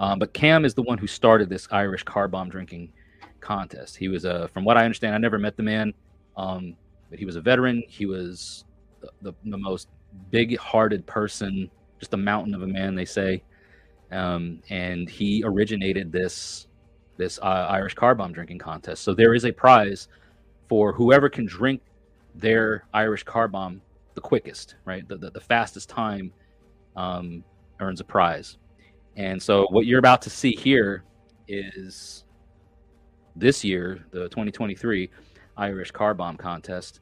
Um, 0.00 0.18
but 0.18 0.32
Cam 0.32 0.64
is 0.64 0.74
the 0.74 0.82
one 0.82 0.98
who 0.98 1.06
started 1.06 1.48
this 1.48 1.66
Irish 1.70 2.04
car 2.04 2.28
bomb 2.28 2.48
drinking 2.48 2.92
contest. 3.40 3.96
He 3.96 4.08
was, 4.08 4.24
uh, 4.24 4.48
from 4.48 4.64
what 4.64 4.76
I 4.76 4.84
understand, 4.84 5.14
I 5.14 5.18
never 5.18 5.38
met 5.38 5.56
the 5.56 5.62
man, 5.62 5.92
um, 6.36 6.76
but 7.10 7.18
he 7.18 7.24
was 7.24 7.36
a 7.36 7.40
veteran. 7.40 7.82
He 7.88 8.06
was 8.06 8.64
the, 9.00 9.10
the, 9.22 9.32
the 9.44 9.58
most 9.58 9.88
big 10.30 10.56
hearted 10.58 11.06
person 11.06 11.70
just 11.98 12.14
a 12.14 12.16
mountain 12.16 12.54
of 12.54 12.62
a 12.62 12.66
man, 12.66 12.94
they 12.94 13.04
say. 13.04 13.42
Um, 14.10 14.62
and 14.70 15.08
he 15.08 15.42
originated 15.44 16.12
this 16.12 16.66
this 17.16 17.38
uh, 17.42 17.66
Irish 17.68 17.94
car 17.94 18.14
bomb 18.14 18.32
drinking 18.32 18.58
contest. 18.58 19.02
So 19.02 19.12
there 19.12 19.34
is 19.34 19.44
a 19.44 19.50
prize 19.50 20.06
for 20.68 20.92
whoever 20.92 21.28
can 21.28 21.46
drink 21.46 21.82
their 22.38 22.84
Irish 22.94 23.24
car 23.24 23.48
bomb 23.48 23.82
the 24.14 24.20
quickest, 24.20 24.76
right? 24.84 25.06
The, 25.06 25.16
the, 25.16 25.30
the 25.30 25.40
fastest 25.40 25.88
time 25.88 26.32
um, 26.96 27.44
earns 27.80 28.00
a 28.00 28.04
prize. 28.04 28.58
And 29.16 29.40
so 29.40 29.66
what 29.70 29.86
you're 29.86 29.98
about 29.98 30.22
to 30.22 30.30
see 30.30 30.52
here 30.52 31.04
is 31.46 32.24
this 33.36 33.64
year, 33.64 34.04
the 34.10 34.24
2023 34.28 35.10
Irish 35.56 35.90
car 35.90 36.14
bomb 36.14 36.36
contest. 36.36 37.00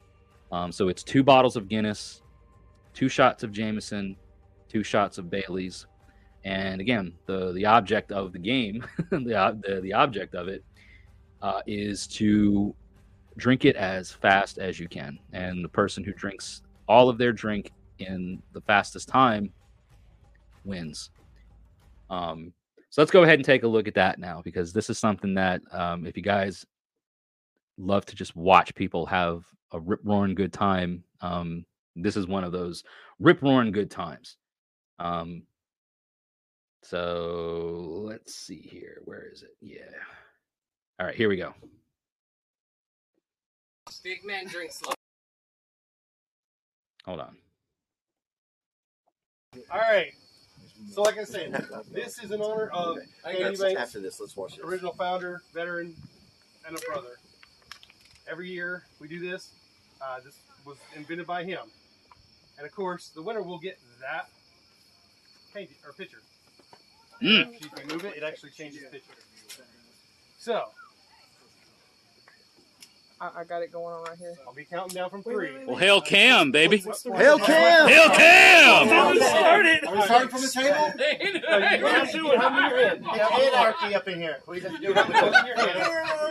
Um, 0.51 0.71
so 0.71 0.87
it's 0.87 1.03
two 1.03 1.23
bottles 1.23 1.55
of 1.55 1.67
Guinness, 1.67 2.21
two 2.93 3.09
shots 3.09 3.43
of 3.43 3.51
Jameson, 3.51 4.15
two 4.69 4.83
shots 4.83 5.17
of 5.17 5.29
Bailey's. 5.29 5.87
And 6.43 6.79
again, 6.79 7.13
the 7.25 7.51
the 7.51 7.65
object 7.65 8.11
of 8.11 8.31
the 8.31 8.39
game, 8.39 8.85
the, 9.11 9.59
the, 9.65 9.81
the 9.81 9.93
object 9.93 10.35
of 10.35 10.47
it, 10.47 10.63
uh, 11.41 11.61
is 11.67 12.07
to 12.07 12.73
drink 13.37 13.65
it 13.65 13.75
as 13.75 14.11
fast 14.11 14.57
as 14.57 14.79
you 14.79 14.87
can. 14.89 15.19
And 15.31 15.63
the 15.63 15.69
person 15.69 16.03
who 16.03 16.11
drinks 16.11 16.63
all 16.87 17.07
of 17.07 17.17
their 17.17 17.31
drink 17.31 17.71
in 17.99 18.41
the 18.53 18.61
fastest 18.61 19.07
time 19.07 19.53
wins. 20.63 21.11
Um, 22.09 22.53
so 22.89 23.01
let's 23.01 23.11
go 23.11 23.23
ahead 23.23 23.39
and 23.39 23.45
take 23.45 23.63
a 23.63 23.67
look 23.67 23.87
at 23.87 23.93
that 23.95 24.19
now, 24.19 24.41
because 24.43 24.73
this 24.73 24.89
is 24.89 24.97
something 24.97 25.33
that 25.35 25.61
um, 25.71 26.05
if 26.05 26.15
you 26.15 26.23
guys 26.23 26.65
love 27.77 28.05
to 28.05 28.15
just 28.15 28.35
watch 28.35 28.73
people 28.75 29.05
have 29.05 29.43
a 29.71 29.79
rip 29.79 29.99
roaring 30.03 30.35
good 30.35 30.53
time, 30.53 31.03
um, 31.21 31.65
this 31.95 32.15
is 32.15 32.27
one 32.27 32.43
of 32.43 32.51
those 32.51 32.83
rip 33.19 33.41
roaring 33.41 33.71
good 33.71 33.91
times. 33.91 34.37
Um, 34.99 35.43
so 36.83 38.01
let's 38.05 38.35
see 38.35 38.61
here. 38.61 39.01
Where 39.05 39.27
is 39.31 39.43
it? 39.43 39.55
Yeah. 39.61 39.81
All 40.99 41.05
right, 41.05 41.15
here 41.15 41.29
we 41.29 41.35
go. 41.35 41.53
Big 44.03 44.25
man 44.25 44.47
drink 44.47 44.71
slow. 44.71 44.93
Hold 47.05 47.21
on. 47.21 47.35
All 49.71 49.79
right. 49.79 50.11
So, 50.91 51.01
like 51.01 51.17
I 51.17 51.23
said, 51.23 51.65
this 51.91 52.23
is 52.23 52.31
in 52.31 52.41
honor 52.41 52.67
of 52.67 52.97
Andy 53.25 53.43
that's 53.43 53.61
Banks, 53.61 53.81
after 53.81 53.99
this. 53.99 54.19
Let's 54.19 54.35
watch 54.35 54.57
this. 54.57 54.65
original 54.65 54.93
founder, 54.93 55.41
veteran, 55.53 55.95
and 56.67 56.77
a 56.77 56.81
brother. 56.81 57.17
Every 58.29 58.49
year 58.49 58.83
we 58.99 59.07
do 59.07 59.19
this. 59.19 59.51
Uh, 60.01 60.19
this 60.23 60.37
was 60.65 60.77
invented 60.95 61.25
by 61.25 61.43
him, 61.43 61.61
and 62.57 62.67
of 62.67 62.75
course, 62.75 63.09
the 63.09 63.21
winner 63.21 63.41
will 63.41 63.57
get 63.57 63.79
that 64.01 64.29
painting 65.53 65.77
or 65.85 65.93
picture. 65.93 66.21
Mm. 67.23 67.55
If 67.55 67.61
you 67.61 67.69
move 67.93 68.05
it, 68.05 68.15
it 68.17 68.23
actually 68.23 68.51
changes 68.51 68.83
picture. 68.91 69.13
So 70.37 70.65
I, 73.19 73.31
I 73.37 73.43
got 73.45 73.63
it 73.63 73.71
going 73.71 73.93
on 73.95 74.03
right 74.03 74.17
here. 74.17 74.35
I'll 74.47 74.53
be 74.53 74.65
counting 74.65 74.95
down 74.95 75.09
from 75.09 75.23
three. 75.23 75.65
Well, 75.65 75.75
hail 75.75 76.01
Cam, 76.01 76.51
baby. 76.51 76.77
Hail 76.77 77.39
Cam! 77.39 77.87
Hail 77.87 78.09
Cam! 78.09 79.17
started. 79.17 79.85
Are 79.85 79.95
we 79.95 80.01
starting 80.03 80.29
from 80.29 80.41
the 80.41 80.47
table? 80.47 80.93
You 81.77 81.85
have 81.87 82.11
to 82.11 82.17
do 82.17 82.31
it. 82.31 82.39
How 82.39 82.49
many 82.49 82.75
your 82.75 82.89
hand? 82.89 83.05
Yeah, 83.15 83.27
anarchy 83.27 83.95
up 83.95 84.07
in 84.07 84.19
here. 84.19 84.37
We 84.47 84.59
just 84.59 84.81
do 84.81 84.93
it. 84.95 86.26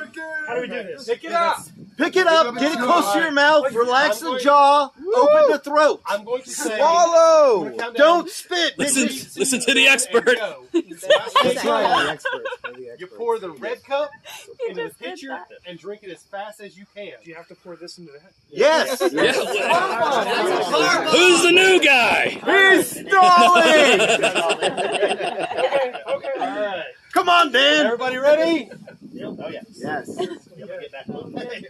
How 0.46 0.54
do 0.54 0.60
we 0.62 0.66
do 0.68 0.82
this? 0.82 1.06
Pick 1.06 1.24
it 1.24 1.32
up. 1.32 1.58
Pick 1.96 2.14
it 2.16 2.26
up, 2.26 2.54
get 2.58 2.72
it 2.72 2.78
close 2.78 3.10
to 3.14 3.20
your 3.20 3.32
mouth, 3.32 3.72
relax 3.72 4.20
the 4.20 4.38
jaw, 4.38 4.90
open 5.16 5.50
the 5.50 5.58
throat. 5.58 6.02
I'm 6.04 6.24
going 6.24 6.42
to 6.42 6.50
say. 6.50 6.76
Swallow! 6.76 7.74
Don't 7.94 8.28
spit! 8.28 8.78
Listen, 8.78 9.04
listen 9.40 9.60
to 9.60 9.72
the 9.72 9.86
expert. 9.88 10.28
And 10.28 10.36
go. 10.36 10.64
That's 10.74 11.64
right. 11.64 12.18
You 12.98 13.06
pour 13.06 13.38
the 13.38 13.48
red 13.50 13.82
cup 13.82 14.10
into 14.68 14.84
the 14.88 14.94
pitcher 14.94 15.38
and 15.66 15.78
drink 15.78 16.02
it 16.02 16.10
as 16.10 16.22
fast 16.22 16.60
as 16.60 16.76
you 16.76 16.84
can. 16.94 17.12
Do 17.24 17.30
you 17.30 17.34
have 17.36 17.48
to 17.48 17.54
pour 17.54 17.76
this 17.76 17.96
into 17.96 18.12
that? 18.12 18.32
Yes! 18.50 19.00
Yeah. 19.10 19.32
Who's 21.10 21.42
the 21.42 21.52
new 21.52 21.80
guy? 21.82 22.28
He's 22.28 22.90
stalling! 22.90 24.00
Okay, 25.66 25.92
okay. 26.08 26.30
All 26.40 26.60
right. 26.60 26.84
Come 27.16 27.30
on, 27.30 27.50
Dan! 27.50 27.86
Everybody 27.86 28.18
ready? 28.18 28.70
Oh, 29.24 29.48
yes. 29.48 29.64
Yes. 29.72 30.06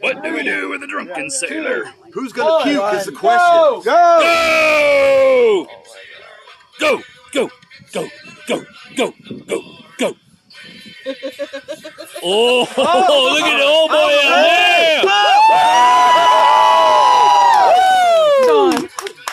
What 0.01 0.25
do 0.25 0.35
we 0.35 0.43
do 0.43 0.71
with 0.71 0.83
a 0.83 0.89
drunken 0.89 1.31
sailor? 1.31 1.85
Who's 2.13 2.33
gonna 2.33 2.65
puke 2.65 2.95
is 2.95 3.07
the 3.07 3.13
Go! 3.13 3.19
question. 3.19 3.85
Go! 3.85 5.69
Go! 6.81 7.01
Go! 7.33 7.49
Go! 7.93 8.09
Go! 8.09 8.09
Go! 8.49 8.65
Go! 8.97 9.15
Go! 9.47 9.63
Go! 9.99 10.17
Oh, 12.25 12.61
look 12.77 13.45
at 13.45 13.57
the 13.57 13.65
old 13.65 13.91
boy 13.91 14.19
out 14.25 14.41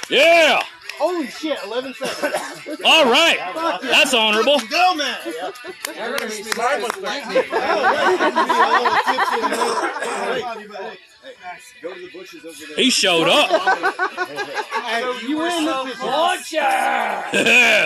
there! 0.10 0.60
Yeah! 0.60 0.62
Holy 1.04 1.28
shit, 1.28 1.60
11 1.66 1.96
seconds. 1.96 2.82
All 2.86 3.04
right, 3.12 3.38
that's 3.82 4.13
honorable. 4.13 4.58
Go, 4.70 4.96
man! 4.96 5.18
You're 5.94 6.18
gonna 6.18 6.30
be 6.30 6.44
smart 6.44 6.82
with 6.82 6.96
that. 11.24 11.62
Go 11.82 11.94
to 11.94 12.00
the 12.00 12.10
bushes 12.12 12.46
over 12.46 12.56
there. 12.68 12.76
He 12.78 12.90
showed 12.90 13.28
up. 13.28 13.50
you 15.24 15.38
win 15.38 15.66
this 15.66 15.98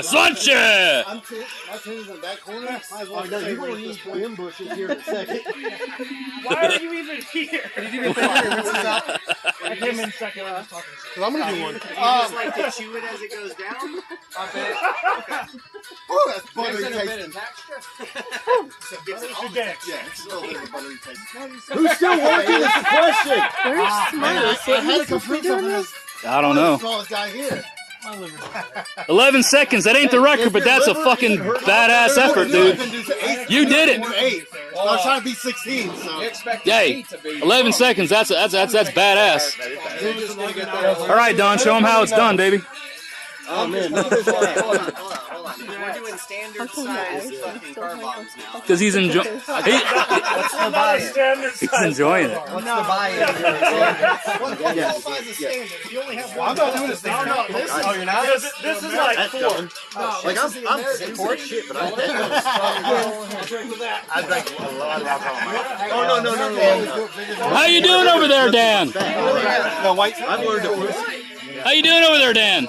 Sunshine! 0.07 1.03
I'm 1.07 1.21
t- 1.21 1.43
my 1.69 1.77
team's 1.77 2.09
in 2.09 2.21
that 2.21 2.41
corner. 2.41 2.61
Might 2.61 3.01
as 3.01 3.09
well 3.09 3.19
oh, 3.19 3.25
say 3.25 3.51
you're 3.51 3.57
going 3.57 3.75
to 3.75 3.79
need 3.79 4.23
them 4.23 4.35
bushes 4.35 4.71
here 4.73 4.91
in 4.91 4.97
a 4.99 5.03
second. 5.03 5.41
Why 6.43 6.55
are 6.55 6.81
you 6.81 6.93
even 6.93 7.21
here? 7.21 7.71
Did 7.75 7.93
you 7.93 8.01
get 8.01 8.15
the 8.15 8.21
picture? 8.21 9.69
I 9.69 9.75
came 9.75 9.99
in 9.99 10.11
second. 10.11 10.45
I 10.45 10.59
was 10.59 10.67
talking 10.67 10.93
to 11.15 11.25
I'm 11.25 11.33
going 11.33 11.47
to 11.47 11.51
do 11.53 11.57
um, 11.57 11.63
one. 11.63 11.73
You 11.73 11.79
just 11.79 12.33
like 12.33 12.55
to 12.55 12.71
chew 12.71 12.95
it 12.95 13.03
as 13.03 13.21
it 13.21 13.31
goes 13.31 13.53
down? 13.55 14.01
I 14.37 14.49
bet. 15.27 15.49
Oh, 16.19 16.31
that's 16.33 16.51
There's 16.53 16.81
buttery 16.81 17.03
a 17.03 17.05
bit 17.05 17.19
of 17.27 17.33
texture. 17.33 17.79
Mr. 19.07 19.53
Dex. 19.53 19.87
Yeah, 19.87 19.95
it's 20.07 20.25
a 20.25 20.29
little 20.29 20.41
bit 20.41 20.63
of 20.63 20.71
buttery 20.71 20.95
taste. 21.05 21.21
Who's 21.73 21.91
still 21.91 22.17
working 22.23 22.55
is 22.55 22.61
the 22.63 22.85
question. 22.89 23.41
Very 23.63 23.81
Ah, 23.81 24.07
smart. 24.11 24.21
man, 24.21 24.37
I, 24.37 24.39
I 24.49 24.51
had 24.51 24.55
to 24.55 24.57
supposed 24.57 24.65
to 24.65 24.99
be 24.99 25.05
complete 25.05 25.43
something. 25.43 25.67
this. 25.67 25.93
I 26.25 26.41
don't 26.41 26.55
know. 26.55 26.77
Smallest 26.79 27.09
guy 27.11 27.29
here. 27.29 27.63
11 29.09 29.43
seconds. 29.43 29.83
That 29.83 29.97
ain't 29.97 30.11
the 30.11 30.21
record, 30.21 30.53
but 30.53 30.63
that's 30.63 30.87
a 30.87 30.95
fucking 30.95 31.37
badass 31.39 32.17
effort, 32.17 32.47
dude. 32.47 32.79
You 33.49 33.65
did 33.65 33.89
it. 33.89 34.01
Eight. 34.15 34.47
So 34.73 34.79
I 34.79 34.83
was 34.93 35.01
trying 35.03 35.19
to 35.19 35.25
be 35.25 35.33
16. 35.33 35.93
So. 35.95 36.21
Yay. 36.63 37.03
11 37.41 37.73
seconds. 37.73 38.09
That's 38.09 38.29
that's 38.29 38.53
that's 38.53 38.71
that's 38.71 38.91
badass. 38.91 39.57
All 41.01 41.07
right, 41.15 41.35
Don. 41.35 41.57
Show 41.57 41.75
him 41.75 41.83
how 41.83 42.01
it's 42.01 42.11
done, 42.11 42.37
baby. 42.37 42.61
Oh 43.49 43.65
man, 43.67 43.91
Hold 43.91 44.05
on, 44.05 44.11
hold 44.13 44.27
on, 44.77 44.93
hold 44.93 45.45
on. 45.47 45.53
We're 45.67 45.93
doing 45.93 46.17
standard 46.47 46.69
size 46.71 47.31
fucking 47.39 47.73
car 47.75 47.97
bombs 47.97 48.37
now. 48.37 48.59
Because 48.59 48.79
he's 48.79 48.95
enjoying. 48.95 49.27
He, 49.67 49.71
What's 49.73 50.51
the 50.53 50.71
buy 50.71 50.99
he's 50.99 51.73
enjoying 51.83 52.29
it. 52.29 52.37
What's 52.37 52.65
the 52.65 52.85
buy-in? 52.87 53.17
Yes. 54.77 55.05
I'm 56.39 56.55
not 56.55 56.75
doing 56.75 56.89
this 56.89 57.01
thing. 57.01 57.13
Oh, 57.15 57.25
no, 57.25 57.47
this 57.53 57.65
is, 57.65 57.81
Oh, 57.83 57.93
you're 57.93 58.05
not? 58.05 58.25
This, 58.25 58.51
this 58.61 58.77
is 58.83 58.93
like 58.93 59.17
That's 59.17 59.31
four. 59.31 59.41
done. 59.41 59.69
Like 60.23 60.37
I'm, 60.37 60.51
I'm 60.69 61.15
for 61.15 61.37
shit, 61.37 61.67
but 61.67 61.77
I 61.77 61.81
I 64.13 64.21
drank 64.27 64.59
a 64.59 64.61
lot 64.77 65.01
of 65.01 65.07
alcohol. 65.07 65.89
Oh 65.91 66.03
no 66.07 66.19
no 66.23 66.35
no 66.35 66.47
no! 66.53 67.07
How 67.55 67.65
you 67.65 67.81
doing 67.81 68.07
over 68.07 68.27
there, 68.27 68.51
Dan? 68.51 68.91
No 69.83 69.93
white. 69.93 70.19
I've 70.21 70.45
learned 70.45 70.65
it. 70.65 71.63
How 71.63 71.71
you 71.71 71.83
doing 71.83 72.03
over 72.03 72.17
there, 72.19 72.33
Dan? 72.33 72.67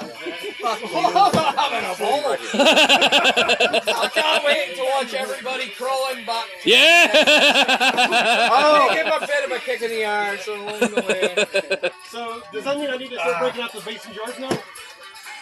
I 0.65 0.77
can't 4.13 4.45
wait 4.45 4.77
to 4.77 4.83
watch 4.95 5.15
everybody 5.15 5.69
crawling 5.71 6.25
back. 6.27 6.47
yeah. 6.65 8.49
Oh. 8.53 8.89
Give 8.95 9.07
him 9.07 9.13
a 9.23 9.27
bit 9.27 9.45
of 9.45 9.51
a 9.53 9.59
kick 9.59 9.83
in 9.83 9.91
the 9.91 10.05
arse 10.05 10.47
along 10.49 10.81
the 10.81 11.05
way. 11.07 11.91
So, 12.09 12.43
does 12.53 12.65
that 12.65 12.77
mean 12.79 12.91
I 12.91 12.97
need 12.97 13.11
to 13.11 13.17
start 13.17 13.39
breaking 13.41 13.63
out 13.63 13.73
the 13.73 13.83
mason 13.85 14.13
jars 14.15 14.39
now? 14.39 14.59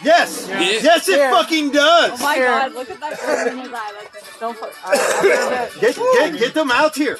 Yes, 0.04 0.46
Yeah. 0.48 0.60
yes, 0.60 1.08
it 1.08 1.14
Here. 1.16 1.30
fucking 1.30 1.70
does. 1.70 2.20
Oh 2.20 2.22
my 2.22 2.34
Here. 2.34 2.46
god, 2.48 2.72
look 2.74 2.90
at 2.90 3.00
that 3.00 3.18
grin 3.18 3.48
in 3.48 3.64
his 3.64 3.72
eye. 3.74 3.92
That's 4.12 4.38
Don't 4.38 4.58
put. 4.58 4.68
Uh, 4.84 4.88
All 4.88 4.92
right, 4.92 5.00
I'll 5.00 5.22
grab 5.22 5.70
it. 5.74 5.80
Get, 5.80 5.96
get, 5.96 6.38
get 6.38 6.52
them 6.54 6.70
out 6.70 6.94
here. 6.94 7.18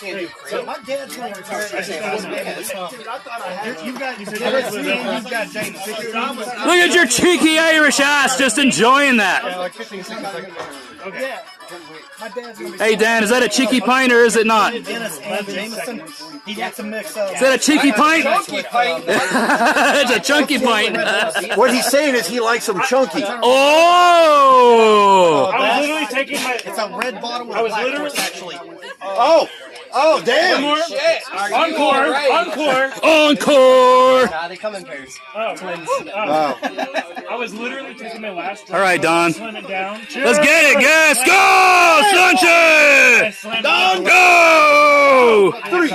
So 0.00 0.64
my 0.64 0.78
dad's 0.86 1.14
going 1.14 1.34
to 1.34 1.40
retire. 1.40 1.68
Dude, 1.68 1.76
I 1.76 3.18
thought 3.18 3.42
I 3.42 3.50
had 3.50 3.86
You've 3.86 3.98
got, 3.98 4.18
you've 4.18 4.30
got 5.30 5.50
James. 5.50 5.76
Look 5.86 5.98
at 6.78 6.94
your 6.94 7.06
cheeky 7.06 7.58
Irish 7.58 8.00
ass, 8.00 8.38
just 8.38 8.56
enjoying 8.56 9.18
that. 9.18 9.44
Yeah, 9.44 9.58
like 9.58 9.74
15, 9.74 10.02
seconds. 10.04 10.54
Okay. 11.04 11.36
My 12.18 12.28
dad's 12.30 12.58
going 12.58 12.72
to 12.72 12.78
Hey, 12.78 12.96
Dan, 12.96 13.22
is 13.22 13.28
that 13.30 13.42
a 13.42 13.48
cheeky 13.48 13.80
pint 13.80 14.10
or 14.12 14.24
is 14.24 14.36
it 14.36 14.46
not? 14.46 14.74
Is 14.74 14.86
Guinness 14.86 15.18
and 15.20 15.46
Jameson. 15.46 16.02
He 16.46 16.54
got 16.54 16.74
to 16.74 16.82
mix 16.82 17.16
up. 17.16 17.38
that 17.38 17.54
a 17.54 17.58
cheeky 17.58 17.92
pint? 17.92 18.24
Chunky 18.24 18.62
pint. 18.62 19.04
it's 19.08 20.10
a 20.10 20.20
chunky 20.20 20.58
pint. 20.58 20.96
What 21.58 21.72
he's 21.74 21.86
saying 21.86 22.14
is 22.14 22.26
he 22.26 22.40
likes 22.40 22.66
them 22.66 22.80
chunky. 22.88 23.22
oh. 24.54 25.50
I 25.52 25.78
was 25.80 25.86
literally 25.88 26.06
taking 26.06 26.42
my. 26.42 26.54
It's 26.64 26.78
a 26.78 26.96
red 26.96 27.20
bottle 27.20 27.46
with 27.48 27.56
I 27.56 27.60
a 27.60 27.62
was 27.62 27.72
black 27.72 27.84
literally- 27.84 28.18
actually. 28.18 28.56
Oh, 29.02 29.48
oh 29.92 30.14
One 30.16 30.24
damn! 30.24 30.62
more. 30.62 30.76
Shit. 30.82 31.22
Encore. 31.32 31.80
alright? 31.80 32.30
Encore. 32.30 32.90
Encore. 33.04 34.26
Nah, 34.30 34.48
they 34.48 34.56
come 34.56 34.74
in 34.74 34.84
pairs. 34.84 35.18
Oh, 35.34 35.54
oh. 35.60 35.86
Wow. 36.14 36.56
I 37.30 37.34
was 37.36 37.54
literally 37.54 37.94
taking 37.94 38.20
my 38.22 38.30
last. 38.30 38.66
drink. 38.66 38.74
All 38.74 38.80
right, 38.80 39.00
Don. 39.00 39.32
Slam 39.32 39.54
down. 39.66 40.00
Let's 40.16 40.38
get 40.38 40.64
it, 40.64 40.80
guys. 40.82 41.16
Go, 41.24 41.32
I 41.32 42.02
Sunshine. 42.12 43.32
slammed 43.32 43.58
it 43.58 43.62
Don, 43.62 44.04
go. 44.04 45.52
Three, 45.70 45.88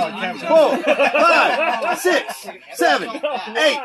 four, 0.48 0.76
five, 1.12 1.98
six, 1.98 2.46
seven, 2.74 3.08
eight, 3.56 3.80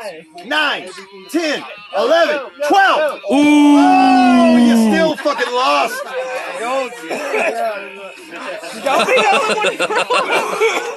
nine, 0.46 0.88
ten, 1.30 1.62
eleven, 1.96 2.50
twelve. 2.68 3.20
Oh, 3.28 4.56
Ooh. 4.56 4.66
you 4.66 4.74
still 4.92 5.16
fucking 5.16 5.52
lost. 5.52 6.02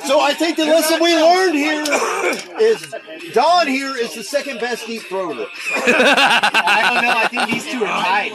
So 0.06 0.20
I 0.20 0.34
think 0.38 0.58
the 0.58 0.66
lesson 0.66 1.02
we 1.02 1.16
learned 1.16 1.56
here 1.56 1.84
is 2.62 2.94
Don 3.34 3.68
here 3.68 3.96
is 3.98 4.14
the 4.16 4.24
second 4.24 4.60
best 4.60 4.86
deep 4.88 5.04
thrower. 5.04 5.46
I 5.76 6.92
don't 6.94 7.04
know. 7.04 7.14
I 7.16 7.28
think 7.28 7.50
these 7.50 7.66
two 7.72 7.84
are 7.84 8.04
tied. 8.04 8.32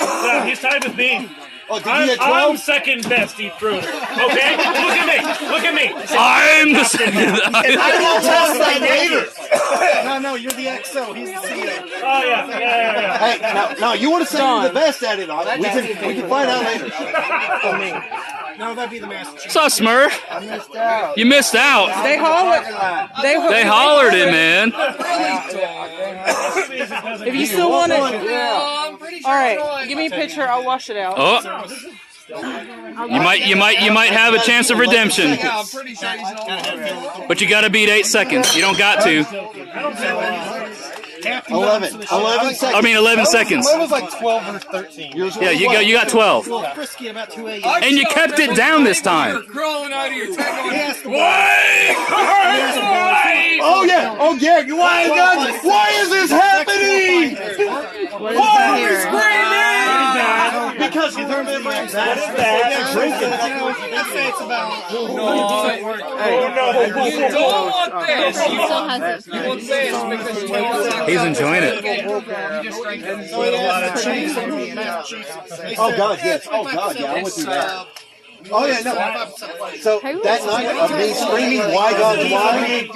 No, 0.00 0.42
he's 0.46 0.60
tied 0.60 0.84
with 0.84 0.96
me. 0.96 1.30
Oh, 1.70 1.78
did 1.78 1.86
I'm, 1.88 2.06
get 2.06 2.18
I'm 2.20 2.56
second 2.58 3.08
best 3.08 3.38
deep 3.38 3.52
throater. 3.54 3.78
Okay, 3.88 4.56
look 4.56 4.96
at 5.00 5.06
me. 5.08 5.48
Look 5.48 5.64
at 5.64 5.74
me. 5.74 5.88
I'm 6.12 6.72
the 6.74 6.84
second. 6.84 7.16
I 7.16 7.98
will 7.98 8.20
test 8.20 8.58
that 8.58 8.80
later. 8.82 10.04
No, 10.04 10.18
no, 10.18 10.34
you're 10.34 10.52
the 10.52 10.66
XO. 10.66 11.16
He's 11.16 11.30
the 11.30 11.36
CEO. 11.38 11.80
Oh 11.80 12.22
yeah, 12.22 12.46
yeah, 12.46 12.58
yeah, 12.58 13.00
yeah. 13.00 13.18
Hey, 13.18 13.38
now, 13.54 13.72
now 13.80 13.92
you 13.94 14.10
want 14.10 14.26
to 14.26 14.30
say 14.30 14.38
you're 14.46 14.68
the 14.68 14.74
best 14.74 15.02
at 15.02 15.18
it? 15.18 15.30
uh, 15.30 15.56
We 15.58 15.64
can 15.64 16.06
we 16.08 16.14
can 16.14 16.28
find 16.28 16.50
out 16.50 16.64
later. 16.64 16.90
No, 18.58 18.74
that'd 18.74 18.90
be 18.90 18.98
the 18.98 19.06
Master 19.06 19.36
Chief. 19.38 19.54
What's 19.54 19.80
up, 19.80 19.84
Smurf? 19.86 21.16
You 21.16 21.26
missed 21.26 21.54
out. 21.54 22.02
They 22.04 22.16
hollered. 22.18 22.64
They, 23.22 23.34
They 23.48 23.64
hollered 23.64 24.14
it, 24.14 24.30
man. 24.30 24.72
If 27.26 27.34
you 27.34 27.46
still 27.46 27.70
want 27.70 27.92
it, 27.92 27.98
oh, 27.98 28.98
all 29.24 29.32
right. 29.34 29.86
Give 29.88 29.98
me 29.98 30.06
a 30.06 30.10
picture. 30.10 30.42
I'll 30.48 30.64
wash 30.64 30.90
it 30.90 30.96
out. 30.96 31.14
Oh, 31.18 31.40
you 32.30 33.20
might, 33.20 33.44
you 33.46 33.54
might, 33.56 33.82
you 33.82 33.92
might 33.92 34.10
have 34.10 34.32
a 34.32 34.38
chance 34.38 34.70
of 34.70 34.78
redemption, 34.78 35.28
Yeah, 35.32 35.58
I'm 35.58 35.66
pretty 35.66 35.94
sure 35.94 36.08
he's 36.10 36.22
not. 36.22 37.28
but 37.28 37.40
you 37.42 37.46
got 37.48 37.60
to 37.62 37.70
beat 37.70 37.90
eight 37.90 38.06
seconds. 38.06 38.54
You 38.56 38.62
don't 38.62 38.78
got 38.78 39.02
to. 39.04 39.24
11. 41.24 42.02
11 42.10 42.54
seconds. 42.54 42.62
I 42.62 42.80
mean, 42.80 42.96
eleven 42.96 43.26
seconds. 43.26 43.66
Mine 43.66 43.80
was 43.80 43.90
like 43.90 44.10
12 44.18 44.54
or 44.54 44.58
13. 44.58 45.16
Yours 45.16 45.36
Yeah, 45.40 45.50
you 45.50 45.66
what? 45.66 45.74
got, 45.74 45.86
you 45.86 45.94
got 45.94 46.08
twelve, 46.08 46.46
A 46.48 46.74
frisky 46.74 47.08
about 47.08 47.30
2 47.30 47.46
a.m. 47.48 47.82
and 47.82 47.96
you 47.96 48.04
kept 48.06 48.38
it 48.38 48.54
down 48.56 48.84
this 48.84 49.00
time. 49.00 49.32
You're 49.34 49.42
crawling 49.44 49.92
out 49.92 50.08
of 50.08 50.14
your 50.14 50.34
tent 50.34 51.02
going, 51.04 51.14
Oh 53.66 53.84
yeah. 53.86 54.16
Oh 54.18 54.34
yeah. 54.40 54.62
Why 54.74 55.08
God? 55.08 55.64
Why 55.64 55.90
is 56.00 56.10
this 56.10 56.30
happening? 56.30 57.36
Why 58.20 58.68
are 58.68 58.76
we 58.76 58.96
screaming? 59.00 59.64
Because 60.88 61.16
he's 61.16 61.26
heard 61.26 61.46
my 61.46 61.58
What 61.64 61.84
is 61.84 61.92
that? 61.92 62.90
drinking. 62.92 63.30
Let's 63.90 64.10
say 64.12 64.28
it's 64.28 64.40
about. 64.40 64.92
No 64.92 65.00
you 65.04 65.16
don't 67.34 67.56
want 67.56 68.06
this. 68.06 68.36
You 68.36 68.50
Still 68.50 68.70
want, 68.70 69.00
has 69.02 69.26
it. 69.26 69.34
you 69.34 69.48
want 69.48 69.60
this 69.60 69.94
because 70.04 70.42
you 70.42 70.48
want 70.50 71.08
He's 71.14 71.22
enjoying 71.22 71.62
it. 71.62 71.74
You 71.76 71.82
just 72.70 72.82
drank 72.82 73.02
it. 73.04 73.30
Oh 75.78 75.96
God, 75.96 76.18
yes. 76.24 76.48
Oh 76.50 76.64
God, 76.64 76.98
yeah. 76.98 77.12
I 77.12 77.22
went 77.22 77.34
through 77.34 77.44
that. 77.44 77.86
Oh 78.50 78.66
yeah, 78.66 78.80
no. 78.84 78.92
So 79.80 80.00
that 80.00 80.44
night 80.44 80.66
of 80.66 80.90
me 80.98 81.14
screaming, 81.14 81.60
"Why 81.72 81.92
God's 81.92 82.30
why?" 82.30 82.88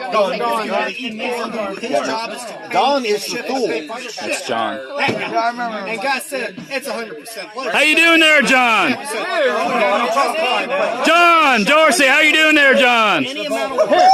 Don 2.71 3.05
is 3.07 3.25
the 3.27 3.43
fool. 3.45 3.69
That's 3.69 4.47
John. 4.47 4.79
I 4.99 5.49
remember. 5.51 5.79
And 5.89 6.03
God 6.03 6.21
said 6.23 6.55
it's 6.69 6.87
100%. 6.87 7.73
How 7.73 7.81
you 7.81 7.97
doing 7.97 8.21
there, 8.21 8.43
John? 8.43 8.91
John 11.07 11.38
Dorsey, 11.64 12.07
how 12.07 12.21
you 12.21 12.33
doing 12.33 12.55
there, 12.55 12.75
John? 12.75 13.23
Give 13.23 13.37
him 13.37 13.53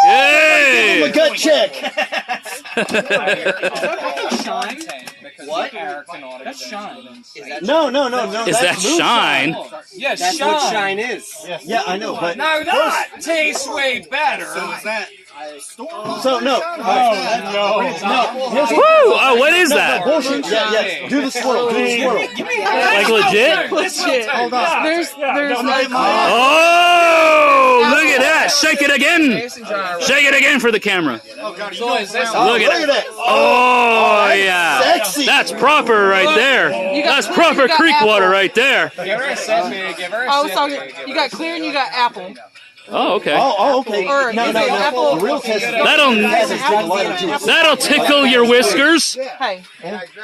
Yay! 0.06 1.02
a 1.02 1.12
gut 1.12 1.36
check. 1.36 1.74
What? 5.46 5.72
That's 5.72 6.66
shine. 6.66 7.22
No, 7.62 7.90
no, 7.90 8.08
no, 8.08 8.30
no. 8.30 8.44
Is 8.46 8.58
that 8.60 8.62
that's 8.62 8.84
moonshine. 8.84 9.52
shine? 9.54 9.82
Yes, 9.94 10.20
That's 10.20 10.36
shine. 10.38 10.52
what 10.52 10.72
shine 10.72 10.98
is. 10.98 11.46
Yeah, 11.64 11.82
I 11.86 11.98
know, 11.98 12.14
but 12.14 12.36
No, 12.36 12.62
not. 12.62 13.06
Tastes 13.20 13.68
way 13.68 14.06
better. 14.10 14.46
so 14.46 14.74
no. 15.78 15.86
Uh, 15.86 16.40
no, 16.40 17.80
no. 18.08 18.50
Here's 18.50 18.70
Woo! 18.70 18.78
Oh, 18.80 19.36
what 19.38 19.52
is 19.54 19.70
no, 19.70 19.76
that? 19.76 20.04
bullshit. 20.04 20.46
Yeah, 20.50 20.70
yeah. 20.70 21.08
Do 21.08 21.20
the 21.22 21.30
swirl. 21.30 21.70
Do 21.70 21.74
the 21.74 21.96
swirl. 21.98 22.16
Like 22.16 23.08
legit? 23.08 23.72
Legit. 23.72 24.26
There's 24.84 25.12
there's 25.14 25.62
no. 25.62 25.82
Oh, 25.96 27.80
look 27.90 28.04
at 28.06 28.20
that! 28.20 28.50
Shake 28.50 28.82
it 28.82 28.90
again! 28.94 29.48
Shake 30.00 30.24
it 30.24 30.34
again 30.34 30.60
for 30.60 30.70
the 30.70 30.80
camera. 30.80 31.20
So 31.72 31.96
is 31.98 32.12
this? 32.12 32.30
Oh, 32.32 32.46
Look 32.52 32.62
at 32.62 32.86
that. 32.86 33.04
Oh 33.10 34.32
yeah, 34.36 34.80
Sexy. 34.82 35.26
that's 35.26 35.52
proper 35.52 36.08
right 36.08 36.34
there. 36.36 36.70
That's 37.02 37.26
proper 37.28 37.68
creek 37.68 37.96
water 38.02 38.28
right 38.28 38.54
there. 38.54 38.92
Give 38.96 39.18
her 39.18 39.24
a 39.30 39.36
sip, 39.36 39.64
man. 39.70 39.94
Give 39.96 40.12
her 40.12 40.24
a 40.24 40.30
I 40.32 40.38
was 40.40 40.46
sip. 40.48 40.54
talking. 40.54 40.78
man. 40.78 40.88
Give 40.88 41.08
You 41.08 41.14
got 41.14 41.30
clear 41.30 41.54
and 41.56 41.64
you 41.64 41.72
got 41.72 41.90
apple. 41.92 42.34
Oh, 42.88 43.14
okay. 43.14 43.34
Oh, 43.34 43.54
oh, 43.58 43.80
okay. 43.80 44.06
Or 44.06 44.32
No, 44.32 44.46
no, 44.46 44.52
no. 44.52 44.68
apple- 44.76 45.16
The 45.16 45.24
real 45.24 45.40
test 45.40 45.64
That'll 45.64 46.12
has 46.12 46.50
a 46.50 46.56
good 46.56 46.84
light 46.86 47.18
to 47.20 47.32
it. 47.34 47.40
that'll 47.42 47.76
tickle 47.78 48.26
your 48.26 48.46
whiskers. 48.46 49.14
Hey, 49.38 49.62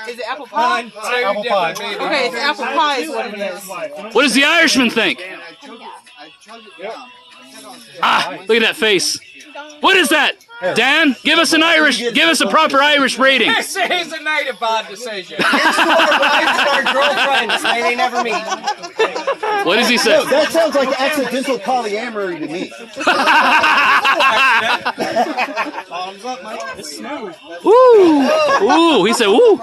is 0.08 0.18
it 0.18 0.24
apple 0.28 0.46
pie? 0.46 0.82
Two 0.82 0.88
different, 0.90 1.78
baby. 1.78 1.96
Okay, 2.04 2.26
it's 2.26 2.36
apple 2.36 2.64
pie 2.66 2.98
is 2.98 3.08
what 3.08 3.26
it 3.34 3.38
is. 3.40 3.66
What 4.14 4.22
does 4.22 4.34
the 4.34 4.44
Irishman 4.44 4.90
think? 4.90 5.22
Ah, 8.02 8.36
look 8.46 8.56
at 8.56 8.60
that 8.62 8.76
face. 8.76 9.18
What 9.80 9.96
is 9.96 10.08
that? 10.10 10.34
Dan, 10.60 11.16
give 11.22 11.38
us 11.38 11.52
an 11.54 11.62
Irish, 11.62 11.98
give 11.98 12.28
us 12.28 12.40
a 12.40 12.46
proper 12.46 12.82
Irish 12.82 13.18
rating. 13.18 13.48
This 13.48 13.76
is 13.76 14.12
a 14.12 14.22
night 14.22 14.46
of 14.48 14.60
bad 14.60 14.88
decision. 14.88 15.38
Our 15.42 16.82
girlfriends, 16.92 17.62
may 17.62 17.82
they 17.82 17.96
never 17.96 18.22
meet. 18.22 18.34
What 19.64 19.76
does 19.76 19.88
he 19.88 19.96
say? 19.96 20.10
No, 20.10 20.24
that 20.26 20.52
sounds 20.52 20.74
like 20.74 21.00
accidental 21.00 21.58
polyamory 21.58 22.40
to 22.40 22.46
me. 22.46 22.70
Woo! 27.64 27.70
Ooh, 27.70 29.00
ooh, 29.00 29.04
he 29.04 29.14
said, 29.14 29.28
ooh. 29.28 29.58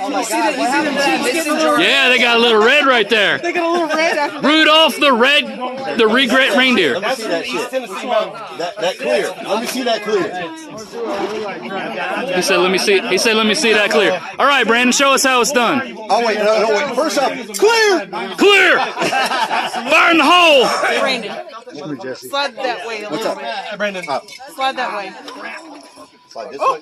Oh 0.00 1.78
Yeah, 1.80 2.08
they 2.08 2.18
got 2.18 2.36
a 2.36 2.40
little 2.40 2.62
red 2.64 2.86
right 2.86 3.08
there. 3.08 3.38
They 3.38 3.52
got 3.52 3.64
a 3.64 3.72
little 3.72 3.96
red 3.96 4.18
after. 4.18 4.46
Rudolph 4.46 4.98
the 4.98 5.12
red, 5.12 5.98
the 5.98 6.06
regret 6.06 6.56
reindeer. 6.56 6.98
Let 6.98 7.18
me 7.18 7.24
see 7.24 7.28
that 7.28 7.46
shit. 7.46 7.70
That, 7.70 8.76
that 8.76 8.98
clear. 8.98 9.28
Let 9.44 9.60
me 9.60 9.66
see 9.66 9.82
that 9.84 9.87
clear. 10.02 10.22
He 12.34 12.42
said, 12.42 12.58
let 12.58 12.70
me 12.70 12.78
see. 12.78 13.00
He 13.08 13.18
said, 13.18 13.34
let 13.36 13.46
me 13.46 13.54
see 13.54 13.72
that 13.72 13.90
clear. 13.90 14.20
All 14.38 14.46
right, 14.46 14.66
Brandon, 14.66 14.92
show 14.92 15.12
us 15.12 15.24
how 15.24 15.40
it's 15.40 15.52
done. 15.52 15.96
Oh 16.10 16.24
wait, 16.26 16.38
no, 16.38 16.60
no, 16.62 16.70
wait. 16.70 16.94
First 16.94 17.18
off, 17.18 17.32
clear. 17.58 18.06
Clear. 18.36 18.78
Fire 18.78 20.10
in 20.10 20.18
the 20.18 20.24
hole. 20.24 20.66
Brandon, 21.00 22.16
slide 22.16 22.54
that 22.56 22.86
way 22.86 23.02
a 23.02 23.10
little 23.10 23.34
bit. 23.34 23.78
Brandon. 23.78 24.04
Slide 24.54 24.76
that 24.76 24.96
way. 24.96 25.12
Slide 26.38 26.52
this 26.52 26.60
oh, 26.62 26.74
way. 26.74 26.80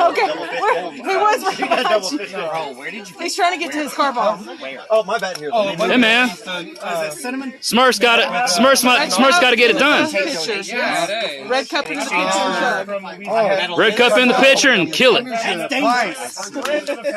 Okay, 0.00 0.26
where, 0.60 0.92
he 0.92 1.02
was 1.02 1.44
right 1.44 1.58
behind 1.58 2.94
you. 2.94 3.02
He's 3.18 3.36
trying 3.36 3.52
to 3.52 3.58
get 3.58 3.72
to 3.72 3.78
his 3.78 3.92
car 3.92 4.12
bomb. 4.12 4.48
Oh, 4.90 5.04
my 5.04 5.18
bad 5.18 5.36
here. 5.36 5.50
Let 5.50 5.78
me 5.78 5.86
Hey, 5.86 5.96
man. 5.96 6.28
Smurf's 6.30 7.98
got 7.98 8.18
it. 8.20 8.26
Smurf's, 8.26 8.82
Smurf's 8.82 9.40
got 9.40 9.50
to 9.50 9.56
get 9.56 9.70
it 9.70 9.78
done. 9.78 10.10
Pictures, 10.10 10.68
yes. 10.68 11.48
Red 11.48 11.68
cup 11.68 11.90
in 11.90 11.98
the 11.98 12.04
picture 12.04 12.14
and 12.14 12.88
jug. 12.88 13.78
Red 13.78 13.96
cup 13.96 14.18
in 14.18 14.28
the 14.28 14.34
pitcher 14.34 14.70
and 14.70 14.92
kill 14.92 15.16
it. 15.16 15.24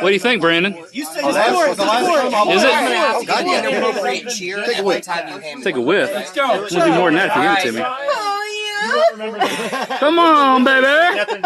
What 0.02 0.10
do 0.10 0.14
you 0.14 0.20
think, 0.20 0.42
Brandon? 0.42 0.74
Oh, 0.78 0.84
that's 1.32 1.78
the 1.78 1.86
last 1.86 2.50
Is 2.50 2.64
it? 2.64 2.70
gonna 2.70 3.22
you 3.22 3.28
God, 3.28 3.46
an 3.46 4.26
yeah. 4.26 4.30
cheer 4.30 4.64
Take 4.66 4.80
a 4.80 4.84
whiff. 4.84 5.04
time 5.04 5.42
you 5.44 5.64
Take 5.64 5.76
a 5.76 5.82
whiff. 5.82 6.12
Let's 6.14 6.34
go. 6.34 6.66
It'll 6.66 6.84
be 6.84 6.92
more 6.92 7.12
than 7.12 7.16
that 7.16 7.30
if 7.30 7.36
you 7.66 7.72
give 7.72 7.76
it 7.76 7.84
to 7.84 7.84
me. 7.84 8.36
Oh, 8.82 9.98
Come 10.00 10.20
on, 10.20 10.64
baby. 10.64 10.86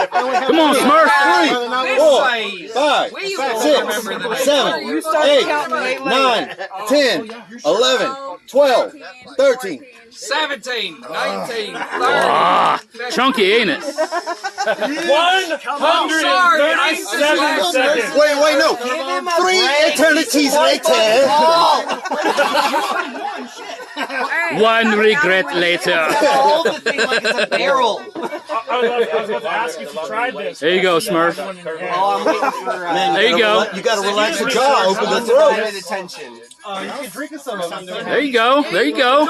Come 0.07 0.59
on, 0.59 0.75
Smurf. 0.75 1.09
Three, 1.23 1.49
four, 1.97 2.21
five, 2.73 3.11
We 3.13 3.35
will 3.37 3.59
six, 3.59 4.03
remember 4.05 4.29
the 4.29 4.35
seven, 4.37 4.87
You 4.87 5.01
started 5.01 5.29
eight, 5.31 5.45
counting 5.45 5.75
way 5.75 5.97
later. 5.99 6.09
nine, 6.09 6.55
ten, 6.87 7.29
eleven, 7.65 8.09
twelve, 8.47 8.93
thirteen. 9.37 9.83
17, 10.11 11.01
19, 11.01 11.03
30. 11.09 11.73
Ah, 11.75 12.79
chunky, 13.09 13.51
ain't 13.51 13.69
it? 13.71 13.79
Oh, 13.83 13.87
sorry. 16.21 16.61
I 16.61 16.93
Seven 16.93 17.63
seconds. 17.71 18.13
Wait, 18.15 18.35
wait, 18.43 18.57
no. 18.59 18.75
Three 19.41 19.63
eternities 19.89 20.53
later. 20.55 20.93
One 24.61 24.97
regret 24.97 25.45
later. 25.55 26.05
Hold 26.09 26.65
the 26.67 26.79
thing 26.79 26.99
like 26.99 27.23
it's 27.23 27.39
a 27.39 27.47
barrel. 27.57 27.99
I 27.99 28.17
was, 28.17 29.07
I 29.07 29.21
was 29.21 29.29
about 29.29 29.41
to 29.41 29.49
ask 29.51 29.79
if 29.79 29.93
you 29.93 30.07
tried 30.07 30.35
this. 30.35 30.59
There 30.59 30.75
you 30.75 30.81
go, 30.81 30.97
Smurf. 30.97 31.35
Oh, 31.39 32.19
I'm 32.19 32.25
waiting 32.25 32.51
for 32.63 32.85
uh, 32.87 33.13
There 33.13 33.29
you 33.29 33.37
gotta 33.39 33.71
go. 33.71 33.77
You 33.77 33.83
gotta 33.83 34.07
relax 34.07 34.39
your 34.39 34.49
jaw, 34.49 34.85
open 34.87 35.09
the 35.09 35.21
throat. 35.21 36.42
Undivided 36.65 37.31
attention. 37.31 38.05
There 38.05 38.19
you 38.19 38.33
go. 38.33 38.63
There 38.63 38.83
you 38.83 38.95
go. 38.97 39.25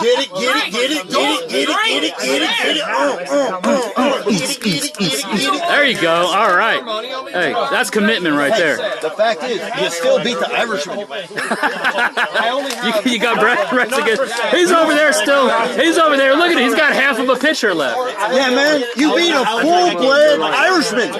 Get 0.00 0.20
it, 0.20 0.30
get 0.34 0.56
it, 0.56 0.72
get 0.72 0.90
it, 0.90 1.08
get 1.08 1.40
it, 1.40 1.48
get 1.48 1.68
it, 1.68 1.76
get 1.76 2.02
it, 2.02 2.14
get 2.18 2.42
it, 2.42 2.56
get 2.58 2.76
it. 2.76 2.82
Uh, 2.82 2.86
uh, 2.86 3.60
uh, 3.64 3.80
uh. 3.96 4.24
Get 4.24 4.50
it, 4.50 4.60
get 4.62 4.84
it, 4.84 4.94
get 4.98 5.12
it, 5.12 5.24
get 5.24 5.54
it. 5.54 5.60
There 5.68 5.84
you 5.84 6.00
go. 6.00 6.26
All 6.26 6.54
right. 6.54 6.82
Hey, 7.32 7.52
that's 7.70 7.90
commitment 7.90 8.36
right 8.36 8.52
there. 8.56 8.76
The 9.00 9.10
fact 9.10 9.42
is, 9.44 9.60
you 9.80 9.90
still 9.90 10.22
beat 10.22 10.38
the 10.38 10.50
Irishman. 10.52 10.98
You, 12.86 13.12
you 13.12 13.18
got 13.18 13.38
Brad 13.40 13.72
Rex 13.72 13.92
again. 13.96 14.18
He's 14.50 14.70
over 14.70 14.94
there 14.94 15.12
still. 15.12 15.50
He's 15.78 15.98
over 15.98 16.16
there. 16.16 16.34
Look 16.36 16.50
at 16.50 16.58
it. 16.58 16.64
He's 16.64 16.74
got 16.74 16.92
half 16.92 17.18
of 17.18 17.28
a 17.28 17.36
pitcher 17.36 17.74
left. 17.74 17.98
Yeah, 18.32 18.50
man, 18.50 18.82
you 18.96 19.14
beat 19.14 19.32
a 19.32 19.44
full-blood 19.44 20.40
Irishman. 20.40 21.12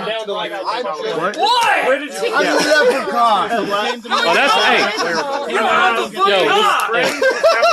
Where 1.86 1.98
did 1.98 2.12
you 2.12 2.34
I'm 2.34 2.46
a 2.46 2.56
leprechaun. 2.56 3.50
Oh, 3.50 4.34
that's 4.34 4.52
hey. 4.52 5.45
You 5.48 5.54
know, 5.54 6.10
Yo, 6.12 6.26
yo, 6.26 6.44
this- 6.44 7.12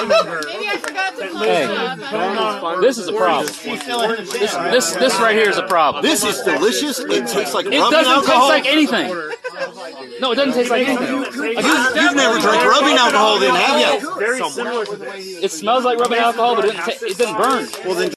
Maybe 0.04 0.68
I 0.68 0.78
forgot 0.82 1.16
to 1.18 1.28
close 1.30 1.44
Hey, 1.46 1.66
up. 1.66 2.82
this 2.82 2.98
is 2.98 3.08
a 3.08 3.14
problem. 3.14 3.48
This, 3.48 4.54
this, 4.56 4.92
this 4.96 5.20
right 5.20 5.36
here 5.36 5.50
is 5.50 5.58
a 5.58 5.64
problem. 5.68 6.04
This 6.04 6.24
is 6.24 6.40
delicious. 6.42 7.00
It 7.00 7.28
tastes 7.28 7.54
like 7.54 7.66
alcohol. 7.68 7.74
It 7.74 7.80
rubbing 7.80 7.92
doesn't 7.92 8.14
alcohol. 8.14 8.50
taste 8.52 8.66
like 8.66 8.66
anything. 8.74 10.20
No, 10.20 10.32
it 10.32 10.36
doesn't 10.36 10.54
taste 10.54 10.70
like 10.70 10.88
anything. 10.88 11.08
You've, 11.08 11.36
you've 11.36 12.16
never 12.16 12.40
drank 12.40 12.64
rubbing 12.66 12.98
alcohol, 12.98 13.40
then, 13.40 13.56
have 13.56 14.02
you? 14.04 14.16
very 14.20 14.40
similar 14.50 14.86
to 14.86 14.96
the 14.96 15.06
it 15.44 15.52
smells 15.52 15.84
like 15.86 15.98
rubbing 16.00 16.20
alcohol, 16.20 16.56
but 16.56 16.66
it 16.66 16.72
didn't, 16.74 16.86
ta- 16.86 17.06
it 17.06 17.18
didn't 17.18 17.38
burn. 17.38 17.68
Well, 17.86 17.96
then 17.96 18.14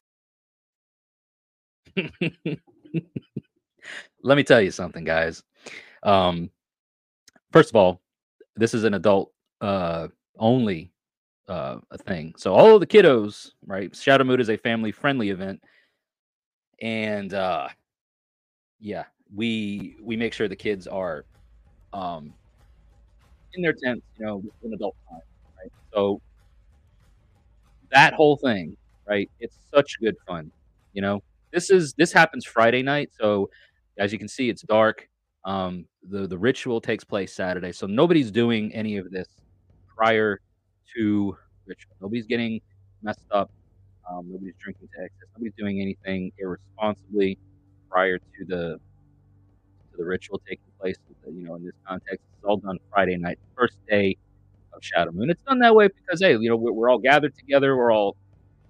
Let 4.23 4.37
me 4.37 4.43
tell 4.43 4.61
you 4.61 4.71
something, 4.71 5.05
guys. 5.05 5.43
Um, 6.03 6.51
first 7.53 7.71
of 7.71 7.77
all, 7.77 8.01
this 8.57 8.75
is 8.75 8.85
an 8.85 8.95
adult 8.95 9.33
uh, 9.61 10.09
only 10.39 10.93
uh, 11.49 11.79
a 11.91 11.99
thing. 11.99 12.35
So 12.37 12.55
all 12.55 12.75
of 12.75 12.81
the 12.81 12.87
kiddos, 12.87 13.53
right? 13.67 13.93
Shadowmoot 13.93 14.41
is 14.41 14.51
a 14.51 14.57
family 14.57 14.93
friendly 14.93 15.31
event, 15.31 15.63
and 16.81 17.33
uh, 17.35 17.69
yeah, 18.81 19.05
we 19.35 19.97
we 20.03 20.17
make 20.17 20.33
sure 20.33 20.49
the 20.49 20.57
kids 20.57 20.87
are 20.87 21.25
um, 21.93 22.35
in 23.55 23.63
their 23.63 23.73
tents, 23.73 24.03
you 24.19 24.27
know, 24.27 24.43
in 24.63 24.73
adult 24.75 24.97
time, 25.09 25.21
right? 25.59 25.73
So 25.93 26.21
that 27.91 28.15
whole 28.15 28.37
thing, 28.37 28.77
right? 29.09 29.31
It's 29.41 29.57
such 29.73 29.99
good 30.01 30.17
fun, 30.27 30.51
you 30.93 31.03
know. 31.03 31.23
This 31.53 31.71
is 31.71 31.95
this 31.97 32.13
happens 32.13 32.45
Friday 32.45 32.83
night, 32.83 33.11
so 33.19 33.49
as 33.99 34.13
you 34.13 34.19
can 34.19 34.29
see, 34.29 34.49
it's 34.51 34.63
dark. 34.63 35.09
Um, 35.45 35.87
the 36.03 36.27
the 36.27 36.39
ritual 36.39 36.81
takes 36.81 37.05
place 37.05 37.33
Saturday, 37.33 37.73
so 37.73 37.87
nobody's 37.87 38.31
doing 38.31 38.75
any 38.75 38.97
of 38.97 39.11
this 39.11 39.29
prior 39.97 40.41
to 40.97 41.37
ritual. 41.67 41.95
Nobody's 42.01 42.27
getting 42.27 42.61
messed 43.03 43.27
up. 43.31 43.51
Um, 44.09 44.27
nobody's 44.31 44.55
drinking 44.63 44.89
to 44.97 45.05
excess. 45.05 45.29
Nobody's 45.37 45.55
doing 45.59 45.81
anything 45.81 46.33
irresponsibly 46.39 47.39
prior 47.91 48.19
to 48.19 48.45
the 48.47 48.81
to 49.91 49.97
the 49.97 50.05
ritual 50.05 50.41
taking 50.49 50.65
place. 50.81 50.97
You 51.27 51.43
know, 51.43 51.55
in 51.57 51.65
this 51.65 51.75
context, 51.87 52.21
it's 52.35 52.45
all 52.45 52.59
done 52.59 52.79
Friday 52.93 53.17
night, 53.17 53.39
first 53.57 53.77
day 53.89 54.17
of 54.73 54.81
Shadowmoot. 54.83 55.31
It's 55.31 55.43
done 55.43 55.59
that 55.61 55.75
way 55.75 55.89
because 55.89 56.21
hey, 56.21 56.33
you 56.37 56.49
know, 56.49 56.57
we're, 56.57 56.73
we're 56.73 56.91
all 56.91 56.99
gathered 56.99 57.37
together. 57.37 57.77
We're 57.77 57.93
all, 57.93 58.17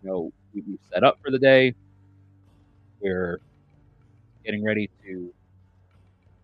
you 0.03 0.11
know, 0.11 0.33
we, 0.55 0.63
we've 0.63 0.79
set 0.93 1.05
up 1.05 1.19
for 1.23 1.31
the 1.31 1.39
day. 1.39 1.75
We're 3.01 3.41
getting 4.45 4.65
ready 4.65 4.89
to, 5.05 5.09
you 5.11 5.35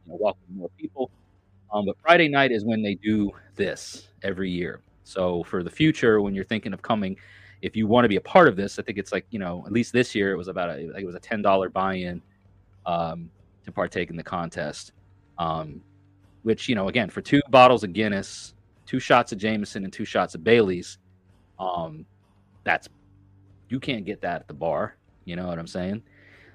know, 0.06 0.18
welcome 0.20 0.42
more 0.54 0.70
people. 0.78 1.10
Um, 1.72 1.86
but 1.86 1.96
Friday 2.02 2.28
night 2.28 2.52
is 2.52 2.64
when 2.64 2.82
they 2.82 2.94
do 2.96 3.30
this 3.56 4.08
every 4.22 4.50
year. 4.50 4.80
So 5.04 5.42
for 5.44 5.62
the 5.62 5.70
future, 5.70 6.20
when 6.20 6.34
you're 6.34 6.44
thinking 6.44 6.72
of 6.72 6.82
coming, 6.82 7.16
if 7.62 7.76
you 7.76 7.86
want 7.86 8.04
to 8.04 8.08
be 8.08 8.16
a 8.16 8.20
part 8.20 8.48
of 8.48 8.56
this, 8.56 8.78
I 8.78 8.82
think 8.82 8.98
it's 8.98 9.12
like 9.12 9.26
you 9.30 9.38
know, 9.38 9.62
at 9.66 9.72
least 9.72 9.92
this 9.92 10.14
year 10.14 10.32
it 10.32 10.36
was 10.36 10.48
about 10.48 10.70
a, 10.70 10.96
it 10.96 11.06
was 11.06 11.14
a 11.14 11.20
ten 11.20 11.42
dollar 11.42 11.68
buy-in 11.68 12.20
um, 12.86 13.30
to 13.64 13.72
partake 13.72 14.10
in 14.10 14.16
the 14.16 14.22
contest. 14.22 14.92
Um, 15.38 15.82
which 16.42 16.68
you 16.68 16.74
know, 16.74 16.88
again, 16.88 17.08
for 17.08 17.20
two 17.20 17.40
bottles 17.50 17.84
of 17.84 17.92
Guinness, 17.92 18.54
two 18.84 18.98
shots 19.00 19.32
of 19.32 19.38
Jameson, 19.38 19.84
and 19.84 19.92
two 19.92 20.04
shots 20.04 20.34
of 20.34 20.44
Bailey's, 20.44 20.98
um, 21.58 22.04
that's 22.64 22.88
you 23.68 23.80
can't 23.80 24.04
get 24.04 24.20
that 24.20 24.42
at 24.42 24.48
the 24.48 24.54
bar. 24.54 24.96
You 25.24 25.36
know 25.36 25.46
what 25.46 25.58
I'm 25.58 25.66
saying? 25.66 26.02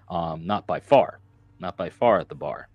Um, 0.09 0.45
not 0.45 0.67
by 0.67 0.79
far, 0.79 1.19
not 1.59 1.77
by 1.77 1.89
far 1.89 2.19
at 2.19 2.29
the 2.29 2.35
bar. 2.35 2.67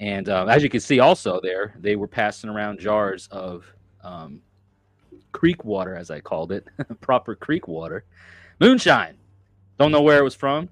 And 0.00 0.28
um, 0.28 0.48
as 0.48 0.62
you 0.62 0.68
can 0.68 0.80
see, 0.80 1.00
also 1.00 1.40
there, 1.40 1.74
they 1.78 1.96
were 1.96 2.06
passing 2.06 2.48
around 2.50 2.78
jars 2.78 3.28
of 3.32 3.64
um, 4.02 4.40
creek 5.32 5.64
water, 5.64 5.96
as 5.96 6.10
I 6.10 6.20
called 6.20 6.52
it, 6.52 6.66
proper 7.00 7.34
creek 7.34 7.66
water, 7.66 8.04
moonshine. 8.60 9.16
Don't 9.78 9.92
know 9.92 10.02
where 10.02 10.18
it 10.18 10.24
was 10.24 10.34
from, 10.34 10.68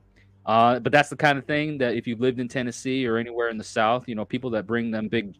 uh, 0.46 0.78
but 0.78 0.92
that's 0.92 1.08
the 1.08 1.16
kind 1.16 1.38
of 1.38 1.44
thing 1.44 1.78
that 1.78 1.94
if 1.94 2.06
you've 2.06 2.20
lived 2.20 2.38
in 2.38 2.48
Tennessee 2.48 3.06
or 3.06 3.16
anywhere 3.16 3.48
in 3.48 3.58
the 3.58 3.64
South, 3.64 4.08
you 4.08 4.14
know, 4.14 4.24
people 4.24 4.50
that 4.50 4.66
bring 4.66 4.90
them 4.90 5.08
big, 5.08 5.34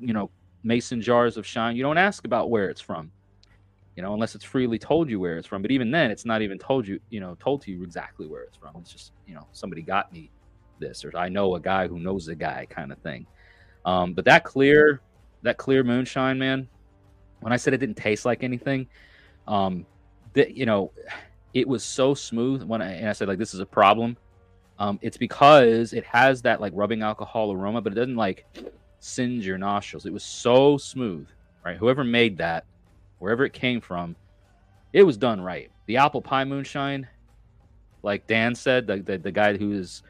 you 0.00 0.12
know, 0.12 0.30
mason 0.62 1.00
jars 1.00 1.36
of 1.36 1.46
shine, 1.46 1.76
you 1.76 1.82
don't 1.82 1.98
ask 1.98 2.24
about 2.24 2.50
where 2.50 2.68
it's 2.68 2.80
from, 2.80 3.10
you 3.96 4.02
know, 4.02 4.12
unless 4.12 4.34
it's 4.34 4.44
freely 4.44 4.78
told 4.78 5.08
you 5.08 5.20
where 5.20 5.38
it's 5.38 5.46
from. 5.46 5.62
But 5.62 5.70
even 5.70 5.90
then, 5.90 6.10
it's 6.10 6.24
not 6.24 6.42
even 6.42 6.58
told 6.58 6.86
you, 6.86 7.00
you 7.10 7.20
know, 7.20 7.36
told 7.40 7.62
to 7.62 7.70
you 7.70 7.82
exactly 7.82 8.26
where 8.26 8.42
it's 8.42 8.56
from. 8.56 8.74
It's 8.76 8.92
just, 8.92 9.12
you 9.26 9.34
know, 9.34 9.46
somebody 9.52 9.82
got 9.82 10.12
me 10.12 10.30
this, 10.80 11.04
or 11.04 11.16
I 11.16 11.28
know 11.28 11.54
a 11.54 11.60
guy 11.60 11.86
who 11.86 11.98
knows 11.98 12.28
a 12.28 12.34
guy, 12.34 12.66
kind 12.68 12.90
of 12.90 12.98
thing. 12.98 13.26
Um, 13.84 14.12
but 14.14 14.24
that 14.24 14.44
clear, 14.44 15.00
that 15.42 15.56
clear 15.56 15.84
moonshine, 15.84 16.38
man. 16.38 16.68
When 17.40 17.52
I 17.52 17.56
said 17.56 17.72
it 17.72 17.78
didn't 17.78 17.96
taste 17.96 18.24
like 18.24 18.42
anything, 18.42 18.86
um, 19.46 19.86
that 20.34 20.56
you 20.56 20.66
know, 20.66 20.92
it 21.54 21.66
was 21.66 21.82
so 21.82 22.14
smooth. 22.14 22.62
When 22.62 22.82
I 22.82 22.92
and 22.92 23.08
I 23.08 23.12
said 23.12 23.28
like 23.28 23.38
this 23.38 23.54
is 23.54 23.60
a 23.60 23.66
problem, 23.66 24.16
um, 24.78 24.98
it's 25.02 25.16
because 25.16 25.92
it 25.92 26.04
has 26.04 26.42
that 26.42 26.60
like 26.60 26.72
rubbing 26.74 27.02
alcohol 27.02 27.52
aroma, 27.52 27.80
but 27.80 27.92
it 27.92 27.96
doesn't 27.96 28.16
like 28.16 28.46
singe 28.98 29.46
your 29.46 29.58
nostrils. 29.58 30.06
It 30.06 30.12
was 30.12 30.24
so 30.24 30.76
smooth, 30.76 31.28
right? 31.64 31.76
Whoever 31.76 32.04
made 32.04 32.38
that, 32.38 32.64
wherever 33.18 33.44
it 33.44 33.52
came 33.52 33.80
from, 33.80 34.16
it 34.92 35.02
was 35.02 35.16
done 35.16 35.40
right. 35.40 35.70
The 35.86 35.96
apple 35.96 36.22
pie 36.22 36.44
moonshine, 36.44 37.08
like 38.02 38.26
Dan 38.26 38.54
said, 38.54 38.86
the 38.86 38.98
the, 38.98 39.18
the 39.18 39.32
guy 39.32 39.56
who 39.56 39.72
is 39.72 40.02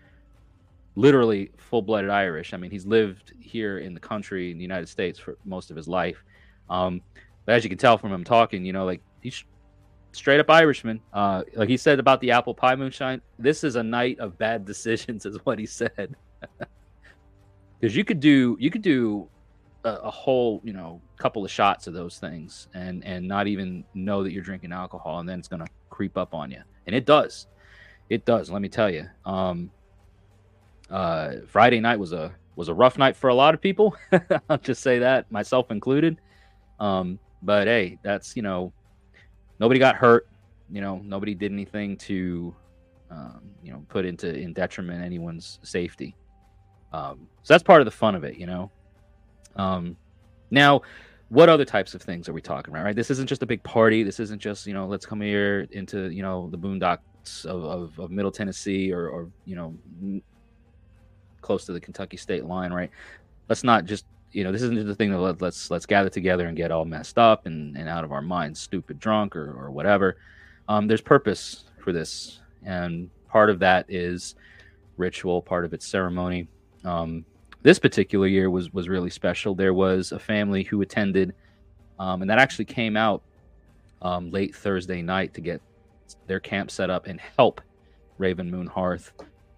literally 1.00 1.50
full-blooded 1.56 2.10
Irish. 2.10 2.52
I 2.52 2.56
mean, 2.58 2.70
he's 2.70 2.86
lived 2.86 3.32
here 3.40 3.78
in 3.78 3.94
the 3.94 4.00
country 4.00 4.50
in 4.50 4.58
the 4.58 4.62
United 4.62 4.88
States 4.88 5.18
for 5.18 5.38
most 5.44 5.70
of 5.70 5.76
his 5.76 5.88
life. 5.88 6.22
Um, 6.68 7.00
but 7.46 7.54
as 7.54 7.64
you 7.64 7.70
can 7.70 7.78
tell 7.78 7.96
from 7.96 8.12
him 8.12 8.22
talking, 8.22 8.64
you 8.64 8.72
know, 8.72 8.84
like 8.84 9.00
he's 9.22 9.44
straight 10.12 10.40
up 10.40 10.50
Irishman. 10.50 11.00
Uh, 11.12 11.42
like 11.54 11.68
he 11.68 11.76
said 11.76 11.98
about 11.98 12.20
the 12.20 12.30
apple 12.30 12.54
pie 12.54 12.76
moonshine, 12.76 13.22
this 13.38 13.64
is 13.64 13.76
a 13.76 13.82
night 13.82 14.18
of 14.20 14.36
bad 14.36 14.64
decisions, 14.64 15.24
is 15.30 15.38
what 15.44 15.58
he 15.58 15.66
said. 15.66 16.14
Because 17.80 17.96
you 17.96 18.04
could 18.04 18.20
do, 18.20 18.58
you 18.60 18.70
could 18.70 18.82
do 18.82 19.26
a, 19.84 19.88
a 19.88 20.10
whole, 20.10 20.60
you 20.62 20.74
know, 20.74 21.00
couple 21.16 21.46
of 21.46 21.50
shots 21.50 21.86
of 21.86 21.94
those 21.94 22.18
things, 22.18 22.68
and 22.74 23.02
and 23.06 23.26
not 23.26 23.46
even 23.46 23.84
know 23.94 24.22
that 24.22 24.32
you're 24.32 24.42
drinking 24.42 24.70
alcohol, 24.70 25.20
and 25.20 25.26
then 25.26 25.38
it's 25.38 25.48
gonna 25.48 25.64
creep 25.88 26.18
up 26.18 26.34
on 26.34 26.50
you, 26.50 26.60
and 26.86 26.94
it 26.94 27.06
does, 27.06 27.46
it 28.10 28.26
does. 28.26 28.50
Let 28.50 28.60
me 28.60 28.68
tell 28.68 28.90
you. 28.90 29.06
Um, 29.24 29.70
uh, 30.90 31.36
Friday 31.46 31.80
night 31.80 31.98
was 31.98 32.12
a 32.12 32.34
was 32.56 32.68
a 32.68 32.74
rough 32.74 32.98
night 32.98 33.16
for 33.16 33.28
a 33.28 33.34
lot 33.34 33.54
of 33.54 33.60
people. 33.60 33.96
I'll 34.50 34.58
just 34.58 34.82
say 34.82 34.98
that, 34.98 35.30
myself 35.30 35.70
included. 35.70 36.20
Um, 36.78 37.18
but 37.42 37.66
hey, 37.66 37.98
that's 38.02 38.36
you 38.36 38.42
know, 38.42 38.72
nobody 39.58 39.78
got 39.80 39.96
hurt. 39.96 40.28
You 40.70 40.80
know, 40.80 41.00
nobody 41.04 41.34
did 41.34 41.52
anything 41.52 41.96
to, 41.98 42.54
um, 43.10 43.40
you 43.62 43.72
know, 43.72 43.84
put 43.88 44.04
into 44.04 44.32
in 44.32 44.52
detriment 44.52 45.02
anyone's 45.02 45.58
safety. 45.62 46.14
Um, 46.92 47.28
so 47.42 47.54
that's 47.54 47.62
part 47.62 47.80
of 47.80 47.84
the 47.84 47.92
fun 47.92 48.14
of 48.14 48.24
it, 48.24 48.36
you 48.36 48.46
know. 48.46 48.70
Um, 49.56 49.96
now, 50.50 50.82
what 51.28 51.48
other 51.48 51.64
types 51.64 51.94
of 51.94 52.02
things 52.02 52.28
are 52.28 52.32
we 52.32 52.40
talking 52.40 52.74
about? 52.74 52.84
Right, 52.84 52.96
this 52.96 53.10
isn't 53.10 53.26
just 53.26 53.42
a 53.42 53.46
big 53.46 53.62
party. 53.62 54.02
This 54.02 54.20
isn't 54.20 54.40
just 54.40 54.66
you 54.66 54.74
know, 54.74 54.86
let's 54.86 55.06
come 55.06 55.20
here 55.20 55.66
into 55.70 56.10
you 56.10 56.22
know 56.22 56.48
the 56.50 56.58
boondocks 56.58 57.46
of, 57.46 57.64
of, 57.64 57.98
of 57.98 58.10
Middle 58.10 58.32
Tennessee 58.32 58.92
or, 58.92 59.08
or 59.08 59.28
you 59.44 59.56
know 59.56 60.22
close 61.40 61.64
to 61.66 61.72
the 61.72 61.80
Kentucky 61.80 62.16
state 62.16 62.44
line, 62.44 62.72
right? 62.72 62.90
Let's 63.48 63.64
not 63.64 63.84
just 63.84 64.04
you 64.32 64.44
know 64.44 64.52
this 64.52 64.62
isn't 64.62 64.86
the 64.86 64.94
thing 64.94 65.10
that 65.10 65.18
let, 65.18 65.42
let's 65.42 65.70
let's 65.70 65.86
gather 65.86 66.08
together 66.08 66.46
and 66.46 66.56
get 66.56 66.70
all 66.70 66.84
messed 66.84 67.18
up 67.18 67.46
and, 67.46 67.76
and 67.76 67.88
out 67.88 68.04
of 68.04 68.12
our 68.12 68.22
minds, 68.22 68.60
stupid 68.60 68.98
drunk 68.98 69.34
or, 69.34 69.52
or 69.52 69.70
whatever. 69.70 70.16
Um, 70.68 70.86
there's 70.86 71.00
purpose 71.00 71.64
for 71.78 71.92
this, 71.92 72.40
and 72.64 73.10
part 73.28 73.50
of 73.50 73.58
that 73.60 73.86
is 73.88 74.36
ritual. 74.96 75.42
Part 75.42 75.64
of 75.64 75.72
it's 75.72 75.86
ceremony. 75.86 76.46
Um, 76.84 77.24
this 77.62 77.78
particular 77.78 78.26
year 78.26 78.50
was 78.50 78.72
was 78.72 78.88
really 78.88 79.10
special. 79.10 79.54
There 79.54 79.74
was 79.74 80.12
a 80.12 80.18
family 80.18 80.62
who 80.62 80.80
attended, 80.80 81.34
um, 81.98 82.22
and 82.22 82.30
that 82.30 82.38
actually 82.38 82.66
came 82.66 82.96
out 82.96 83.22
um, 84.02 84.30
late 84.30 84.54
Thursday 84.54 85.02
night 85.02 85.34
to 85.34 85.40
get 85.40 85.60
their 86.26 86.40
camp 86.40 86.70
set 86.70 86.90
up 86.90 87.06
and 87.06 87.20
help 87.36 87.60
Raven 88.18 88.50
Moon 88.50 88.66
Hearth 88.66 89.12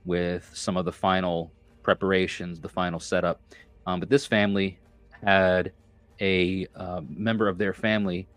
with 0.04 0.50
some 0.54 0.76
of 0.76 0.84
the 0.84 0.92
final 0.92 1.52
preparations, 1.82 2.60
the 2.60 2.68
final 2.68 3.00
setup. 3.00 3.40
Um, 3.86 4.00
but 4.00 4.08
this 4.08 4.26
family 4.26 4.78
had 5.24 5.72
a 6.20 6.66
uh, 6.76 7.00
member 7.08 7.48
of 7.48 7.58
their 7.58 7.74
family 7.74 8.28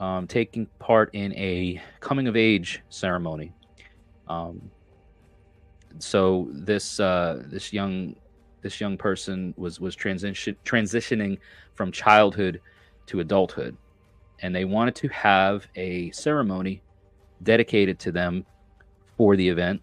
um, 0.00 0.26
taking 0.26 0.66
part 0.78 1.10
in 1.12 1.32
a 1.34 1.80
coming 2.00 2.26
of 2.26 2.36
age 2.36 2.82
ceremony. 2.88 3.52
Um, 4.28 4.70
so 5.98 6.48
this 6.52 6.98
uh, 6.98 7.42
this 7.46 7.72
young 7.72 8.16
this 8.62 8.80
young 8.80 8.96
person 8.96 9.54
was 9.56 9.78
was 9.78 9.94
transition 9.94 10.56
transitioning 10.64 11.38
from 11.74 11.92
childhood 11.92 12.60
to 13.06 13.20
adulthood, 13.20 13.76
and 14.40 14.54
they 14.54 14.64
wanted 14.64 14.94
to 14.96 15.08
have 15.08 15.66
a 15.76 16.10
ceremony 16.12 16.82
dedicated 17.42 17.98
to 17.98 18.12
them 18.12 18.44
for 19.16 19.36
the 19.36 19.48
event, 19.48 19.82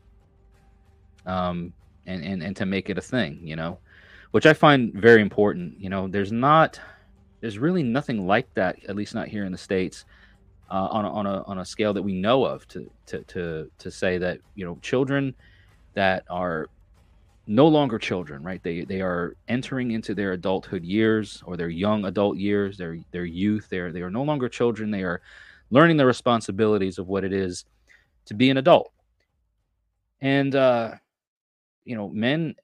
um, 1.25 1.73
and, 2.09 2.23
and 2.25 2.43
and 2.43 2.55
to 2.55 2.65
make 2.65 2.89
it 2.89 2.97
a 2.97 3.01
thing, 3.01 3.39
you 3.43 3.55
know, 3.55 3.77
which 4.31 4.45
I 4.45 4.53
find 4.53 4.93
very 4.93 5.21
important. 5.21 5.79
You 5.79 5.89
know, 5.89 6.07
there's 6.07 6.31
not 6.31 6.79
there's 7.41 7.59
really 7.59 7.83
nothing 7.83 8.27
like 8.27 8.53
that, 8.55 8.77
at 8.87 8.95
least 8.95 9.15
not 9.15 9.27
here 9.27 9.45
in 9.45 9.51
the 9.51 9.57
states, 9.57 10.05
uh, 10.69 10.87
on 10.91 11.05
a, 11.05 11.13
on 11.13 11.25
a 11.25 11.43
on 11.43 11.59
a 11.59 11.65
scale 11.65 11.93
that 11.93 12.01
we 12.01 12.13
know 12.13 12.43
of. 12.43 12.67
To 12.69 12.89
to 13.07 13.23
to 13.23 13.71
to 13.77 13.91
say 13.91 14.17
that 14.17 14.39
you 14.55 14.65
know 14.65 14.77
children 14.81 15.35
that 15.93 16.23
are 16.29 16.67
no 17.47 17.67
longer 17.67 17.99
children, 17.99 18.43
right? 18.43 18.61
They 18.63 18.83
they 18.85 19.01
are 19.01 19.35
entering 19.47 19.91
into 19.91 20.15
their 20.15 20.33
adulthood 20.33 20.83
years 20.83 21.43
or 21.45 21.57
their 21.57 21.69
young 21.69 22.05
adult 22.05 22.37
years, 22.37 22.77
their 22.77 22.97
their 23.11 23.25
youth. 23.25 23.67
They're 23.69 23.91
they 23.91 24.01
are 24.01 24.11
no 24.11 24.23
longer 24.23 24.49
children. 24.49 24.91
They 24.91 25.03
are 25.03 25.21
learning 25.71 25.97
the 25.97 26.05
responsibilities 26.05 26.97
of 26.97 27.07
what 27.07 27.23
it 27.23 27.31
is 27.31 27.65
to 28.25 28.33
be 28.33 28.49
an 28.49 28.57
adult. 28.57 28.91
And 30.21 30.55
uh, 30.55 30.95
you 31.89 31.95
know, 31.95 32.07
men 32.09 32.55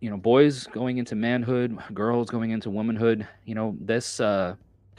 you 0.00 0.10
know, 0.10 0.16
boys 0.18 0.66
going 0.66 0.98
into 0.98 1.14
manhood, 1.14 1.76
girls 1.94 2.28
going 2.28 2.50
into 2.50 2.68
womanhood, 2.68 3.26
you 3.46 3.54
know, 3.54 3.74
this 3.80 4.20
uh, 4.20 4.54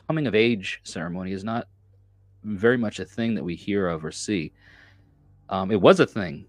coming 0.07 0.25
of 0.25 0.33
age 0.33 0.81
ceremony 0.83 1.31
is 1.33 1.43
not 1.43 1.67
very 2.43 2.77
much 2.77 2.99
a 2.99 3.05
thing 3.05 3.35
that 3.35 3.43
we 3.43 3.55
hear 3.55 3.87
of 3.87 4.03
or 4.03 4.11
see. 4.11 4.51
Um, 5.49 5.69
it 5.69 5.79
was 5.79 5.99
a 5.99 6.07
thing 6.07 6.47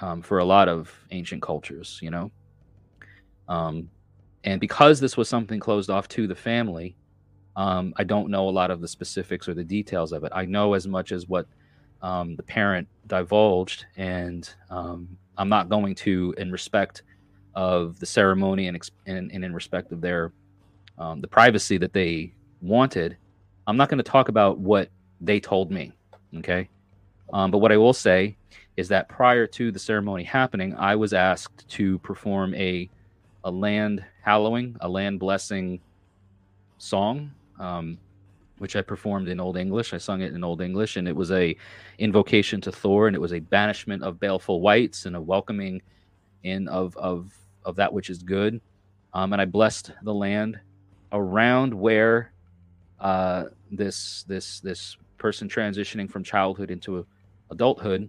um, 0.00 0.20
for 0.20 0.38
a 0.38 0.44
lot 0.44 0.68
of 0.68 0.92
ancient 1.12 1.42
cultures, 1.42 2.00
you 2.02 2.10
know. 2.10 2.32
Um, 3.48 3.88
and 4.42 4.60
because 4.60 4.98
this 4.98 5.16
was 5.16 5.28
something 5.28 5.60
closed 5.60 5.90
off 5.90 6.08
to 6.08 6.26
the 6.26 6.34
family, 6.34 6.96
um, 7.54 7.94
I 7.98 8.02
don't 8.02 8.30
know 8.30 8.48
a 8.48 8.50
lot 8.50 8.72
of 8.72 8.80
the 8.80 8.88
specifics 8.88 9.48
or 9.48 9.54
the 9.54 9.64
details 9.64 10.10
of 10.10 10.24
it. 10.24 10.32
I 10.34 10.44
know 10.44 10.74
as 10.74 10.88
much 10.88 11.12
as 11.12 11.28
what 11.28 11.46
um, 12.02 12.36
the 12.36 12.42
parent 12.42 12.88
divulged, 13.06 13.86
and 13.96 14.48
um, 14.70 15.16
I'm 15.38 15.48
not 15.48 15.68
going 15.68 15.94
to, 15.96 16.34
in 16.38 16.52
respect 16.52 17.02
of 17.54 17.98
the 17.98 18.06
ceremony 18.06 18.68
and, 18.68 18.90
and, 19.06 19.30
and 19.32 19.44
in 19.44 19.54
respect 19.54 19.92
of 19.92 20.00
their 20.00 20.32
um, 20.98 21.20
the 21.20 21.28
privacy 21.28 21.78
that 21.78 21.92
they 21.92 22.32
wanted, 22.62 23.16
I'm 23.66 23.76
not 23.76 23.88
going 23.88 23.98
to 23.98 24.04
talk 24.04 24.28
about 24.28 24.58
what 24.58 24.88
they 25.20 25.40
told 25.40 25.70
me. 25.70 25.92
Okay, 26.38 26.68
um, 27.32 27.50
but 27.50 27.58
what 27.58 27.72
I 27.72 27.76
will 27.76 27.92
say 27.92 28.36
is 28.76 28.88
that 28.88 29.08
prior 29.08 29.46
to 29.46 29.72
the 29.72 29.78
ceremony 29.78 30.24
happening, 30.24 30.74
I 30.76 30.96
was 30.96 31.12
asked 31.12 31.66
to 31.68 31.98
perform 32.00 32.54
a 32.54 32.88
a 33.44 33.50
land 33.50 34.04
hallowing, 34.22 34.76
a 34.80 34.88
land 34.88 35.20
blessing 35.20 35.80
song, 36.78 37.30
um, 37.60 37.96
which 38.58 38.76
I 38.76 38.82
performed 38.82 39.28
in 39.28 39.40
Old 39.40 39.56
English. 39.56 39.92
I 39.92 39.98
sung 39.98 40.22
it 40.22 40.34
in 40.34 40.42
Old 40.42 40.60
English, 40.60 40.96
and 40.96 41.06
it 41.06 41.14
was 41.14 41.30
a 41.30 41.56
invocation 41.98 42.60
to 42.62 42.72
Thor, 42.72 43.06
and 43.06 43.16
it 43.16 43.20
was 43.20 43.32
a 43.32 43.40
banishment 43.40 44.02
of 44.02 44.18
baleful 44.18 44.60
wights 44.60 45.06
and 45.06 45.16
a 45.16 45.20
welcoming 45.20 45.82
in 46.42 46.68
of 46.68 46.96
of 46.96 47.36
of 47.64 47.76
that 47.76 47.92
which 47.92 48.10
is 48.10 48.22
good. 48.22 48.60
Um, 49.12 49.32
and 49.32 49.42
I 49.42 49.44
blessed 49.44 49.92
the 50.02 50.14
land 50.14 50.58
around 51.12 51.74
where 51.74 52.32
uh, 53.00 53.44
this 53.70 54.24
this 54.28 54.60
this 54.60 54.96
person 55.18 55.48
transitioning 55.48 56.10
from 56.10 56.22
childhood 56.22 56.70
into 56.70 57.06
adulthood, 57.50 58.08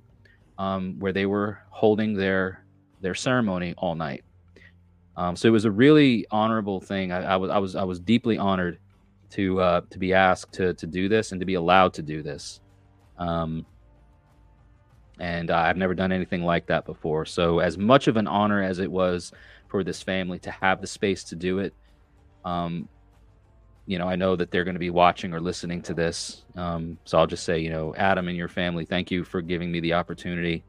um, 0.57 0.99
where 0.99 1.13
they 1.13 1.25
were 1.25 1.59
holding 1.69 2.13
their 2.13 2.63
their 3.01 3.15
ceremony 3.15 3.73
all 3.77 3.95
night. 3.95 4.23
Um, 5.15 5.35
so 5.35 5.47
it 5.47 5.51
was 5.51 5.65
a 5.65 5.71
really 5.71 6.27
honorable 6.29 6.79
thing. 6.79 7.11
I, 7.11 7.23
I, 7.23 7.35
was 7.37 7.49
I 7.49 7.57
was 7.57 7.75
I 7.75 7.83
was 7.83 7.99
deeply 7.99 8.37
honored 8.37 8.77
to 9.31 9.59
uh, 9.59 9.81
to 9.89 9.99
be 9.99 10.13
asked 10.13 10.53
to 10.53 10.73
to 10.75 10.87
do 10.87 11.09
this 11.09 11.31
and 11.31 11.41
to 11.41 11.45
be 11.45 11.55
allowed 11.55 11.93
to 11.95 12.01
do 12.01 12.21
this. 12.21 12.59
Um, 13.17 13.65
and 15.19 15.49
I've 15.49 15.77
never 15.77 15.95
done 15.95 16.11
anything 16.11 16.43
like 16.43 16.67
that 16.67 16.85
before. 16.85 17.25
So, 17.25 17.59
as 17.59 17.77
much 17.77 18.07
of 18.07 18.17
an 18.17 18.27
honor 18.27 18.61
as 18.61 18.79
it 18.79 18.91
was 18.91 19.31
for 19.67 19.83
this 19.83 20.01
family 20.01 20.39
to 20.39 20.51
have 20.51 20.79
the 20.79 20.87
space 20.87 21.23
to 21.25 21.35
do 21.35 21.59
it, 21.59 21.73
um, 22.45 22.87
you 23.87 23.97
know, 23.97 24.07
I 24.07 24.15
know 24.15 24.35
that 24.35 24.51
they're 24.51 24.63
going 24.63 24.75
to 24.75 24.79
be 24.79 24.89
watching 24.89 25.33
or 25.33 25.39
listening 25.39 25.81
to 25.83 25.93
this. 25.93 26.43
Um, 26.55 26.99
so 27.05 27.17
I'll 27.17 27.27
just 27.27 27.43
say, 27.43 27.59
you 27.59 27.69
know, 27.69 27.95
Adam 27.95 28.27
and 28.27 28.37
your 28.37 28.49
family, 28.49 28.85
thank 28.85 29.09
you 29.09 29.23
for 29.23 29.41
giving 29.41 29.71
me 29.71 29.79
the 29.79 29.93
opportunity 29.93 30.63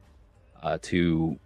uh, 0.62 0.78
to 0.82 1.38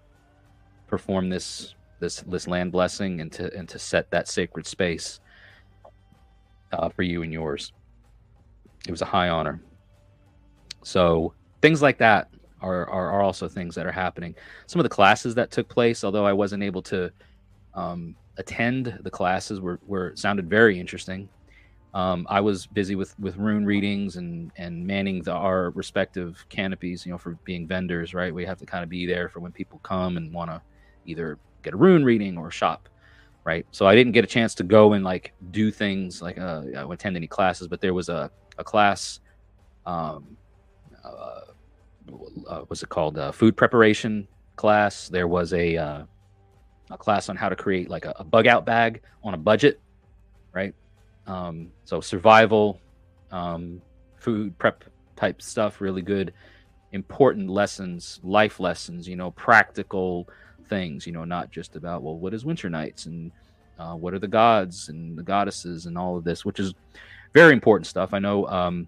perform 0.87 1.29
this 1.29 1.75
this 1.99 2.21
this 2.27 2.47
land 2.47 2.73
blessing 2.73 3.21
and 3.21 3.33
to 3.33 3.53
and 3.57 3.69
to 3.69 3.79
set 3.79 4.11
that 4.11 4.29
sacred 4.29 4.67
space 4.67 5.21
uh, 6.73 6.89
for 6.89 7.03
you 7.03 7.23
and 7.23 7.33
yours. 7.33 7.73
It 8.87 8.91
was 8.91 9.03
a 9.03 9.07
high 9.07 9.29
honor. 9.29 9.62
So 10.83 11.35
things 11.61 11.83
like 11.83 11.99
that 11.99 12.29
are, 12.61 12.89
are, 12.89 13.11
are 13.11 13.23
also 13.23 13.49
things 13.49 13.75
that 13.75 13.87
are 13.87 13.93
happening. 13.93 14.35
Some 14.66 14.81
of 14.81 14.85
the 14.85 14.91
classes 14.91 15.35
that 15.37 15.51
took 15.51 15.68
place, 15.68 16.05
although 16.05 16.27
I 16.27 16.33
wasn't 16.33 16.62
able 16.62 16.83
to 16.83 17.11
um, 17.75 18.16
attend 18.37 18.99
the 19.03 19.11
classes, 19.11 19.61
were, 19.61 19.79
were 19.87 20.12
sounded 20.16 20.49
very 20.49 20.79
interesting. 20.79 21.29
Um, 21.95 22.27
I 22.31 22.41
was 22.41 22.66
busy 22.66 22.95
with 22.95 23.18
with 23.18 23.37
rune 23.37 23.66
readings 23.66 24.16
and 24.16 24.51
and 24.57 24.87
manning 24.87 25.23
the, 25.23 25.33
our 25.33 25.70
respective 25.73 26.43
canopies. 26.49 27.05
You 27.05 27.12
know, 27.12 27.18
for 27.18 27.33
being 27.45 27.66
vendors, 27.66 28.14
right? 28.14 28.35
We 28.35 28.47
have 28.47 28.59
to 28.61 28.66
kind 28.66 28.83
of 28.83 28.89
be 28.89 29.05
there 29.05 29.29
for 29.29 29.41
when 29.41 29.53
people 29.53 29.79
come 29.83 30.16
and 30.16 30.33
want 30.33 30.51
to 30.51 30.62
either 31.05 31.39
get 31.62 31.75
a 31.75 31.77
rune 31.77 32.03
reading 32.03 32.39
or 32.39 32.51
shop, 32.51 32.89
right? 33.45 33.66
So 33.70 33.86
I 33.86 33.95
didn't 33.95 34.12
get 34.12 34.24
a 34.24 34.28
chance 34.28 34.55
to 34.57 34.64
go 34.64 34.93
and 34.93 35.05
like 35.05 35.32
do 35.51 35.70
things 35.70 36.22
like 36.22 36.38
uh, 36.38 36.62
attend 36.90 37.16
any 37.16 37.26
classes, 37.26 37.68
but 37.68 37.80
there 37.80 37.95
was 37.95 38.09
a 38.09 38.30
a 38.59 38.64
class. 38.64 39.20
Um, 39.86 40.36
uh, 41.05 41.40
uh, 42.49 42.64
it 42.70 42.88
called? 42.88 43.18
Uh, 43.18 43.32
food 43.32 43.57
preparation 43.57 44.28
class. 44.57 45.09
There 45.09 45.28
was 45.28 45.53
a 45.53 45.76
uh, 45.76 46.05
a 46.90 46.99
class 46.99 47.28
on 47.28 47.36
how 47.36 47.49
to 47.49 47.57
create 47.57 47.88
like 47.88 48.05
a, 48.05 48.14
a 48.18 48.24
bug 48.24 48.47
out 48.47 48.64
bag 48.64 49.03
on 49.24 49.34
a 49.34 49.36
budget, 49.38 49.80
right? 50.53 50.74
Um, 51.26 51.70
so 51.84 52.01
survival, 52.01 52.80
um, 53.30 53.80
food 54.16 54.57
prep 54.59 54.84
type 55.16 55.40
stuff, 55.40 55.80
really 55.80 56.03
good, 56.03 56.32
important 56.93 57.49
lessons, 57.49 58.20
life 58.22 58.61
lessons. 58.61 59.09
You 59.09 59.16
know, 59.16 59.30
practical 59.32 60.28
things. 60.69 61.07
You 61.07 61.13
know, 61.13 61.25
not 61.25 61.51
just 61.51 61.77
about 61.77 62.03
well, 62.03 62.17
what 62.17 62.35
is 62.35 62.45
winter 62.45 62.71
nights 62.71 63.07
and 63.07 63.31
uh, 63.79 63.95
what 63.95 64.15
are 64.15 64.19
the 64.19 64.29
gods 64.29 64.89
and 64.89 65.17
the 65.17 65.23
goddesses 65.23 65.87
and 65.87 65.97
all 65.97 66.17
of 66.17 66.25
this, 66.25 66.45
which 66.45 66.61
is 66.61 66.75
very 67.33 67.53
important 67.53 67.87
stuff. 67.87 68.13
I 68.13 68.19
know 68.19 68.47
um, 68.47 68.87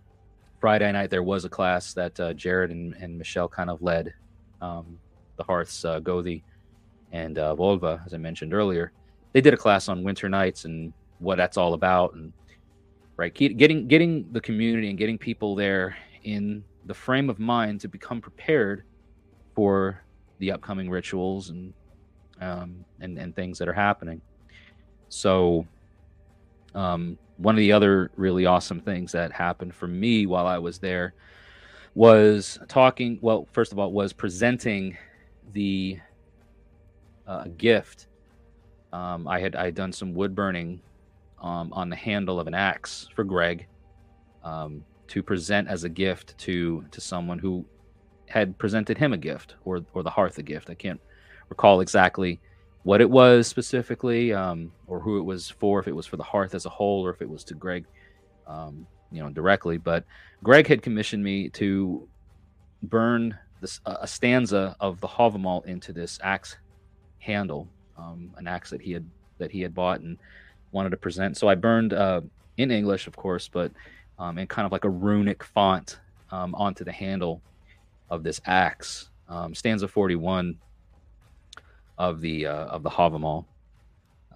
Friday 0.61 0.91
night 0.93 1.11
there 1.11 1.23
was 1.23 1.45
a 1.45 1.49
class 1.49 1.95
that 1.95 2.19
uh, 2.21 2.33
Jared 2.35 2.71
and, 2.71 2.95
and 2.95 3.19
Michelle 3.19 3.49
kind 3.49 3.71
of 3.71 3.83
led. 3.83 4.15
Um, 4.61 4.99
the 5.37 5.43
Hearths, 5.43 5.85
uh, 5.85 6.01
Gothi, 6.01 6.43
and 7.13 7.39
uh, 7.39 7.55
Volva, 7.57 8.05
as 8.07 8.15
I 8.15 8.19
mentioned 8.19 8.55
earlier, 8.55 8.93
they 9.33 9.41
did 9.41 9.55
a 9.55 9.57
class 9.57 9.89
on 9.89 10.05
winter 10.05 10.29
nights 10.29 10.65
and 10.65 10.93
what 11.19 11.37
that's 11.37 11.57
all 11.57 11.75
about, 11.75 12.15
and 12.15 12.33
right, 13.17 13.35
getting 13.35 13.87
getting 13.89 14.31
the 14.33 14.41
community 14.41 14.89
and 14.91 14.99
getting 14.99 15.19
people 15.19 15.55
there 15.55 15.97
in 16.23 16.63
the 16.87 16.95
frame 16.95 17.31
of 17.31 17.39
mind 17.39 17.81
to 17.81 17.89
become 17.89 18.21
prepared 18.21 18.85
for 19.55 20.04
the 20.39 20.53
upcoming 20.53 20.91
rituals 20.91 21.51
and 21.51 21.73
um, 22.41 22.85
and 23.01 23.19
and 23.19 23.35
things 23.35 23.59
that 23.59 23.69
are 23.69 23.75
happening. 23.75 24.21
So, 25.09 25.67
um, 26.75 27.19
one 27.37 27.55
of 27.55 27.59
the 27.59 27.73
other 27.73 28.11
really 28.17 28.47
awesome 28.47 28.81
things 28.81 29.13
that 29.13 29.33
happened 29.33 29.75
for 29.75 29.87
me 29.87 30.27
while 30.27 30.47
I 30.47 30.59
was 30.59 30.79
there 30.79 31.15
was 31.95 32.59
talking. 32.69 33.19
Well, 33.23 33.47
first 33.53 33.73
of 33.73 33.79
all, 33.79 33.93
was 33.93 34.13
presenting 34.13 34.97
the 35.53 35.99
uh, 37.27 37.45
gift. 37.57 38.09
Um, 38.93 39.27
I 39.27 39.41
had 39.41 39.57
I 39.57 39.67
had 39.67 39.75
done 39.75 39.93
some 39.93 40.15
wood 40.15 40.35
burning 40.35 40.81
um, 41.41 41.73
on 41.73 41.89
the 41.89 41.97
handle 41.97 42.41
of 42.41 42.47
an 42.47 42.55
axe 42.55 43.09
for 43.15 43.25
Greg 43.25 43.67
um, 44.43 44.85
to 45.09 45.23
present 45.23 45.69
as 45.69 45.85
a 45.85 45.89
gift 45.89 46.37
to 46.39 46.85
to 46.91 47.01
someone 47.01 47.39
who 47.39 47.65
had 48.35 48.59
presented 48.59 48.99
him 48.99 49.13
a 49.13 49.17
gift 49.17 49.55
or 49.65 49.81
or 49.95 50.03
the 50.03 50.11
hearth 50.11 50.37
a 50.39 50.43
gift. 50.43 50.69
I 50.69 50.75
can't 50.75 51.01
recall 51.49 51.81
exactly 51.81 52.41
what 52.83 53.01
it 53.01 53.09
was 53.09 53.47
specifically, 53.47 54.35
um, 54.35 54.73
or 54.89 54.99
who 54.99 55.19
it 55.19 55.23
was 55.23 55.49
for, 55.49 55.79
if 55.79 55.87
it 55.87 55.95
was 55.95 56.05
for 56.05 56.17
the 56.19 56.25
hearth 56.25 56.55
as 56.55 56.67
a 56.67 56.69
whole, 56.69 57.07
or 57.07 57.11
if 57.11 57.23
it 57.23 57.31
was 57.31 57.45
to 57.45 57.55
Greg, 57.55 57.87
um, 58.47 58.87
you 59.13 59.23
know, 59.23 59.31
directly. 59.31 59.79
But 59.79 60.05
Greg 60.43 60.67
had 60.67 60.83
commissioned 60.83 61.23
me 61.23 61.49
to 61.51 62.09
burn 62.83 63.39
this 63.61 63.81
a 63.87 64.07
stanza 64.07 64.77
of 64.81 65.01
the 65.01 65.09
Havamal 65.09 65.65
into 65.65 65.93
this 65.93 66.19
axe 66.23 66.59
handle, 67.21 67.69
um, 67.97 68.33
an 68.37 68.49
axe 68.49 68.69
that 68.71 68.83
he 68.83 68.93
had 68.93 69.07
that 69.39 69.53
he 69.53 69.61
had 69.61 69.75
bought 69.75 70.01
and 70.01 70.19
wanted 70.73 70.91
to 70.91 70.97
present. 70.97 71.37
So 71.37 71.47
I 71.49 71.55
burned 71.55 71.93
uh, 71.93 72.23
in 72.57 72.73
English, 72.73 73.07
of 73.07 73.15
course, 73.15 73.47
but 73.47 73.71
um, 74.19 74.39
in 74.39 74.49
kind 74.49 74.67
of 74.67 74.73
like 74.73 74.85
a 74.85 74.91
runic 74.91 75.45
font 75.45 76.01
um, 76.33 76.53
onto 76.57 76.83
the 76.83 76.93
handle 76.93 77.41
of 78.11 78.23
this 78.23 78.41
axe. 78.47 79.11
Um, 79.29 79.55
stanza 79.55 79.89
forty 79.89 80.17
one 80.17 80.59
of 81.99 82.21
the 82.21 82.47
uh, 82.47 82.67
of 82.67 82.83
the 82.83 82.91
Havamal. 82.91 83.47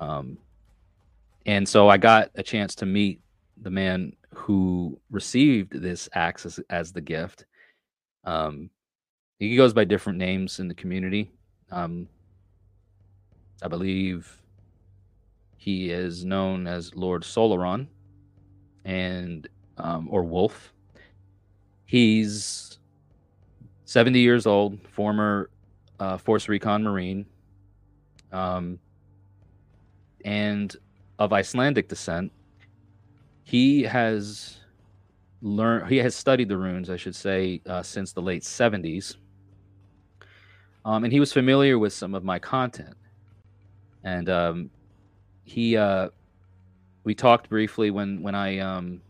Um, 0.01 0.39
and 1.47 1.69
so 1.69 1.89
I 1.89 1.97
got 1.97 2.31
a 2.35 2.43
chance 2.43 2.75
to 2.77 2.87
meet 2.87 3.21
the 3.63 3.71
man 3.71 4.13
who 4.35 4.99
received 5.11 5.73
this 5.73 6.09
axe 6.15 6.47
as, 6.47 6.61
as 6.71 6.93
the 6.93 7.01
gift. 7.01 7.47
Um, 8.25 8.71
he 9.39 9.57
goes 9.57 9.73
by 9.73 9.85
different 9.85 10.19
names 10.19 10.61
in 10.61 10.69
the 10.69 10.75
community. 10.75 11.31
Um, 11.71 12.09
I 13.63 13.69
believe 13.69 14.31
he 15.57 15.91
is 15.91 16.25
known 16.25 16.67
as 16.67 16.95
Lord 16.95 17.23
Solaron, 17.23 17.89
and 18.85 19.49
um, 19.79 20.09
or 20.11 20.23
Wolf. 20.23 20.73
He's 21.85 22.68
70 23.89 24.21
years 24.21 24.47
old, 24.47 24.79
former 24.87 25.49
uh, 25.99 26.19
Force 26.19 26.47
Recon 26.47 26.83
Marine, 26.83 27.25
um, 28.33 28.79
and 30.27 30.77
of 31.19 31.33
Icelandic 31.33 31.89
descent. 31.89 32.31
He 33.45 33.85
has 33.85 34.59
learned, 35.41 35.89
he 35.89 35.97
has 35.97 36.15
studied 36.15 36.51
the 36.51 36.59
runes, 36.59 36.91
I 36.91 36.97
should 36.97 37.17
say, 37.17 37.63
uh, 37.65 37.83
since 37.83 38.13
the 38.13 38.21
late 38.21 38.43
70s. 38.43 39.17
Um, 40.85 41.05
and 41.05 41.11
he 41.11 41.19
was 41.19 41.33
familiar 41.33 41.79
with 41.79 41.95
some 41.95 42.15
of 42.15 42.23
my 42.23 42.39
content. 42.39 42.95
And 44.05 44.29
um, 44.29 44.71
he, 45.45 45.79
uh, 45.79 46.11
we 47.05 47.15
talked 47.15 47.49
briefly 47.49 47.91
when 47.91 48.21
when 48.21 48.35
I 48.35 48.59
um, 48.59 49.01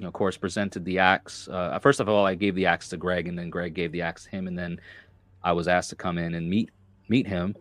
you 0.00 0.04
know, 0.04 0.08
of 0.08 0.14
course, 0.14 0.38
presented 0.38 0.82
the 0.86 0.98
axe. 0.98 1.46
Uh, 1.46 1.78
first 1.78 2.00
of 2.00 2.08
all, 2.08 2.24
I 2.24 2.34
gave 2.34 2.54
the 2.54 2.64
axe 2.64 2.88
to 2.88 2.96
Greg, 2.96 3.28
and 3.28 3.38
then 3.38 3.50
Greg 3.50 3.74
gave 3.74 3.92
the 3.92 4.00
axe 4.00 4.24
to 4.24 4.30
him, 4.30 4.46
and 4.46 4.58
then 4.58 4.80
I 5.44 5.52
was 5.52 5.68
asked 5.68 5.90
to 5.90 5.96
come 5.96 6.16
in 6.16 6.34
and 6.36 6.48
meet 6.48 6.70
meet 7.10 7.26
him. 7.26 7.54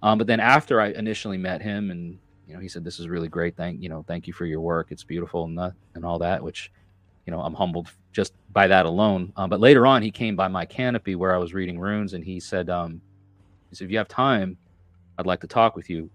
Um, 0.00 0.16
but 0.16 0.28
then 0.28 0.38
after 0.38 0.80
I 0.80 0.90
initially 0.92 1.36
met 1.36 1.60
him, 1.60 1.90
and 1.90 2.16
you 2.46 2.54
know, 2.54 2.60
he 2.60 2.68
said, 2.68 2.84
"This 2.84 3.00
is 3.00 3.08
really 3.08 3.26
great. 3.26 3.56
Thank 3.56 3.82
you 3.82 3.88
know, 3.88 4.04
thank 4.06 4.28
you 4.28 4.32
for 4.32 4.46
your 4.46 4.60
work. 4.60 4.92
It's 4.92 5.02
beautiful 5.02 5.46
and 5.46 5.58
and 5.96 6.04
all 6.04 6.20
that." 6.20 6.40
Which, 6.40 6.70
you 7.26 7.32
know, 7.32 7.40
I'm 7.40 7.54
humbled 7.54 7.88
just 8.12 8.34
by 8.52 8.68
that 8.68 8.86
alone. 8.86 9.32
Um, 9.34 9.50
but 9.50 9.58
later 9.58 9.84
on, 9.84 10.00
he 10.00 10.12
came 10.12 10.36
by 10.36 10.46
my 10.46 10.66
canopy 10.66 11.16
where 11.16 11.34
I 11.34 11.38
was 11.38 11.54
reading 11.54 11.76
runes, 11.76 12.14
and 12.14 12.24
he 12.24 12.38
said, 12.38 12.70
um, 12.70 13.00
"He 13.68 13.74
said, 13.74 13.86
if 13.86 13.90
you 13.90 13.98
have 13.98 14.06
time, 14.06 14.56
I'd 15.18 15.26
like 15.26 15.40
to 15.40 15.48
talk 15.48 15.74
with 15.74 15.90
you, 15.90 16.08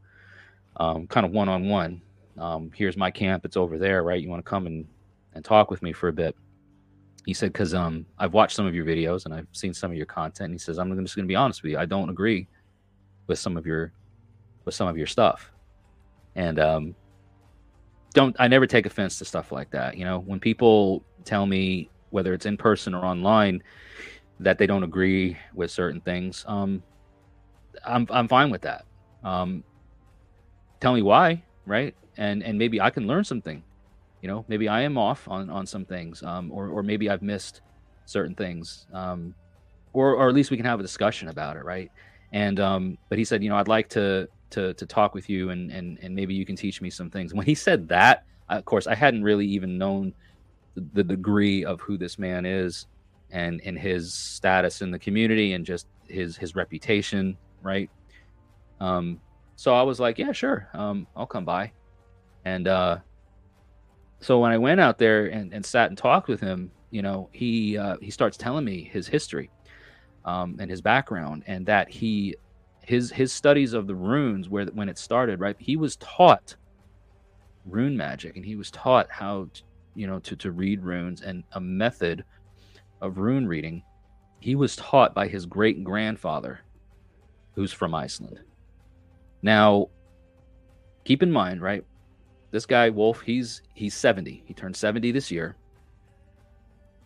um, 0.77 1.05
kind 1.07 1.25
of 1.25 1.33
one 1.33 1.49
on 1.49 1.67
one. 1.67 2.01
Here's 2.73 2.95
my 2.95 3.11
camp. 3.11 3.43
It's 3.43 3.57
over 3.57 3.77
there, 3.77 4.03
right? 4.03 4.21
You 4.21 4.29
want 4.29 4.43
to 4.43 4.49
come 4.49 4.67
and 4.67 4.87
and 5.35 5.45
talk 5.45 5.69
with 5.69 5.81
me 5.81 5.93
for 5.93 6.07
a 6.07 6.13
bit. 6.13 6.35
He 7.25 7.33
said, 7.33 7.53
because 7.53 7.73
um, 7.73 8.05
I've 8.17 8.33
watched 8.33 8.55
some 8.55 8.65
of 8.65 8.75
your 8.75 8.85
videos 8.85 9.25
and 9.25 9.33
I've 9.33 9.47
seen 9.51 9.73
some 9.73 9.91
of 9.91 9.97
your 9.97 10.05
content. 10.05 10.45
And 10.45 10.53
he 10.53 10.59
says, 10.59 10.77
I'm 10.77 10.89
just 11.03 11.15
going 11.15 11.25
to 11.25 11.27
be 11.27 11.35
honest 11.35 11.63
with 11.63 11.71
you. 11.71 11.77
I 11.77 11.85
don't 11.85 12.09
agree 12.09 12.47
with 13.27 13.39
some 13.39 13.57
of 13.57 13.65
your 13.65 13.91
with 14.63 14.73
some 14.75 14.87
of 14.87 14.97
your 14.97 15.07
stuff, 15.07 15.51
and 16.35 16.59
um, 16.59 16.95
don't 18.13 18.35
I 18.39 18.47
never 18.47 18.65
take 18.65 18.85
offense 18.85 19.17
to 19.19 19.25
stuff 19.25 19.51
like 19.51 19.71
that. 19.71 19.97
You 19.97 20.05
know, 20.05 20.19
when 20.19 20.39
people 20.39 21.03
tell 21.23 21.45
me 21.45 21.89
whether 22.09 22.33
it's 22.33 22.45
in 22.45 22.57
person 22.57 22.93
or 22.93 23.05
online 23.05 23.61
that 24.39 24.57
they 24.57 24.67
don't 24.67 24.83
agree 24.83 25.37
with 25.53 25.71
certain 25.71 26.01
things, 26.01 26.45
um, 26.47 26.81
I'm 27.85 28.07
I'm 28.09 28.27
fine 28.27 28.49
with 28.49 28.61
that. 28.63 28.85
Um, 29.23 29.63
tell 30.79 30.93
me 30.93 31.01
why, 31.01 31.43
right? 31.65 31.95
And 32.17 32.43
and 32.43 32.57
maybe 32.57 32.81
I 32.81 32.89
can 32.89 33.07
learn 33.07 33.23
something 33.23 33.63
you 34.25 34.31
know 34.31 34.43
maybe 34.47 34.67
i 34.67 34.81
am 34.81 34.97
off 34.97 35.27
on 35.27 35.51
on 35.51 35.67
some 35.67 35.85
things 35.85 36.23
um, 36.23 36.51
or 36.51 36.67
or 36.69 36.81
maybe 36.81 37.11
i've 37.11 37.21
missed 37.21 37.61
certain 38.05 38.33
things 38.33 38.87
um, 38.91 39.35
or 39.93 40.15
or 40.15 40.27
at 40.27 40.33
least 40.33 40.49
we 40.49 40.57
can 40.57 40.65
have 40.65 40.79
a 40.79 40.81
discussion 40.81 41.27
about 41.27 41.57
it 41.57 41.63
right? 41.63 41.91
And 42.31 42.59
um, 42.59 42.97
but 43.07 43.19
he 43.19 43.23
said 43.23 43.43
you 43.43 43.49
know 43.49 43.55
i'd 43.57 43.67
like 43.67 43.87
to 43.89 44.27
to 44.49 44.73
to 44.73 44.85
talk 44.87 45.13
with 45.13 45.29
you 45.29 45.51
and 45.51 45.71
and 45.71 45.99
and 46.01 46.15
maybe 46.15 46.33
you 46.33 46.43
can 46.43 46.55
teach 46.55 46.81
me 46.81 46.89
some 46.89 47.11
things. 47.11 47.35
When 47.35 47.45
he 47.45 47.53
said 47.53 47.87
that 47.89 48.25
of 48.49 48.65
course 48.65 48.87
i 48.87 48.95
hadn't 48.95 49.21
really 49.21 49.45
even 49.45 49.77
known 49.77 50.11
the, 50.73 50.81
the 50.93 51.03
degree 51.03 51.63
of 51.63 51.79
who 51.81 51.95
this 51.95 52.17
man 52.17 52.47
is 52.47 52.87
and 53.29 53.61
and 53.63 53.77
his 53.77 54.11
status 54.11 54.81
in 54.81 54.89
the 54.89 54.97
community 54.97 55.53
and 55.53 55.63
just 55.67 55.85
his 56.07 56.35
his 56.35 56.55
reputation 56.55 57.37
right? 57.61 57.91
Um 58.79 59.21
so 59.55 59.75
i 59.75 59.83
was 59.83 59.99
like 59.99 60.17
yeah 60.17 60.31
sure 60.31 60.67
um 60.73 61.05
i'll 61.15 61.27
come 61.27 61.45
by. 61.45 61.71
And 62.43 62.67
uh 62.67 62.97
so 64.25 64.39
when 64.39 64.51
I 64.51 64.57
went 64.57 64.79
out 64.79 64.97
there 64.97 65.27
and, 65.27 65.53
and 65.53 65.63
sat 65.63 65.89
and 65.89 65.97
talked 65.97 66.27
with 66.27 66.41
him, 66.41 66.71
you 66.89 67.03
know, 67.03 67.29
he 67.31 67.77
uh, 67.77 67.97
he 68.01 68.09
starts 68.09 68.37
telling 68.37 68.65
me 68.65 68.83
his 68.91 69.07
history 69.07 69.51
um, 70.25 70.55
and 70.59 70.67
his 70.67 70.81
background, 70.81 71.43
and 71.45 71.63
that 71.67 71.91
he 71.91 72.35
his 72.81 73.11
his 73.11 73.31
studies 73.31 73.73
of 73.73 73.85
the 73.85 73.93
runes, 73.93 74.49
where 74.49 74.65
when 74.65 74.89
it 74.89 74.97
started, 74.97 75.39
right, 75.39 75.55
he 75.59 75.75
was 75.75 75.97
taught 75.97 76.55
rune 77.65 77.95
magic, 77.95 78.35
and 78.35 78.43
he 78.43 78.55
was 78.55 78.71
taught 78.71 79.05
how, 79.11 79.47
to, 79.53 79.61
you 79.93 80.07
know, 80.07 80.17
to 80.17 80.35
to 80.37 80.51
read 80.51 80.81
runes 80.81 81.21
and 81.21 81.43
a 81.51 81.61
method 81.61 82.25
of 83.01 83.19
rune 83.19 83.47
reading. 83.47 83.83
He 84.39 84.55
was 84.55 84.75
taught 84.75 85.13
by 85.13 85.27
his 85.27 85.45
great 85.45 85.83
grandfather, 85.83 86.61
who's 87.53 87.71
from 87.71 87.93
Iceland. 87.93 88.39
Now, 89.43 89.89
keep 91.03 91.21
in 91.21 91.31
mind, 91.31 91.61
right? 91.61 91.85
This 92.55 92.65
guy 92.65 92.89
Wolf, 92.89 93.19
he's 93.19 93.61
he's 93.73 93.93
70. 93.93 94.41
He 94.45 94.53
turned 94.53 94.77
70 94.77 95.11
this 95.11 95.29
year. 95.29 95.57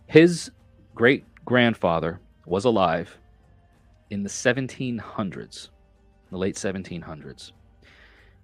His 0.06 0.52
great 0.94 1.26
grandfather 1.44 2.20
was 2.46 2.66
alive 2.66 3.18
in 4.12 4.22
the 4.22 4.30
1700s, 4.30 5.70
the 6.30 6.38
late 6.38 6.56
1700s. 6.56 7.52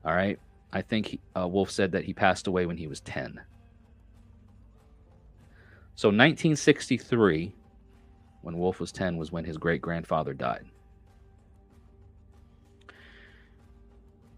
All 0.03 0.15
right. 0.15 0.39
I 0.73 0.81
think 0.81 1.05
he, 1.05 1.19
uh, 1.37 1.47
Wolf 1.47 1.69
said 1.69 1.91
that 1.91 2.05
he 2.05 2.13
passed 2.13 2.47
away 2.47 2.65
when 2.65 2.75
he 2.75 2.87
was 2.87 3.01
10. 3.01 3.39
So 5.93 6.07
1963, 6.07 7.53
when 8.41 8.57
Wolf 8.57 8.79
was 8.79 8.91
10, 8.91 9.15
was 9.15 9.31
when 9.31 9.45
his 9.45 9.57
great 9.57 9.81
grandfather 9.81 10.33
died. 10.33 10.65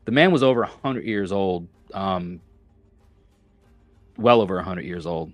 The 0.03 0.11
man 0.11 0.31
was 0.31 0.43
over 0.43 0.61
100 0.61 1.05
years 1.05 1.31
old 1.31 1.67
um, 1.93 2.41
well 4.17 4.41
over 4.41 4.55
100 4.55 4.83
years 4.85 5.05
old, 5.05 5.31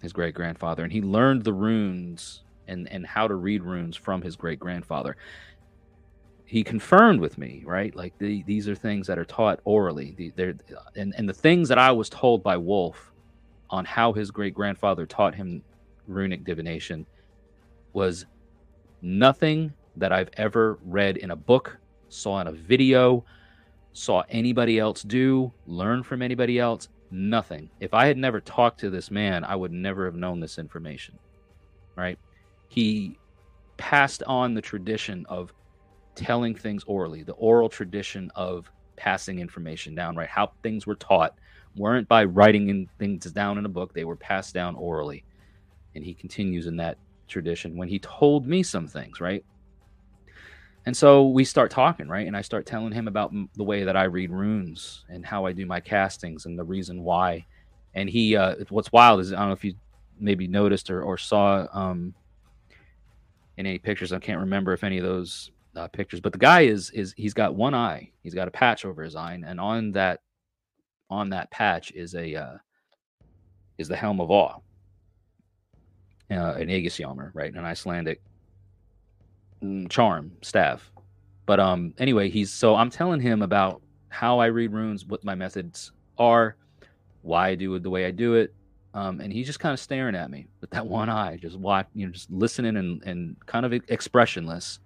his 0.00 0.12
great 0.12 0.34
grandfather, 0.34 0.82
and 0.82 0.92
he 0.92 1.00
learned 1.00 1.44
the 1.44 1.52
runes 1.52 2.42
and, 2.66 2.88
and 2.90 3.06
how 3.06 3.28
to 3.28 3.34
read 3.34 3.62
runes 3.62 3.96
from 3.96 4.22
his 4.22 4.36
great 4.36 4.58
grandfather. 4.58 5.16
He 6.44 6.64
confirmed 6.64 7.20
with 7.20 7.38
me, 7.38 7.62
right? 7.64 7.94
Like 7.94 8.16
the, 8.18 8.42
these 8.42 8.68
are 8.68 8.74
things 8.74 9.06
that 9.06 9.18
are 9.18 9.24
taught 9.24 9.60
orally. 9.64 10.14
The, 10.16 10.32
they're, 10.36 10.54
and, 10.96 11.14
and 11.16 11.28
the 11.28 11.34
things 11.34 11.68
that 11.68 11.78
I 11.78 11.92
was 11.92 12.08
told 12.08 12.42
by 12.42 12.56
Wolf 12.56 13.12
on 13.70 13.84
how 13.84 14.12
his 14.12 14.30
great 14.30 14.54
grandfather 14.54 15.06
taught 15.06 15.34
him 15.34 15.62
runic 16.06 16.44
divination 16.44 17.06
was 17.92 18.26
nothing 19.00 19.72
that 19.96 20.12
I've 20.12 20.30
ever 20.36 20.78
read 20.84 21.16
in 21.16 21.30
a 21.30 21.36
book, 21.36 21.78
saw 22.08 22.40
in 22.40 22.46
a 22.46 22.52
video, 22.52 23.24
saw 23.92 24.22
anybody 24.28 24.78
else 24.78 25.02
do, 25.02 25.52
learn 25.66 26.02
from 26.02 26.22
anybody 26.22 26.58
else 26.58 26.88
nothing. 27.12 27.70
If 27.80 27.94
I 27.94 28.06
had 28.06 28.16
never 28.16 28.40
talked 28.40 28.80
to 28.80 28.90
this 28.90 29.10
man, 29.10 29.44
I 29.44 29.56
would 29.56 29.72
never 29.72 30.04
have 30.06 30.14
known 30.14 30.40
this 30.40 30.58
information. 30.58 31.18
Right? 31.96 32.18
He 32.68 33.18
passed 33.76 34.22
on 34.24 34.54
the 34.54 34.62
tradition 34.62 35.26
of 35.28 35.52
telling 36.14 36.54
things 36.54 36.84
orally, 36.84 37.22
the 37.22 37.32
oral 37.32 37.68
tradition 37.68 38.30
of 38.34 38.70
passing 38.96 39.38
information 39.38 39.94
down, 39.94 40.16
right? 40.16 40.28
How 40.28 40.52
things 40.62 40.86
were 40.86 40.94
taught 40.94 41.34
weren't 41.76 42.08
by 42.08 42.24
writing 42.24 42.68
in 42.68 42.88
things 42.98 43.24
down 43.32 43.58
in 43.58 43.64
a 43.64 43.68
book, 43.68 43.92
they 43.92 44.04
were 44.04 44.16
passed 44.16 44.54
down 44.54 44.76
orally. 44.76 45.24
And 45.94 46.04
he 46.04 46.14
continues 46.14 46.66
in 46.66 46.76
that 46.76 46.98
tradition 47.28 47.76
when 47.76 47.88
he 47.88 47.98
told 47.98 48.46
me 48.46 48.62
some 48.62 48.86
things, 48.86 49.20
right? 49.20 49.44
And 50.84 50.96
so 50.96 51.28
we 51.28 51.44
start 51.44 51.70
talking, 51.70 52.08
right? 52.08 52.26
And 52.26 52.36
I 52.36 52.40
start 52.40 52.66
telling 52.66 52.92
him 52.92 53.06
about 53.06 53.32
the 53.54 53.62
way 53.62 53.84
that 53.84 53.96
I 53.96 54.04
read 54.04 54.30
runes 54.30 55.04
and 55.08 55.24
how 55.24 55.46
I 55.46 55.52
do 55.52 55.64
my 55.64 55.80
castings 55.80 56.46
and 56.46 56.58
the 56.58 56.64
reason 56.64 57.02
why. 57.02 57.46
And 57.94 58.08
he, 58.10 58.36
uh, 58.36 58.56
what's 58.68 58.90
wild 58.90 59.20
is 59.20 59.32
I 59.32 59.36
don't 59.36 59.48
know 59.48 59.52
if 59.52 59.64
you 59.64 59.74
maybe 60.18 60.48
noticed 60.48 60.90
or, 60.90 61.02
or 61.02 61.16
saw 61.18 61.66
um, 61.72 62.14
in 63.56 63.66
any 63.66 63.78
pictures. 63.78 64.12
I 64.12 64.18
can't 64.18 64.40
remember 64.40 64.72
if 64.72 64.82
any 64.82 64.98
of 64.98 65.04
those 65.04 65.50
uh, 65.76 65.88
pictures, 65.88 66.20
but 66.20 66.32
the 66.32 66.38
guy 66.38 66.62
is 66.62 66.90
is 66.90 67.14
he's 67.16 67.34
got 67.34 67.54
one 67.54 67.74
eye. 67.74 68.10
He's 68.22 68.34
got 68.34 68.48
a 68.48 68.50
patch 68.50 68.84
over 68.84 69.02
his 69.02 69.16
eye, 69.16 69.40
and 69.44 69.60
on 69.60 69.92
that 69.92 70.20
on 71.10 71.30
that 71.30 71.50
patch 71.50 71.92
is 71.92 72.14
a 72.14 72.34
uh, 72.34 72.56
is 73.78 73.88
the 73.88 73.96
helm 73.96 74.20
of 74.20 74.30
awe, 74.30 74.56
uh, 76.30 76.54
an 76.54 76.68
Aegishjálmur, 76.68 77.30
right, 77.34 77.54
an 77.54 77.64
Icelandic 77.64 78.20
charm 79.88 80.32
staff. 80.42 80.90
But 81.46 81.60
um, 81.60 81.94
anyway, 81.98 82.30
he's 82.30 82.52
so 82.52 82.74
I'm 82.74 82.90
telling 82.90 83.20
him 83.20 83.42
about 83.42 83.82
how 84.08 84.38
I 84.38 84.46
read 84.46 84.72
runes, 84.72 85.04
what 85.06 85.24
my 85.24 85.34
methods 85.34 85.92
are, 86.18 86.56
why 87.22 87.48
I 87.48 87.54
do 87.54 87.74
it 87.74 87.82
the 87.82 87.90
way 87.90 88.06
I 88.06 88.10
do 88.10 88.34
it, 88.34 88.54
um, 88.94 89.20
and 89.20 89.32
he's 89.32 89.46
just 89.46 89.60
kind 89.60 89.72
of 89.72 89.80
staring 89.80 90.14
at 90.14 90.30
me 90.30 90.46
with 90.60 90.70
that 90.70 90.86
one 90.98 91.08
eye, 91.08 91.36
just 91.36 91.58
watch, 91.58 91.86
you 91.94 92.06
know, 92.06 92.12
just 92.12 92.30
listening 92.30 92.76
and 92.76 93.02
and 93.04 93.36
kind 93.46 93.66
of 93.66 93.72
expressionless, 93.72 94.78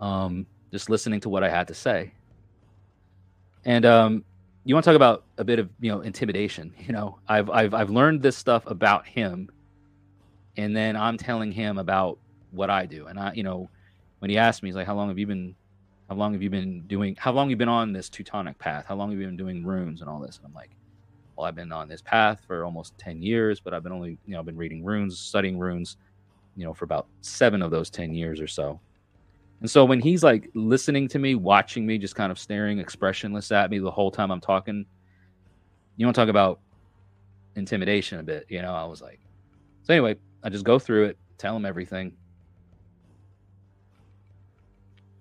um, 0.00 0.46
just 0.70 0.90
listening 0.90 1.20
to 1.20 1.28
what 1.28 1.42
I 1.42 1.48
had 1.48 1.68
to 1.68 1.74
say. 1.74 2.12
And 3.64 3.84
um, 3.84 4.24
you 4.64 4.74
want 4.74 4.84
to 4.84 4.90
talk 4.90 4.96
about 4.96 5.24
a 5.38 5.44
bit 5.44 5.58
of 5.58 5.68
you 5.80 5.90
know 5.90 6.00
intimidation? 6.00 6.74
You 6.86 6.92
know, 6.92 7.18
I've 7.28 7.50
I've 7.50 7.74
I've 7.74 7.90
learned 7.90 8.22
this 8.22 8.36
stuff 8.36 8.64
about 8.66 9.06
him, 9.06 9.50
and 10.56 10.76
then 10.76 10.96
I'm 10.96 11.16
telling 11.16 11.52
him 11.52 11.78
about 11.78 12.18
what 12.50 12.70
I 12.70 12.86
do. 12.86 13.06
And 13.06 13.18
I, 13.18 13.32
you 13.32 13.42
know, 13.42 13.68
when 14.20 14.30
he 14.30 14.38
asked 14.38 14.62
me, 14.62 14.68
he's 14.68 14.76
like, 14.76 14.86
"How 14.86 14.94
long 14.94 15.08
have 15.08 15.18
you 15.18 15.26
been? 15.26 15.54
How 16.08 16.14
long 16.14 16.32
have 16.32 16.42
you 16.42 16.50
been 16.50 16.82
doing? 16.86 17.16
How 17.18 17.32
long 17.32 17.46
have 17.46 17.50
you 17.50 17.56
been 17.56 17.68
on 17.68 17.92
this 17.92 18.08
Teutonic 18.08 18.58
path? 18.58 18.86
How 18.86 18.94
long 18.96 19.10
have 19.10 19.20
you 19.20 19.26
been 19.26 19.36
doing 19.36 19.64
runes 19.64 20.00
and 20.00 20.10
all 20.10 20.20
this?" 20.20 20.38
And 20.38 20.46
I'm 20.46 20.54
like, 20.54 20.70
well, 21.38 21.46
I've 21.46 21.54
been 21.54 21.70
on 21.70 21.88
this 21.88 22.02
path 22.02 22.42
for 22.48 22.64
almost 22.64 22.98
10 22.98 23.22
years, 23.22 23.60
but 23.60 23.72
I've 23.72 23.84
been 23.84 23.92
only, 23.92 24.18
you 24.26 24.32
know, 24.32 24.40
I've 24.40 24.44
been 24.44 24.56
reading 24.56 24.82
runes, 24.82 25.20
studying 25.20 25.56
runes, 25.56 25.96
you 26.56 26.64
know, 26.64 26.74
for 26.74 26.84
about 26.84 27.06
seven 27.20 27.62
of 27.62 27.70
those 27.70 27.90
10 27.90 28.12
years 28.12 28.40
or 28.40 28.48
so. 28.48 28.80
And 29.60 29.70
so 29.70 29.84
when 29.84 30.00
he's 30.00 30.24
like 30.24 30.50
listening 30.54 31.06
to 31.08 31.20
me, 31.20 31.36
watching 31.36 31.86
me, 31.86 31.96
just 31.96 32.16
kind 32.16 32.32
of 32.32 32.40
staring 32.40 32.80
expressionless 32.80 33.52
at 33.52 33.70
me 33.70 33.78
the 33.78 33.90
whole 33.90 34.10
time 34.10 34.32
I'm 34.32 34.40
talking, 34.40 34.84
you 35.96 36.06
want 36.06 36.16
to 36.16 36.20
talk 36.20 36.28
about 36.28 36.58
intimidation 37.54 38.18
a 38.18 38.24
bit, 38.24 38.46
you 38.48 38.60
know? 38.60 38.74
I 38.74 38.84
was 38.84 39.00
like, 39.00 39.20
so 39.84 39.94
anyway, 39.94 40.16
I 40.42 40.48
just 40.48 40.64
go 40.64 40.80
through 40.80 41.04
it, 41.04 41.18
tell 41.38 41.54
him 41.54 41.64
everything. 41.64 42.16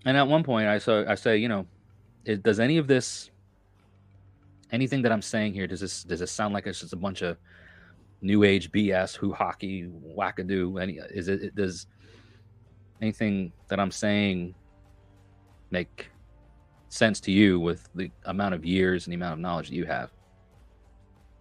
And 0.06 0.16
at 0.16 0.28
one 0.28 0.44
point, 0.44 0.68
I 0.68 0.78
so 0.78 1.06
I 1.08 1.16
say, 1.16 1.38
you 1.38 1.50
know, 1.50 1.66
is, 2.26 2.40
does 2.40 2.60
any 2.60 2.78
of 2.78 2.88
this 2.88 3.32
anything 4.72 5.02
that 5.02 5.12
I'm 5.12 5.22
saying 5.22 5.54
here, 5.54 5.68
does 5.68 5.80
this 5.80 6.04
does 6.04 6.20
this 6.20 6.32
sound 6.32 6.54
like 6.54 6.68
it's 6.68 6.80
just 6.80 6.94
a 6.94 6.98
bunch 6.98 7.22
of 7.22 7.38
new 8.22 8.44
age 8.44 8.72
BS, 8.72 9.16
who 9.16 9.34
hockey, 9.34 9.90
wackadoo? 10.16 10.82
Any 10.82 11.00
is 11.12 11.28
it, 11.28 11.42
it 11.44 11.56
does 11.56 11.88
anything 13.02 13.52
that 13.68 13.80
I'm 13.80 13.92
saying 13.92 14.56
make 15.72 16.10
sense 16.90 17.20
to 17.22 17.32
you 17.32 17.60
with 17.60 17.90
the 17.96 18.10
amount 18.26 18.56
of 18.56 18.66
years 18.66 19.06
and 19.06 19.12
the 19.12 19.16
amount 19.16 19.34
of 19.34 19.40
knowledge 19.40 19.70
that 19.70 19.76
you 19.76 19.86
have? 19.86 20.12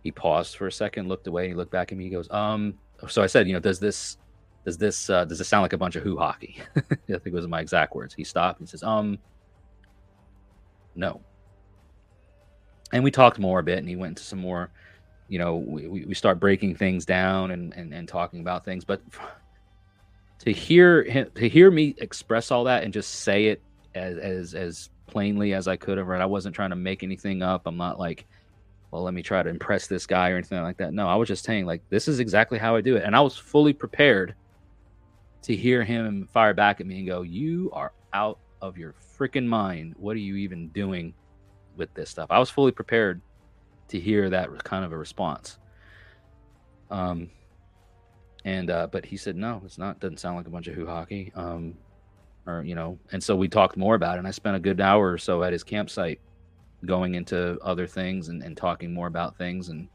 He 0.03 0.13
paused 0.13 0.57
for 0.57 0.67
a 0.69 0.73
second, 0.73 1.09
looked 1.09 1.27
away, 1.27 1.45
and 1.45 1.53
he 1.53 1.57
looked 1.57 1.73
back 1.73 1.91
at 1.91 1.99
me. 1.99 2.05
He 2.05 2.11
goes, 2.11 2.31
"Um." 2.31 2.79
So 3.09 3.23
I 3.23 3.27
said, 3.27 3.47
"You 3.47 3.55
know, 3.55 3.61
does 3.61 3.81
this, 3.81 4.19
does 4.67 4.77
this, 4.77 5.09
uh, 5.09 5.25
does 5.25 5.39
this 5.39 5.49
sound 5.49 5.63
like 5.63 5.73
a 5.73 5.79
bunch 5.79 5.97
of 5.97 6.03
who 6.03 6.19
hockey?" 6.19 6.61
I 6.77 7.19
think 7.19 7.35
was 7.35 7.49
my 7.49 7.61
exact 7.61 7.95
words. 7.95 8.13
He 8.13 8.25
stopped 8.25 8.61
and 8.61 8.69
says, 8.69 8.83
"Um, 8.83 9.19
no." 10.95 11.23
and 12.93 13.03
we 13.03 13.11
talked 13.11 13.39
more 13.39 13.61
a 13.61 13.63
bit 13.63 13.79
and 13.79 13.89
he 13.89 13.97
went 13.97 14.11
into 14.11 14.23
some 14.23 14.39
more 14.39 14.71
you 15.29 15.39
know 15.39 15.57
we, 15.57 16.05
we 16.05 16.15
start 16.15 16.39
breaking 16.39 16.75
things 16.75 17.05
down 17.05 17.51
and, 17.51 17.75
and 17.75 17.93
and 17.93 18.09
talking 18.09 18.41
about 18.41 18.65
things 18.65 18.85
but 18.85 19.01
to 20.39 20.53
hear 20.53 21.03
him 21.05 21.31
to 21.35 21.49
hear 21.49 21.71
me 21.71 21.95
express 21.99 22.51
all 22.51 22.65
that 22.65 22.85
and 22.85 22.93
just 22.93 23.11
say 23.11 23.47
it 23.47 23.63
as 23.95 24.19
as 24.19 24.55
as 24.55 24.91
plainly 25.07 25.55
as 25.55 25.67
i 25.69 25.77
could 25.77 25.99
have 25.99 26.07
right 26.09 26.21
i 26.21 26.27
wasn't 26.27 26.55
trying 26.55 26.71
to 26.71 26.77
make 26.77 27.03
anything 27.03 27.43
up 27.43 27.63
i'm 27.67 27.77
not 27.77 27.99
like 27.99 28.27
well 28.91 29.03
let 29.03 29.15
me 29.15 29.23
try 29.23 29.43
to 29.43 29.49
impress 29.49 29.87
this 29.87 30.07
guy 30.07 30.31
or 30.31 30.37
anything 30.37 30.63
like 30.63 30.77
that 30.77 30.93
no 30.93 31.09
i 31.09 31.15
was 31.15 31.29
just 31.29 31.45
saying 31.45 31.65
like 31.65 31.83
this 31.89 32.07
is 32.07 32.21
exactly 32.21 32.59
how 32.59 32.77
i 32.77 32.81
do 32.81 32.97
it 32.97 33.05
and 33.05 33.17
i 33.17 33.21
was 33.21 33.37
fully 33.37 33.73
prepared 33.73 34.35
to 35.47 35.57
hear 35.57 35.83
him 35.83 36.29
fire 36.33 36.55
back 36.55 36.81
at 36.81 36.87
me 36.87 36.99
and 36.99 37.07
go 37.07 37.23
you 37.23 37.71
are 37.73 37.93
out 38.13 38.39
of 38.63 38.79
your 38.79 38.95
freaking 39.19 39.47
mind 39.47 39.95
what 39.99 40.15
are 40.15 40.21
you 40.21 40.37
even 40.37 40.69
doing 40.69 41.13
with 41.77 41.93
this 41.95 42.11
stuff. 42.11 42.29
I 42.31 42.39
was 42.39 42.51
fully 42.51 42.73
prepared 42.73 43.21
to 43.89 44.01
hear 44.01 44.31
that 44.31 44.65
kind 44.65 44.85
of 44.85 44.93
a 44.93 44.99
response. 44.99 45.59
Um, 46.91 47.31
and 48.45 48.71
uh, 48.71 48.87
but 48.91 49.05
he 49.05 49.17
said 49.17 49.37
no, 49.37 49.61
it's 49.65 49.79
not. 49.79 50.01
Doesn't 50.01 50.19
sound 50.19 50.37
like 50.37 50.47
a 50.47 50.51
bunch 50.51 50.69
of 50.69 50.75
hoo 50.75 50.87
hockey." 50.87 51.33
Um, 51.35 51.77
or 52.47 52.63
you 52.63 52.75
know, 52.75 52.99
and 53.13 53.23
so 53.23 53.35
we 53.35 53.49
talked 53.49 53.77
more 53.77 53.97
about 53.97 54.17
it. 54.17 54.19
And 54.19 54.29
I 54.29 54.31
spent 54.31 54.57
a 54.57 54.61
good 54.61 54.81
hour 54.81 55.11
or 55.11 55.19
so 55.19 55.43
at 55.43 55.53
his 55.53 55.65
campsite, 55.65 56.21
going 56.85 57.17
into 57.17 57.59
other 57.61 57.87
things 57.87 58.29
and, 58.29 58.43
and 58.43 58.57
talking 58.57 58.95
more 58.95 59.09
about 59.09 59.37
things. 59.37 59.69
And 59.69 59.89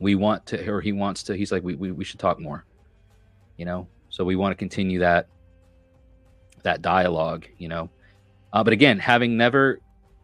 we 0.00 0.16
want 0.16 0.46
to, 0.46 0.68
or 0.68 0.80
he 0.80 0.92
wants 0.92 1.22
to. 1.24 1.36
He's 1.36 1.52
like, 1.52 1.62
we 1.62 1.76
we, 1.76 1.92
we 1.92 2.04
should 2.04 2.18
talk 2.18 2.40
more. 2.40 2.64
You 3.56 3.66
know, 3.66 3.88
so 4.18 4.24
we 4.24 4.34
want 4.34 4.50
to 4.50 4.56
continue 4.56 4.98
that 4.98 5.28
that 6.64 6.82
dialogue. 6.82 7.46
You 7.56 7.68
know, 7.68 7.88
uh, 8.52 8.64
but 8.64 8.72
again, 8.72 8.98
having 8.98 9.36
never 9.36 9.80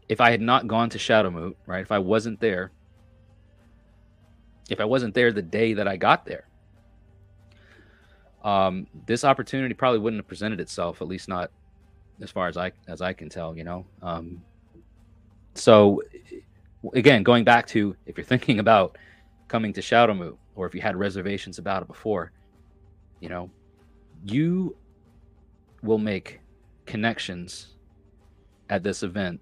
if 0.09 0.21
I 0.21 0.33
had 0.33 0.41
not 0.41 0.67
gone 0.67 0.91
to 0.91 0.99
Shadowmoot, 0.99 1.55
right? 1.65 1.81
If 1.81 1.93
I 1.93 2.01
wasn't 2.01 2.41
there, 2.41 2.73
if 4.69 4.81
I 4.81 4.85
wasn't 4.85 5.15
there 5.15 5.31
the 5.33 5.43
day 5.43 5.75
that 5.75 5.87
I 5.87 5.97
got 5.97 6.27
there, 6.27 6.49
um, 8.43 8.89
this 9.07 9.23
opportunity 9.23 9.75
probably 9.75 10.01
wouldn't 10.01 10.19
have 10.19 10.29
presented 10.29 10.59
itself, 10.59 11.01
at 11.01 11.07
least 11.07 11.29
not 11.29 11.53
as 12.21 12.33
far 12.33 12.49
as 12.49 12.57
I 12.57 12.73
as 12.89 13.01
I 13.01 13.13
can 13.13 13.29
tell, 13.29 13.57
you 13.57 13.63
know. 13.63 13.87
Um, 14.03 14.43
so 15.55 16.03
again, 16.95 17.23
going 17.23 17.45
back 17.45 17.69
to 17.69 17.95
if 18.07 18.19
you're 18.19 18.25
thinking 18.35 18.59
about 18.59 18.99
coming 19.47 19.73
to 19.75 19.81
Shadowmoot, 19.81 20.37
or 20.57 20.67
if 20.67 20.75
you 20.75 20.81
had 20.81 20.97
reservations 20.97 21.59
about 21.59 21.83
it 21.83 21.87
before, 21.87 22.33
you 23.21 23.29
know, 23.29 23.51
you 24.25 24.77
will 25.83 25.99
make 25.99 26.41
connections 26.87 27.75
at 28.71 28.83
this 28.83 29.03
event 29.03 29.41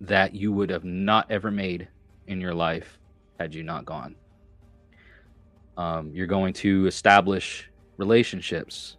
that 0.00 0.34
you 0.34 0.52
would 0.52 0.70
have 0.70 0.84
not 0.84 1.30
ever 1.30 1.50
made 1.50 1.88
in 2.26 2.40
your 2.40 2.54
life 2.54 2.98
had 3.38 3.54
you 3.54 3.62
not 3.62 3.84
gone. 3.84 4.16
Um, 5.76 6.10
you're 6.14 6.26
going 6.26 6.54
to 6.54 6.86
establish 6.86 7.70
relationships. 7.98 8.96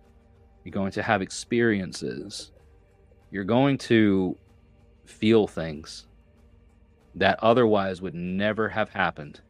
You're 0.64 0.72
going 0.72 0.92
to 0.94 1.04
have 1.04 1.22
experiences. 1.22 2.52
You're 3.32 3.44
going 3.44 3.78
to 3.80 4.38
feel 5.06 5.48
things 5.48 6.06
that 7.16 7.40
otherwise 7.44 8.02
would 8.02 8.16
never 8.16 8.70
have 8.70 8.90
happened. 8.90 9.42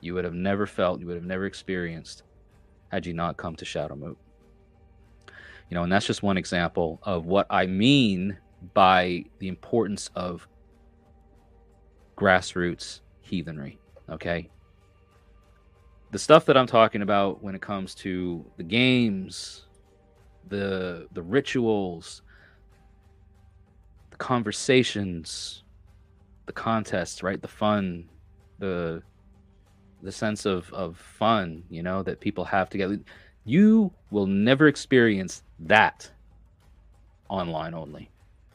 You 0.00 0.14
would 0.14 0.24
have 0.24 0.34
never 0.34 0.66
felt, 0.66 1.00
you 1.00 1.06
would 1.06 1.16
have 1.16 1.24
never 1.24 1.46
experienced 1.46 2.22
had 2.88 3.06
you 3.06 3.12
not 3.12 3.36
come 3.36 3.56
to 3.56 3.64
Shadow 3.64 3.96
Shadowmoot. 3.96 4.16
You 5.68 5.74
know, 5.74 5.82
and 5.82 5.92
that's 5.92 6.06
just 6.06 6.22
one 6.22 6.36
example 6.36 7.00
of 7.02 7.26
what 7.26 7.46
I 7.50 7.66
mean 7.66 8.38
by 8.74 9.24
the 9.38 9.48
importance 9.48 10.10
of 10.14 10.46
grassroots 12.16 13.00
heathenry. 13.20 13.78
Okay. 14.08 14.48
The 16.12 16.18
stuff 16.18 16.46
that 16.46 16.56
I'm 16.56 16.66
talking 16.66 17.02
about 17.02 17.42
when 17.42 17.54
it 17.54 17.60
comes 17.60 17.94
to 17.96 18.44
the 18.56 18.62
games, 18.62 19.66
the 20.48 21.08
the 21.12 21.22
rituals, 21.22 22.22
the 24.10 24.16
conversations, 24.16 25.64
the 26.46 26.52
contests, 26.52 27.22
right? 27.22 27.42
The 27.42 27.48
fun, 27.48 28.08
the 28.58 29.02
the 30.02 30.12
sense 30.12 30.46
of 30.46 30.72
of 30.72 30.96
fun, 30.96 31.64
you 31.68 31.82
know, 31.82 32.02
that 32.04 32.20
people 32.20 32.44
have 32.44 32.70
together. 32.70 33.00
You 33.46 33.92
will 34.10 34.26
never 34.26 34.66
experience 34.66 35.44
that 35.60 36.10
online 37.28 37.74
only. 37.74 38.10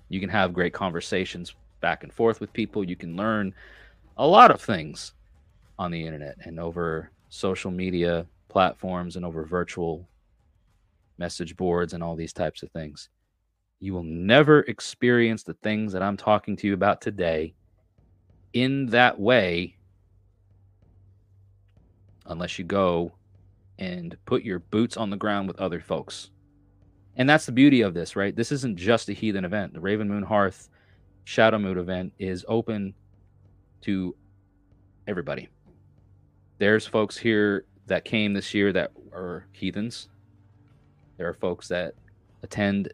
You 0.10 0.20
can 0.20 0.28
have 0.28 0.54
great 0.54 0.74
conversations 0.74 1.56
back 1.80 2.04
and 2.04 2.12
forth 2.12 2.42
with 2.42 2.52
people. 2.52 2.84
You 2.84 2.98
can 2.98 3.16
learn 3.16 3.54
a 4.18 4.28
lot 4.28 4.52
of 4.52 4.62
things 4.62 5.14
on 5.80 5.92
the 5.92 6.06
internet 6.06 6.36
and 6.44 6.60
over 6.60 7.10
social 7.30 7.72
media 7.72 8.26
platforms 8.50 9.16
and 9.16 9.24
over 9.24 9.46
virtual 9.46 10.06
message 11.18 11.56
boards 11.56 11.94
and 11.94 12.04
all 12.04 12.18
these 12.18 12.34
types 12.34 12.62
of 12.62 12.70
things. 12.72 13.08
You 13.80 13.94
will 13.94 14.04
never 14.04 14.60
experience 14.64 15.44
the 15.44 15.54
things 15.64 15.94
that 15.94 16.04
I'm 16.04 16.18
talking 16.18 16.58
to 16.58 16.68
you 16.68 16.74
about 16.74 17.00
today 17.00 17.54
in 18.52 18.88
that 18.88 19.18
way 19.18 19.78
unless 22.26 22.60
you 22.60 22.66
go 22.66 23.14
and 23.82 24.16
put 24.26 24.44
your 24.44 24.60
boots 24.60 24.96
on 24.96 25.10
the 25.10 25.18
ground 25.18 25.48
with 25.48 25.60
other 25.60 25.80
folks. 25.82 26.30
And 27.18 27.28
that's 27.28 27.48
the 27.48 27.52
beauty 27.52 27.82
of 27.82 27.96
this, 27.96 28.16
right? 28.16 28.36
This 28.36 28.52
isn't 28.52 28.78
just 28.78 29.10
a 29.10 29.14
heathen 29.14 29.44
event. 29.44 29.74
The 29.74 29.80
Raven 29.80 30.08
Moon 30.08 30.22
Hearth 30.22 30.70
Shadowmoot 31.26 31.78
event 31.78 32.14
is 32.20 32.46
open 32.48 32.94
to 33.82 34.16
everybody. 35.08 35.50
There's 36.60 36.86
folks 36.86 37.18
here 37.18 37.66
that 37.88 38.06
came 38.06 38.34
this 38.34 38.54
year 38.54 38.72
that 38.72 38.92
are 39.12 39.48
heathens. 39.52 40.10
There 41.18 41.28
are 41.28 41.34
folks 41.34 41.68
that 41.70 41.96
attend 42.44 42.94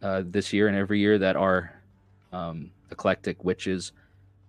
uh, 0.00 0.22
this 0.26 0.52
year 0.52 0.68
and 0.68 0.76
every 0.76 1.00
year 1.00 1.18
that 1.18 1.34
are 1.34 1.82
um, 2.32 2.70
eclectic 2.92 3.42
witches, 3.42 3.90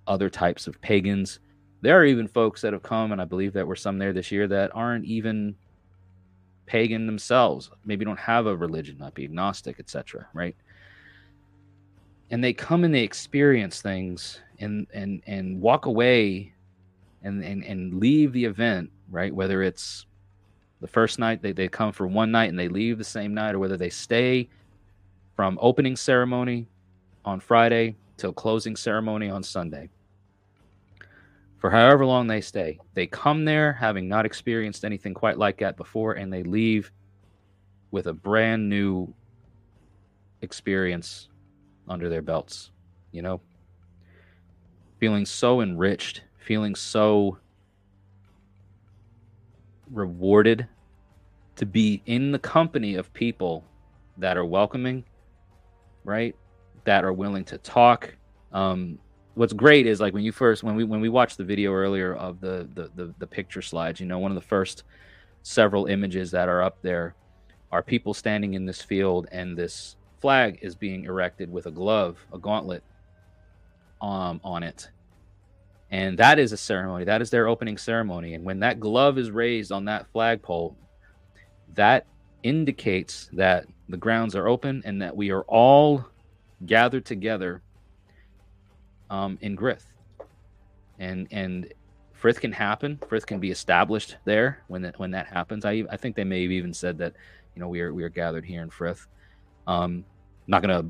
other 0.05 0.29
types 0.29 0.67
of 0.67 0.79
pagans. 0.82 1.39
There 1.82 1.99
are 1.99 2.05
even 2.05 2.27
folks 2.27 2.61
that 2.61 2.73
have 2.73 2.84
come, 2.84 3.11
and 3.11 3.19
I 3.19 3.25
believe 3.25 3.53
that 3.53 3.65
were 3.65 3.75
some 3.75 3.97
there 3.97 4.13
this 4.13 4.32
year 4.32 4.47
that 4.47 4.69
aren't 4.75 5.05
even 5.05 5.55
pagan 6.72 7.05
themselves. 7.05 7.69
Maybe 7.86 8.05
don't 8.05 8.19
have 8.19 8.45
a 8.45 8.55
religion, 8.55 8.97
not 8.97 9.13
be 9.13 9.26
agnostic, 9.26 9.80
etc. 9.80 10.28
Right? 10.34 10.55
and 12.32 12.41
they 12.41 12.53
come 12.53 12.84
and 12.84 12.95
they 12.95 13.03
experience 13.03 13.82
things 13.82 14.39
and 14.59 14.88
and 14.93 15.22
and 15.28 15.61
walk 15.61 15.86
away 15.86 16.53
and 17.24 17.43
and, 17.43 17.63
and 17.63 17.93
leave 17.95 18.34
the 18.34 18.45
event 18.45 18.89
right 19.09 19.36
whether 19.36 19.61
it's 19.61 20.05
the 20.80 20.88
first 20.88 21.19
night 21.19 21.41
they, 21.41 21.51
they 21.51 21.67
come 21.67 21.91
for 21.91 22.07
one 22.07 22.32
night 22.32 22.49
and 22.49 22.57
they 22.57 22.69
leave 22.69 22.97
the 22.97 23.03
same 23.03 23.34
night 23.34 23.53
or 23.53 23.59
whether 23.59 23.78
they 23.78 23.89
stay 23.89 24.49
from 25.36 25.59
opening 25.61 25.95
ceremony 25.95 26.65
on 27.26 27.39
friday 27.39 27.95
till 28.17 28.34
closing 28.34 28.76
ceremony 28.76 29.30
on 29.30 29.43
sunday 29.43 29.89
for 31.62 31.70
however 31.70 32.05
long 32.05 32.28
they 32.28 32.41
stay 32.41 32.78
they 32.95 33.07
come 33.07 33.45
there 33.45 33.72
having 33.72 34.09
not 34.09 34.26
experienced 34.26 34.84
anything 34.84 35.14
quite 35.14 35.38
like 35.38 35.59
that 35.59 35.78
before 35.78 36.14
and 36.14 36.34
they 36.34 36.43
leave 36.43 36.91
with 37.91 38.07
a 38.07 38.14
brand 38.14 38.68
new 38.68 39.14
experience 40.41 41.30
under 41.88 42.09
their 42.09 42.22
belts, 42.22 42.72
you 43.12 43.22
know? 43.22 43.41
Feeling 44.99 45.26
so 45.26 45.62
enriched, 45.62 46.24
feeling 46.38 46.76
so 46.76 47.38
rewarded 49.91 50.68
to 51.57 51.66
be 51.66 52.01
in 52.05 52.32
the 52.32 52.39
company 52.39 52.95
of 52.95 53.12
people 53.14 53.66
that 54.18 54.38
are 54.38 54.45
welcoming, 54.45 55.03
right? 56.03 56.36
That 56.86 57.03
are 57.03 57.14
willing 57.14 57.43
to 57.45 57.57
talk. 57.57 58.16
Um, 58.51 58.99
what's 59.36 59.53
great 59.53 59.88
is 59.88 59.99
like 59.99 60.13
when 60.13 60.23
you 60.23 60.32
first 60.32 60.63
when 60.63 60.75
we 60.75 60.84
when 60.84 61.01
we 61.01 61.09
watched 61.09 61.38
the 61.38 61.43
video 61.43 61.73
earlier 61.73 62.13
of 62.15 62.41
the 62.41 62.67
the 62.73 62.91
the, 62.95 63.13
the 63.19 63.27
picture 63.27 63.61
slides, 63.61 63.99
you 63.99 64.05
know, 64.05 64.19
one 64.19 64.32
of 64.32 64.36
the 64.36 64.41
first 64.41 64.84
several 65.43 65.86
images 65.86 66.32
that 66.32 66.49
are 66.49 66.61
up 66.61 66.82
there 66.82 67.15
are 67.71 67.82
people 67.82 68.13
standing 68.13 68.53
in 68.53 68.65
this 68.65 68.82
field 68.82 69.27
and 69.32 69.57
this 69.57 69.95
flag 70.19 70.59
is 70.61 70.75
being 70.75 71.05
erected 71.05 71.51
with 71.51 71.65
a 71.65 71.71
glove, 71.71 72.17
a 72.34 72.38
gauntlet 72.38 72.84
um, 74.01 74.39
on 74.43 74.63
it. 74.63 74.89
And 75.89 76.17
that 76.19 76.39
is 76.39 76.51
a 76.51 76.57
ceremony. 76.57 77.05
That 77.05 77.21
is 77.21 77.29
their 77.29 77.47
opening 77.47 77.77
ceremony. 77.77 78.34
And 78.34 78.45
when 78.45 78.59
that 78.59 78.79
glove 78.79 79.17
is 79.17 79.32
raised 79.32 79.71
on 79.71 79.86
that 79.86 80.07
flagpole, 80.11 80.77
that 81.73 82.05
indicates 82.43 83.29
that 83.34 83.65
the 83.89 83.97
grounds 83.97 84.36
are 84.36 84.47
open 84.47 84.82
and 84.86 85.01
that 85.01 85.15
we 85.15 85.32
are 85.32 85.43
all 85.43 86.05
gathered 86.65 87.05
together 87.05 87.61
um, 89.12 89.38
in 89.41 89.53
Grith. 89.53 89.86
And 90.97 91.28
and 91.30 91.72
Frith 92.14 92.39
can 92.39 92.51
happen. 92.51 92.99
Frith 93.07 93.28
can 93.28 93.39
be 93.39 93.51
established 93.51 94.18
there 94.26 94.64
when 94.68 94.82
that 94.84 94.97
when 94.97 95.12
that 95.12 95.28
happens. 95.28 95.66
I 95.66 95.84
I 95.91 95.97
think 95.97 96.16
they 96.16 96.24
may 96.24 96.41
have 96.43 96.51
even 96.51 96.74
said 96.74 96.97
that, 96.99 97.14
you 97.55 97.59
know, 97.59 97.68
we 97.68 97.82
are 97.82 97.93
we 97.93 98.03
are 98.03 98.09
gathered 98.09 98.45
here 98.45 98.64
in 98.64 98.70
Frith. 98.72 99.05
Um, 99.68 100.05
not 100.47 100.62
gonna 100.64 100.89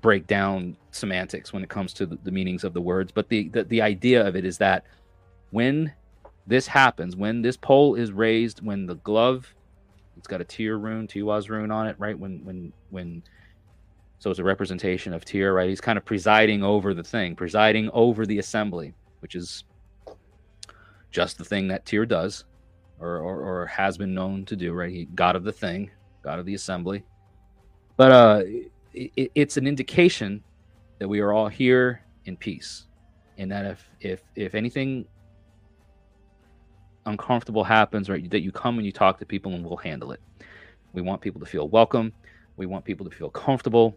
break 0.00 0.26
down 0.26 0.76
semantics 0.90 1.52
when 1.52 1.62
it 1.62 1.68
comes 1.68 1.92
to 1.94 2.06
the, 2.06 2.18
the 2.24 2.30
meanings 2.30 2.64
of 2.64 2.72
the 2.72 2.80
words, 2.80 3.12
but 3.12 3.28
the, 3.28 3.48
the 3.48 3.64
the 3.64 3.82
idea 3.82 4.26
of 4.26 4.34
it 4.34 4.44
is 4.44 4.58
that 4.58 4.84
when 5.50 5.92
this 6.46 6.66
happens, 6.66 7.14
when 7.14 7.42
this 7.42 7.56
pole 7.56 7.94
is 7.94 8.12
raised, 8.12 8.64
when 8.64 8.86
the 8.86 8.94
glove, 8.96 9.52
it's 10.16 10.28
got 10.28 10.40
a 10.40 10.44
Tyr 10.44 10.78
rune, 10.78 11.06
Tiwaz 11.06 11.48
rune 11.48 11.70
on 11.70 11.86
it, 11.88 11.96
right? 11.98 12.18
When 12.18 12.44
when 12.44 12.72
when 12.90 13.22
so 14.18 14.30
it's 14.30 14.40
a 14.40 14.44
representation 14.44 15.12
of 15.12 15.24
Tyr, 15.24 15.52
right? 15.52 15.68
He's 15.68 15.80
kind 15.80 15.96
of 15.96 16.04
presiding 16.04 16.62
over 16.62 16.92
the 16.92 17.04
thing, 17.04 17.36
presiding 17.36 17.88
over 17.92 18.26
the 18.26 18.38
assembly, 18.38 18.92
which 19.20 19.34
is 19.34 19.64
just 21.10 21.38
the 21.38 21.44
thing 21.44 21.68
that 21.68 21.86
Tyr 21.86 22.04
does, 22.04 22.44
or, 22.98 23.18
or, 23.18 23.40
or 23.40 23.66
has 23.66 23.96
been 23.96 24.14
known 24.14 24.44
to 24.46 24.56
do, 24.56 24.72
right? 24.72 24.90
He 24.90 25.04
God 25.04 25.36
of 25.36 25.44
the 25.44 25.52
thing, 25.52 25.90
God 26.22 26.38
of 26.38 26.46
the 26.46 26.54
assembly. 26.54 27.04
But 27.96 28.12
uh, 28.12 28.42
it, 28.92 29.30
it's 29.34 29.56
an 29.56 29.66
indication 29.66 30.42
that 30.98 31.08
we 31.08 31.20
are 31.20 31.32
all 31.32 31.48
here 31.48 32.02
in 32.24 32.36
peace, 32.36 32.86
and 33.38 33.50
that 33.52 33.64
if 33.66 33.90
if 34.00 34.22
if 34.34 34.54
anything 34.54 35.06
uncomfortable 37.06 37.64
happens, 37.64 38.10
right, 38.10 38.28
that 38.30 38.40
you 38.40 38.52
come 38.52 38.78
and 38.78 38.86
you 38.86 38.92
talk 38.92 39.18
to 39.20 39.26
people, 39.26 39.52
and 39.52 39.64
we'll 39.64 39.76
handle 39.76 40.12
it. 40.12 40.20
We 40.92 41.02
want 41.02 41.20
people 41.20 41.40
to 41.40 41.46
feel 41.46 41.68
welcome. 41.68 42.12
We 42.56 42.66
want 42.66 42.84
people 42.84 43.08
to 43.08 43.14
feel 43.14 43.30
comfortable. 43.30 43.96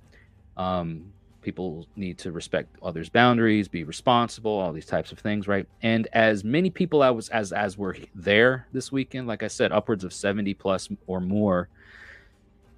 Um, 0.58 1.14
people 1.42 1.88
need 1.96 2.18
to 2.20 2.32
respect 2.32 2.76
others' 2.82 3.10
boundaries, 3.10 3.68
be 3.68 3.84
responsible, 3.84 4.52
all 4.52 4.72
these 4.72 4.86
types 4.86 5.12
of 5.12 5.20
things, 5.20 5.48
right? 5.48 5.68
And 5.82 6.08
as 6.14 6.44
many 6.44 6.70
people 6.70 7.02
I 7.02 7.10
was 7.10 7.30
as 7.30 7.52
as 7.52 7.78
were 7.78 7.98
there 8.16 8.68
this 8.72 8.92
weekend, 8.92 9.28
like 9.28 9.44
I 9.44 9.48
said, 9.48 9.72
upwards 9.72 10.04
of 10.04 10.14
70 10.14 10.54
plus 10.56 10.90
or 11.08 11.20
more, 11.20 11.70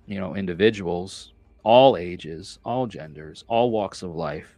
you 0.05 0.19
know, 0.19 0.36
individuals, 0.36 1.34
all 1.63 1.97
ages, 1.97 2.59
all 2.65 2.88
genders, 2.88 3.43
all 3.47 3.71
walks 3.71 4.01
of 4.01 4.15
life, 4.15 4.57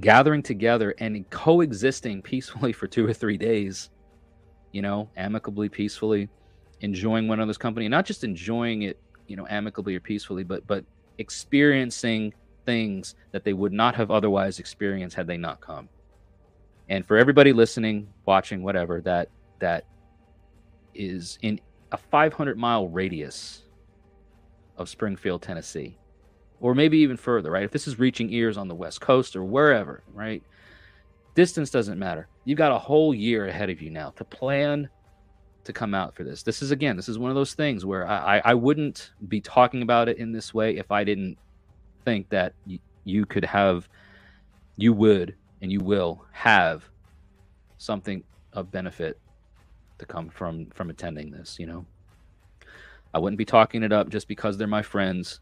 gathering 0.00 0.42
together 0.42 0.94
and 0.98 1.28
coexisting 1.30 2.22
peacefully 2.22 2.72
for 2.72 2.86
two 2.86 3.06
or 3.06 3.12
three 3.12 3.38
days, 3.38 3.90
you 4.72 4.82
know, 4.82 5.08
amicably, 5.16 5.68
peacefully, 5.68 6.28
enjoying 6.80 7.26
one 7.28 7.38
another's 7.38 7.58
company, 7.58 7.88
not 7.88 8.04
just 8.04 8.24
enjoying 8.24 8.82
it, 8.82 8.98
you 9.26 9.36
know, 9.36 9.46
amicably 9.48 9.96
or 9.96 10.00
peacefully, 10.00 10.44
but 10.44 10.66
but 10.66 10.84
experiencing 11.18 12.34
things 12.64 13.14
that 13.32 13.44
they 13.44 13.52
would 13.52 13.72
not 13.72 13.94
have 13.94 14.10
otherwise 14.10 14.58
experienced 14.58 15.16
had 15.16 15.26
they 15.26 15.36
not 15.36 15.60
come. 15.60 15.88
And 16.88 17.06
for 17.06 17.16
everybody 17.16 17.52
listening, 17.52 18.08
watching, 18.26 18.62
whatever, 18.62 19.00
that 19.02 19.28
that 19.58 19.84
is 20.94 21.38
in 21.42 21.60
a 21.92 21.96
500 21.96 22.56
mile 22.58 22.88
radius 22.88 23.62
of 24.76 24.88
Springfield, 24.88 25.42
Tennessee, 25.42 25.98
or 26.60 26.74
maybe 26.74 26.98
even 26.98 27.16
further, 27.16 27.50
right? 27.50 27.64
If 27.64 27.70
this 27.70 27.86
is 27.86 27.98
reaching 27.98 28.32
ears 28.32 28.56
on 28.56 28.68
the 28.68 28.74
West 28.74 29.00
Coast 29.00 29.36
or 29.36 29.44
wherever, 29.44 30.02
right? 30.12 30.42
Distance 31.34 31.70
doesn't 31.70 31.98
matter. 31.98 32.28
You've 32.44 32.58
got 32.58 32.72
a 32.72 32.78
whole 32.78 33.14
year 33.14 33.46
ahead 33.46 33.70
of 33.70 33.82
you 33.82 33.90
now 33.90 34.10
to 34.16 34.24
plan 34.24 34.88
to 35.66 35.72
come 35.72 35.94
out 35.94 36.14
for 36.14 36.24
this. 36.24 36.42
This 36.42 36.62
is 36.62 36.70
again, 36.70 36.96
this 36.96 37.08
is 37.08 37.18
one 37.18 37.30
of 37.30 37.34
those 37.34 37.54
things 37.54 37.84
where 37.84 38.08
I, 38.08 38.40
I 38.44 38.54
wouldn't 38.54 39.12
be 39.28 39.40
talking 39.40 39.82
about 39.82 40.08
it 40.08 40.18
in 40.18 40.32
this 40.32 40.54
way 40.54 40.76
if 40.76 40.90
I 40.90 41.04
didn't 41.04 41.38
think 42.04 42.28
that 42.30 42.54
y- 42.66 42.80
you 43.04 43.26
could 43.26 43.44
have, 43.44 43.88
you 44.76 44.92
would, 44.92 45.34
and 45.60 45.70
you 45.70 45.80
will 45.80 46.24
have 46.32 46.84
something 47.78 48.24
of 48.52 48.70
benefit 48.70 49.18
to 49.98 50.06
come 50.06 50.28
from 50.28 50.66
from 50.70 50.90
attending 50.90 51.30
this. 51.30 51.58
You 51.58 51.66
know, 51.66 51.86
I 53.12 53.18
wouldn't 53.18 53.38
be 53.38 53.44
talking 53.44 53.82
it 53.82 53.92
up 53.92 54.08
just 54.08 54.28
because 54.28 54.56
they're 54.56 54.66
my 54.66 54.82
friends. 54.82 55.40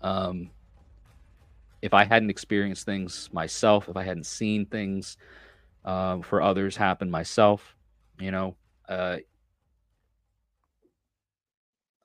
Um, 0.00 0.50
if 1.82 1.94
I 1.94 2.04
hadn't 2.04 2.30
experienced 2.30 2.84
things 2.86 3.28
myself, 3.32 3.88
if 3.88 3.96
I 3.96 4.02
hadn't 4.02 4.26
seen 4.26 4.66
things 4.66 5.16
uh, 5.84 6.20
for 6.22 6.42
others 6.42 6.76
happen 6.76 7.10
myself, 7.10 7.76
you 8.18 8.30
know, 8.30 8.56
uh, 8.88 9.18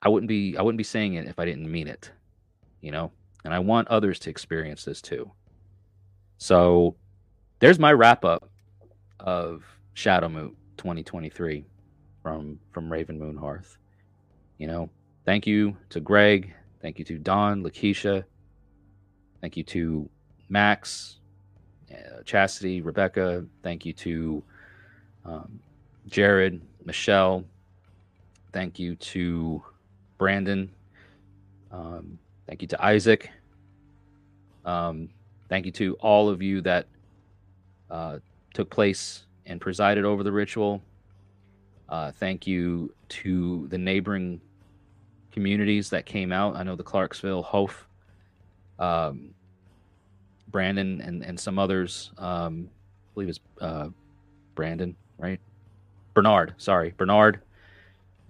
I 0.04 0.10
wouldn't 0.10 0.28
be 0.28 0.56
I 0.58 0.62
wouldn't 0.62 0.78
be 0.78 0.84
saying 0.84 1.16
it 1.16 1.28
if 1.28 1.39
I 1.39 1.45
didn't 1.45 1.72
mean 1.72 1.88
it, 1.88 2.12
you 2.82 2.91
know. 2.91 3.12
And 3.45 3.54
I 3.54 3.60
want 3.60 3.88
others 3.88 4.20
to 4.20 4.30
experience 4.30 4.86
this 4.86 5.01
too. 5.01 5.32
So 6.38 6.95
there's 7.60 7.80
my 7.80 7.93
wrap 7.93 8.26
up 8.26 8.49
of 9.20 9.64
Shadow 9.93 10.28
Shadowmoot 10.28 10.56
2023 10.78 11.66
from 12.22 12.60
from 12.72 12.91
Raven 12.91 13.18
Moon 13.18 13.38
Hearth. 13.38 13.78
You 14.58 14.68
know, 14.68 14.89
thank 15.26 15.47
you 15.47 15.78
to 15.89 16.01
Greg, 16.01 16.54
thank 16.82 16.99
you 16.99 17.06
to 17.06 17.18
Don, 17.18 17.64
Lakeisha, 17.64 18.26
thank 19.41 19.56
you 19.56 19.64
to 19.64 20.10
Max, 20.49 21.20
uh, 21.91 22.22
Chastity, 22.24 22.82
Rebecca, 22.82 23.45
thank 23.64 23.86
you 23.86 23.93
to 23.93 24.43
um, 25.26 25.60
Jared, 26.08 26.62
Michelle, 26.86 27.45
thank 28.51 28.78
you 28.78 28.95
to 28.97 29.64
Brandon. 30.18 30.70
Um, 31.72 32.20
thank 32.47 32.61
you 32.61 32.68
to 32.70 32.84
Isaac. 32.84 33.30
Um, 34.66 35.09
thank 35.49 35.66
you 35.66 35.72
to 35.74 35.95
all 35.95 36.30
of 36.30 36.41
you 36.41 36.61
that 36.61 36.88
uh, 37.89 38.20
took 38.53 38.70
place 38.70 39.26
and 39.45 39.59
presided 39.59 40.05
over 40.05 40.24
the 40.24 40.32
ritual. 40.32 40.82
Uh, 41.89 42.11
thank 42.11 42.47
you 42.47 42.93
to 43.09 43.68
the 43.70 43.78
neighboring 43.78 44.39
communities 45.32 45.89
that 45.89 46.05
came 46.05 46.32
out. 46.32 46.55
I 46.55 46.64
know 46.64 46.76
the 46.76 46.84
Clarksville, 46.84 47.43
Hof, 47.43 47.88
um, 48.80 49.34
Brandon, 50.47 51.01
and, 51.01 51.24
and 51.24 51.39
some 51.39 51.59
others. 51.59 52.11
Um, 52.18 52.70
I 52.72 53.14
believe 53.14 53.30
it's 53.30 53.39
uh, 53.59 53.89
Brandon, 54.55 54.95
right? 55.18 55.39
Bernard, 56.14 56.53
sorry, 56.57 56.93
Bernard 56.95 57.41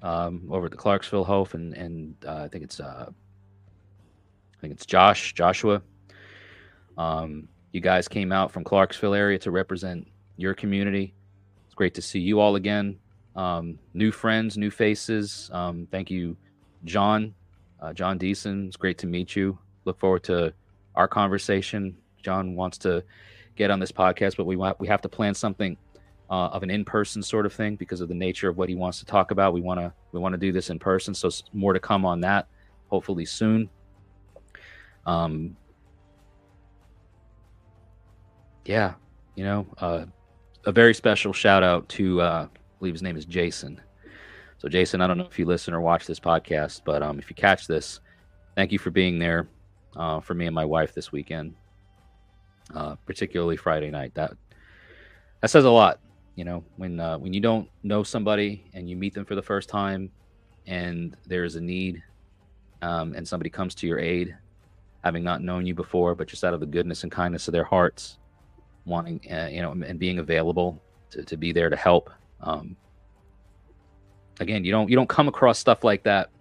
um, 0.03 0.47
over 0.51 0.65
at 0.65 0.71
the 0.71 0.77
Clarksville 0.77 1.23
Hof, 1.23 1.55
and 1.55 1.73
and 1.73 2.15
uh, 2.27 2.43
I 2.43 2.47
think 2.49 2.63
it's 2.63 2.79
uh, 2.79 3.07
I 3.09 4.61
think 4.61 4.73
it's 4.73 4.85
Josh 4.85 5.33
Joshua. 5.33 5.81
Um, 6.97 7.47
you 7.71 7.81
guys 7.81 8.07
came 8.07 8.31
out 8.31 8.51
from 8.51 8.63
Clarksville 8.63 9.15
area 9.15 9.39
to 9.39 9.49
represent 9.49 10.07
your 10.37 10.53
community. 10.53 11.15
It's 11.65 11.73
great 11.73 11.95
to 11.95 12.01
see 12.01 12.19
you 12.19 12.39
all 12.39 12.55
again. 12.55 12.99
Um, 13.35 13.79
new 13.95 14.11
friends, 14.11 14.57
new 14.57 14.69
faces. 14.69 15.49
Um, 15.51 15.87
thank 15.89 16.11
you, 16.11 16.37
John, 16.85 17.33
uh, 17.79 17.93
John 17.93 18.19
Deason. 18.19 18.67
It's 18.67 18.77
great 18.77 18.99
to 18.99 19.07
meet 19.07 19.35
you. 19.35 19.57
Look 19.85 19.99
forward 19.99 20.23
to 20.25 20.53
our 20.95 21.07
conversation. 21.07 21.97
John 22.21 22.55
wants 22.55 22.77
to 22.79 23.03
get 23.55 23.71
on 23.71 23.79
this 23.79 23.91
podcast, 23.91 24.37
but 24.37 24.45
we 24.45 24.55
want 24.55 24.79
we 24.79 24.87
have 24.87 25.01
to 25.01 25.09
plan 25.09 25.33
something 25.33 25.77
uh, 26.29 26.47
of 26.47 26.63
an 26.63 26.69
in-person 26.69 27.21
sort 27.21 27.45
of 27.45 27.53
thing 27.53 27.75
because 27.75 28.01
of 28.01 28.07
the 28.07 28.15
nature 28.15 28.49
of 28.49 28.57
what 28.57 28.69
he 28.69 28.75
wants 28.75 28.99
to 28.99 29.05
talk 29.05 29.31
about. 29.31 29.53
We 29.53 29.61
want 29.61 29.79
to 29.79 29.93
we 30.11 30.19
want 30.19 30.33
to 30.33 30.39
do 30.39 30.51
this 30.51 30.69
in 30.69 30.79
person, 30.79 31.13
so 31.13 31.29
more 31.53 31.73
to 31.73 31.79
come 31.79 32.05
on 32.05 32.21
that, 32.21 32.47
hopefully 32.87 33.25
soon. 33.25 33.69
Um, 35.05 35.55
yeah, 38.65 38.93
you 39.35 39.43
know, 39.43 39.67
uh, 39.79 40.05
a 40.65 40.71
very 40.71 40.93
special 40.93 41.33
shout 41.33 41.63
out 41.63 41.87
to 41.89 42.21
uh, 42.21 42.47
I 42.49 42.79
believe 42.79 42.93
his 42.93 43.03
name 43.03 43.17
is 43.17 43.25
Jason. 43.25 43.81
So 44.57 44.69
Jason, 44.69 45.01
I 45.01 45.07
don't 45.07 45.17
know 45.17 45.25
if 45.25 45.37
you 45.37 45.45
listen 45.45 45.73
or 45.73 45.81
watch 45.81 46.05
this 46.05 46.21
podcast, 46.21 46.81
but 46.85 47.03
um, 47.03 47.19
if 47.19 47.29
you 47.29 47.35
catch 47.35 47.67
this, 47.67 47.99
thank 48.55 48.71
you 48.71 48.79
for 48.79 48.91
being 48.91 49.19
there 49.19 49.49
uh, 49.97 50.21
for 50.21 50.33
me 50.33 50.45
and 50.45 50.55
my 50.55 50.63
wife 50.63 50.93
this 50.93 51.11
weekend, 51.11 51.53
uh, 52.73 52.95
particularly 53.05 53.57
Friday 53.57 53.91
night. 53.91 54.13
That 54.15 54.31
that 55.41 55.49
says 55.49 55.65
a 55.65 55.69
lot 55.69 55.99
You 56.35 56.45
know, 56.45 56.63
when 56.77 56.99
uh, 56.99 57.17
when 57.19 57.31
you 57.31 57.39
don't 57.39 57.69
know 57.83 58.01
somebody 58.01 58.65
and 58.73 58.89
you 58.89 58.95
meet 58.95 59.13
them 59.13 59.25
for 59.25 59.35
the 59.35 59.41
first 59.41 59.69
time, 59.69 60.11
and 60.65 61.15
there's 61.27 61.55
a 61.55 61.61
need, 61.61 62.01
um, 62.81 63.13
and 63.13 63.27
somebody 63.27 63.51
comes 63.51 63.75
to 63.75 63.87
your 63.87 63.99
aid, 63.99 64.35
having 65.03 65.23
not 65.23 65.43
known 65.43 65.67
you 65.67 65.75
before, 65.75 66.15
but 66.15 66.27
just 66.27 66.43
out 66.43 66.53
of 66.53 66.59
the 66.59 66.65
goodness 66.65 67.03
and 67.03 67.11
kindness 67.11 67.47
of 67.47 67.51
their 67.51 67.63
hearts, 67.63 68.17
wanting, 68.85 69.21
uh, 69.31 69.47
you 69.51 69.61
know, 69.61 69.71
and 69.71 69.99
being 69.99 70.17
available 70.17 70.81
to, 71.11 71.23
to 71.23 71.37
be 71.37 71.51
there 71.51 71.69
to 71.69 71.75
help. 71.75 72.09
Um, 72.41 72.75
again, 74.39 74.65
you 74.65 74.71
don't 74.71 74.89
you 74.89 74.95
don't 74.95 75.09
come 75.09 75.27
across 75.27 75.59
stuff 75.59 75.83
like 75.83 76.01
that 76.03 76.31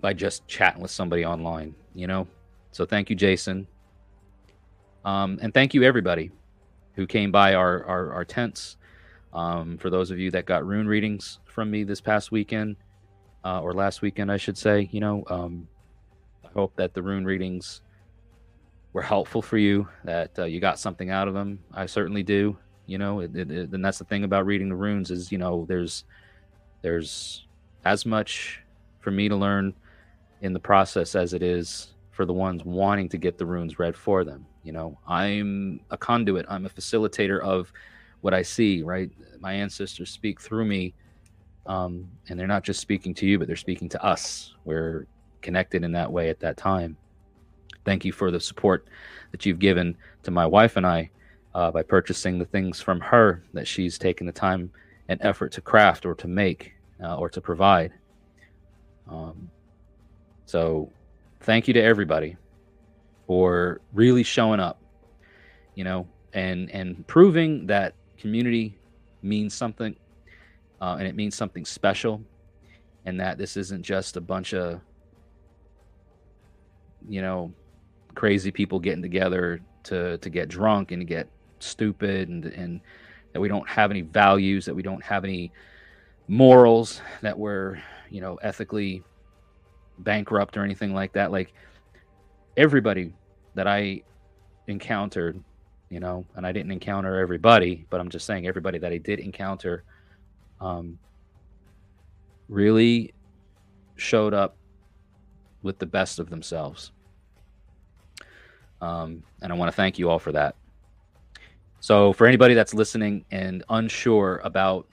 by 0.00 0.12
just 0.12 0.44
chatting 0.48 0.82
with 0.82 0.90
somebody 0.90 1.24
online, 1.24 1.72
you 1.94 2.08
know. 2.08 2.26
So 2.72 2.84
thank 2.84 3.10
you, 3.10 3.14
Jason, 3.14 3.68
um, 5.04 5.38
and 5.40 5.54
thank 5.54 5.72
you 5.72 5.84
everybody 5.84 6.32
who 6.94 7.06
came 7.06 7.30
by 7.30 7.54
our 7.54 7.84
our, 7.84 8.12
our 8.12 8.24
tents. 8.24 8.76
Um, 9.32 9.78
for 9.78 9.88
those 9.88 10.10
of 10.10 10.18
you 10.18 10.30
that 10.32 10.44
got 10.44 10.66
rune 10.66 10.86
readings 10.86 11.38
from 11.46 11.70
me 11.70 11.84
this 11.84 12.02
past 12.02 12.30
weekend, 12.30 12.76
uh, 13.44 13.62
or 13.62 13.72
last 13.72 14.02
weekend, 14.02 14.30
I 14.30 14.36
should 14.36 14.58
say, 14.58 14.88
you 14.92 15.00
know, 15.00 15.24
um, 15.28 15.68
I 16.44 16.48
hope 16.48 16.76
that 16.76 16.92
the 16.92 17.02
rune 17.02 17.24
readings 17.24 17.80
were 18.92 19.02
helpful 19.02 19.40
for 19.40 19.56
you, 19.56 19.88
that 20.04 20.38
uh, 20.38 20.44
you 20.44 20.60
got 20.60 20.78
something 20.78 21.08
out 21.08 21.28
of 21.28 21.34
them. 21.34 21.60
I 21.72 21.86
certainly 21.86 22.22
do. 22.22 22.58
You 22.86 22.98
know, 22.98 23.20
it, 23.20 23.34
it, 23.34 23.50
it, 23.50 23.72
and 23.72 23.84
that's 23.84 23.98
the 23.98 24.04
thing 24.04 24.24
about 24.24 24.44
reading 24.44 24.68
the 24.68 24.74
runes 24.74 25.10
is, 25.10 25.32
you 25.32 25.38
know, 25.38 25.64
there's 25.66 26.04
there's 26.82 27.46
as 27.84 28.04
much 28.04 28.60
for 29.00 29.10
me 29.10 29.28
to 29.28 29.36
learn 29.36 29.72
in 30.42 30.52
the 30.52 30.60
process 30.60 31.14
as 31.14 31.32
it 31.32 31.42
is 31.42 31.94
for 32.10 32.26
the 32.26 32.32
ones 32.32 32.64
wanting 32.64 33.08
to 33.08 33.16
get 33.16 33.38
the 33.38 33.46
runes 33.46 33.78
read 33.78 33.96
for 33.96 34.24
them. 34.24 34.44
You 34.62 34.72
know, 34.72 34.98
I'm 35.06 35.80
a 35.90 35.96
conduit. 35.96 36.46
I'm 36.48 36.66
a 36.66 36.70
facilitator 36.70 37.40
of 37.40 37.72
what 38.20 38.34
I 38.34 38.42
see. 38.42 38.82
Right, 38.82 39.10
my 39.40 39.52
ancestors 39.52 40.10
speak 40.10 40.40
through 40.40 40.64
me, 40.64 40.94
um, 41.66 42.08
and 42.28 42.38
they're 42.38 42.46
not 42.46 42.62
just 42.62 42.80
speaking 42.80 43.14
to 43.14 43.26
you, 43.26 43.38
but 43.38 43.46
they're 43.46 43.56
speaking 43.56 43.88
to 43.90 44.04
us. 44.04 44.54
We're 44.64 45.06
connected 45.40 45.82
in 45.82 45.92
that 45.92 46.10
way 46.10 46.30
at 46.30 46.40
that 46.40 46.56
time. 46.56 46.96
Thank 47.84 48.04
you 48.04 48.12
for 48.12 48.30
the 48.30 48.38
support 48.38 48.86
that 49.32 49.44
you've 49.44 49.58
given 49.58 49.96
to 50.22 50.30
my 50.30 50.46
wife 50.46 50.76
and 50.76 50.86
I 50.86 51.10
uh, 51.54 51.70
by 51.70 51.82
purchasing 51.82 52.38
the 52.38 52.44
things 52.44 52.80
from 52.80 53.00
her 53.00 53.42
that 53.52 53.66
she's 53.66 53.98
taken 53.98 54.26
the 54.26 54.32
time 54.32 54.70
and 55.08 55.20
effort 55.22 55.50
to 55.52 55.60
craft 55.60 56.06
or 56.06 56.14
to 56.14 56.28
make 56.28 56.74
uh, 57.02 57.16
or 57.16 57.28
to 57.28 57.40
provide. 57.40 57.92
Um, 59.10 59.50
so, 60.46 60.90
thank 61.40 61.66
you 61.66 61.74
to 61.74 61.82
everybody 61.82 62.36
for 63.26 63.80
really 63.92 64.22
showing 64.22 64.60
up, 64.60 64.80
you 65.74 65.84
know, 65.84 66.06
and 66.32 66.70
and 66.70 67.06
proving 67.06 67.66
that 67.66 67.94
community 68.18 68.78
means 69.22 69.54
something, 69.54 69.96
uh, 70.80 70.96
and 70.98 71.06
it 71.06 71.14
means 71.14 71.34
something 71.34 71.64
special, 71.64 72.22
and 73.04 73.20
that 73.20 73.38
this 73.38 73.56
isn't 73.56 73.82
just 73.82 74.16
a 74.16 74.20
bunch 74.20 74.54
of, 74.54 74.80
you 77.08 77.22
know, 77.22 77.52
crazy 78.14 78.50
people 78.50 78.78
getting 78.78 79.02
together 79.02 79.60
to 79.84 80.18
to 80.18 80.30
get 80.30 80.48
drunk 80.48 80.92
and 80.92 81.00
to 81.00 81.06
get 81.06 81.28
stupid 81.58 82.28
and 82.28 82.44
and 82.46 82.80
that 83.32 83.40
we 83.40 83.48
don't 83.48 83.68
have 83.68 83.90
any 83.90 84.02
values 84.02 84.66
that 84.66 84.74
we 84.74 84.82
don't 84.82 85.02
have 85.02 85.24
any 85.24 85.52
morals 86.28 87.00
that 87.22 87.38
we're 87.38 87.82
you 88.10 88.20
know 88.20 88.36
ethically 88.42 89.02
bankrupt 89.98 90.56
or 90.56 90.64
anything 90.64 90.94
like 90.94 91.12
that. 91.12 91.30
Like 91.30 91.52
everybody 92.56 93.12
that 93.54 93.66
i 93.66 94.00
encountered 94.66 95.42
you 95.90 96.00
know 96.00 96.24
and 96.36 96.46
i 96.46 96.52
didn't 96.52 96.72
encounter 96.72 97.18
everybody 97.18 97.86
but 97.90 98.00
i'm 98.00 98.08
just 98.08 98.26
saying 98.26 98.46
everybody 98.46 98.78
that 98.78 98.92
i 98.92 98.98
did 98.98 99.18
encounter 99.18 99.84
um 100.60 100.98
really 102.48 103.12
showed 103.96 104.34
up 104.34 104.56
with 105.62 105.78
the 105.78 105.86
best 105.86 106.18
of 106.18 106.30
themselves 106.30 106.92
um, 108.82 109.22
and 109.40 109.52
I 109.52 109.56
want 109.56 109.70
to 109.70 109.76
thank 109.76 109.98
you 109.98 110.10
all 110.10 110.18
for 110.18 110.32
that. 110.32 110.56
So, 111.80 112.12
for 112.12 112.26
anybody 112.26 112.54
that's 112.54 112.74
listening 112.74 113.24
and 113.30 113.64
unsure 113.70 114.40
about 114.44 114.86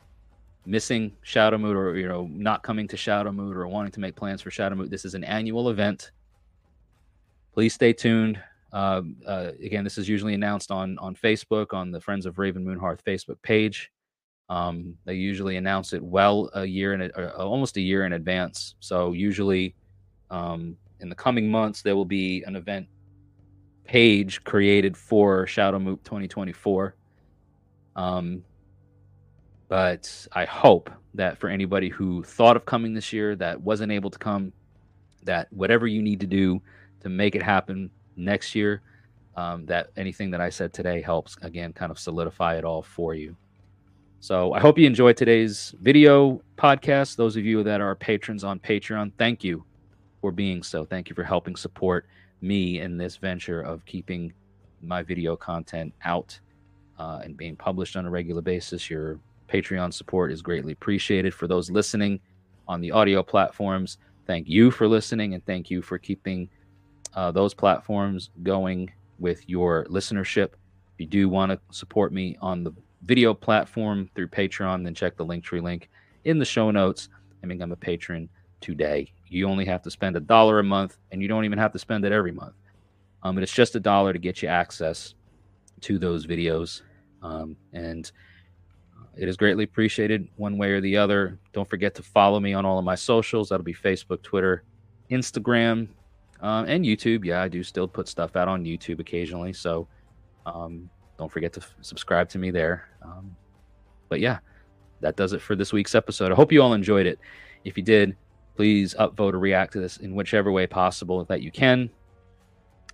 missing 0.66 1.16
Shadowmoot 1.26 1.76
or 1.76 1.98
you 1.98 2.08
know 2.08 2.30
not 2.32 2.62
coming 2.62 2.88
to 2.88 2.96
Shadowmoot 2.96 3.56
or 3.56 3.68
wanting 3.68 3.92
to 3.94 4.00
make 4.00 4.16
plans 4.16 4.42
for 4.42 4.52
Shadowmoot, 4.52 4.90
this 4.90 5.06
is 5.06 5.16
an 5.16 5.24
annual 5.24 5.70
event. 5.70 6.12
Please 7.54 7.74
stay 7.74 7.94
tuned. 7.94 8.42
Uh, 8.72 9.02
uh, 9.26 9.52
again, 9.64 9.84
this 9.84 9.98
is 9.98 10.08
usually 10.08 10.34
announced 10.34 10.72
on 10.72 10.98
on 11.00 11.16
Facebook 11.16 11.74
on 11.74 11.92
the 11.92 12.00
Friends 12.00 12.26
of 12.26 12.38
Raven 12.38 12.64
Moonhearth 12.64 13.02
Facebook 13.04 13.42
page. 13.42 13.92
Um, 14.50 14.96
they 15.06 15.14
usually 15.14 15.58
announce 15.58 15.94
it 15.94 16.04
well 16.04 16.50
a 16.54 16.66
year 16.66 16.94
in 16.94 17.02
a, 17.02 17.10
uh, 17.16 17.46
almost 17.46 17.78
a 17.78 17.82
year 17.82 18.06
in 18.06 18.14
advance. 18.14 18.76
So 18.80 19.14
usually, 19.14 19.76
um, 20.32 20.76
in 21.00 21.10
the 21.10 21.16
coming 21.16 21.50
months, 21.50 21.82
there 21.82 21.96
will 21.96 22.06
be 22.06 22.44
an 22.44 22.56
event 22.56 22.88
page 23.84 24.44
created 24.44 24.96
for 24.96 25.46
Shadowmoot 25.46 26.04
2024. 26.04 26.96
Um, 27.96 28.44
but 29.68 30.28
I 30.34 30.46
hope 30.46 30.90
that 31.14 31.38
for 31.38 31.50
anybody 31.50 31.90
who 31.90 32.24
thought 32.24 32.56
of 32.56 32.66
coming 32.66 32.94
this 32.94 33.14
year 33.14 33.36
that 33.36 33.62
wasn't 33.62 33.92
able 33.92 34.10
to 34.10 34.20
come, 34.20 34.52
that 35.24 35.52
whatever 35.52 35.86
you 35.86 36.02
need 36.02 36.20
to 36.22 36.28
do 36.28 36.62
to 37.02 37.10
make 37.10 37.36
it 37.36 37.44
happen 37.44 37.90
next 38.16 38.56
year, 38.56 38.82
um, 39.36 39.66
that 39.66 39.90
anything 39.98 40.32
that 40.32 40.42
I 40.42 40.50
said 40.50 40.74
today 40.74 41.02
helps 41.02 41.38
again 41.42 41.74
kind 41.74 41.92
of 41.92 42.00
solidify 42.00 42.58
it 42.58 42.66
all 42.66 42.82
for 42.82 43.16
you. 43.16 43.36
So 44.22 44.52
I 44.54 44.60
hope 44.60 44.78
you 44.78 44.86
enjoyed 44.86 45.16
today's 45.16 45.74
video 45.82 46.42
podcast. 46.58 47.16
Those 47.16 47.38
of 47.38 47.46
you 47.46 47.64
that 47.64 47.80
are 47.80 47.96
patrons 47.96 48.44
on 48.44 48.60
Patreon, 48.60 49.14
thank 49.18 49.46
you 49.46 49.64
for 50.20 50.32
being 50.32 50.62
so. 50.62 50.84
Thank 50.84 51.08
you 51.10 51.16
for 51.16 51.24
helping 51.24 51.56
support 51.56 52.06
me 52.42 52.82
in 52.82 52.98
this 52.98 53.16
venture 53.16 53.62
of 53.62 53.86
keeping 53.86 54.34
my 54.82 55.04
video 55.04 55.38
content 55.38 55.94
out 56.04 56.38
uh, 56.98 57.22
and 57.24 57.38
being 57.38 57.56
published 57.56 57.96
on 57.96 58.06
a 58.06 58.10
regular 58.10 58.42
basis. 58.42 58.90
Your 58.90 59.20
Patreon 59.48 59.94
support 59.94 60.32
is 60.32 60.42
greatly 60.42 60.74
appreciated. 60.74 61.34
For 61.34 61.48
those 61.48 61.72
listening 61.72 62.20
on 62.68 62.82
the 62.82 62.92
audio 62.92 63.24
platforms, 63.24 63.98
thank 64.28 64.48
you 64.50 64.70
for 64.70 64.88
listening 64.88 65.34
and 65.34 65.46
thank 65.46 65.70
you 65.70 65.82
for 65.82 65.98
keeping 65.98 66.50
uh, 67.14 67.32
those 67.32 67.54
platforms 67.54 68.30
going 68.44 68.92
with 69.20 69.48
your 69.50 69.86
listenership. 69.86 70.54
If 70.94 71.00
you 71.00 71.06
do 71.06 71.30
want 71.30 71.52
to 71.52 71.60
support 71.72 72.14
me 72.14 72.38
on 72.42 72.64
the 72.64 72.72
video 73.04 73.34
platform 73.34 74.10
through 74.16 74.28
Patreon, 74.28 74.84
then 74.84 74.94
check 74.94 75.18
the 75.18 75.26
Linktree 75.26 75.62
link 75.62 75.90
in 76.26 76.40
the 76.40 76.46
show 76.46 76.72
notes 76.72 77.10
and 77.42 77.50
become 77.50 77.72
a 77.72 77.76
patron 77.76 78.30
today. 78.62 79.12
You 79.28 79.48
only 79.48 79.66
have 79.66 79.82
to 79.84 79.92
spend 79.92 80.16
a 80.16 80.20
dollar 80.20 80.60
a 80.60 80.64
month, 80.64 80.98
and 81.12 81.22
you 81.22 81.28
don't 81.28 81.46
even 81.46 81.60
have 81.60 81.72
to 81.74 81.80
spend 81.80 82.06
it 82.06 82.12
every 82.12 82.32
month. 82.32 82.56
Um, 83.24 83.38
it's 83.38 83.54
just 83.54 83.76
a 83.76 83.80
dollar 83.80 84.14
to 84.14 84.20
get 84.20 84.42
you 84.42 84.50
access 84.50 85.14
to 85.82 85.98
those 85.98 86.26
videos, 86.26 86.82
um, 87.22 87.56
and 87.74 88.12
uh, 88.98 89.06
it 89.18 89.28
is 89.28 89.38
greatly 89.38 89.64
appreciated 89.64 90.28
one 90.36 90.58
way 90.58 90.72
or 90.72 90.82
the 90.82 90.98
other. 90.98 91.38
Don't 91.54 91.70
forget 91.70 91.96
to 91.96 92.04
follow 92.04 92.40
me 92.40 92.54
on 92.54 92.66
all 92.66 92.80
of 92.80 92.86
my 92.86 92.96
socials. 92.96 93.50
That'll 93.50 93.64
be 93.64 93.74
Facebook, 93.74 94.22
Twitter, 94.22 94.64
Instagram, 95.12 95.88
um, 96.42 96.66
and 96.66 96.86
YouTube. 96.86 97.26
Yeah, 97.26 97.42
I 97.42 97.48
do 97.48 97.64
still 97.64 97.88
put 97.88 98.08
stuff 98.08 98.36
out 98.36 98.48
on 98.48 98.64
YouTube 98.64 99.00
occasionally, 99.00 99.54
so 99.54 99.88
um, 100.46 100.90
don't 101.18 101.32
forget 101.32 101.54
to 101.54 101.62
f- 101.62 101.76
subscribe 101.82 102.30
to 102.30 102.38
me 102.38 102.52
there. 102.52 102.88
Um, 103.02 103.36
but 104.08 104.20
yeah, 104.20 104.40
that 105.02 105.16
does 105.16 105.34
it 105.34 105.42
for 105.42 105.56
this 105.56 105.74
week's 105.74 105.96
episode. 105.96 106.32
I 106.32 106.36
hope 106.36 106.52
you 106.52 106.62
all 106.62 106.74
enjoyed 106.74 107.06
it. 107.06 107.20
If 107.64 107.78
you 107.78 107.84
did, 107.84 108.16
please 108.56 108.94
upvote 108.96 109.34
or 109.34 109.40
react 109.40 109.74
to 109.74 109.80
this 109.80 109.98
in 109.98 110.16
whichever 110.16 110.52
way 110.52 110.68
possible 110.68 111.24
that 111.26 111.42
you 111.42 111.52
can. 111.52 111.90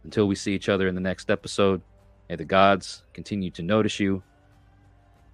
Until 0.04 0.28
we 0.28 0.36
see 0.36 0.54
each 0.54 0.70
other 0.70 0.88
in 0.88 0.96
the 0.96 1.02
next 1.02 1.32
episode, 1.32 1.82
may 2.30 2.36
the 2.36 2.46
gods 2.46 3.04
continue 3.14 3.50
to 3.52 3.64
notice 3.64 4.00
you, 4.00 4.22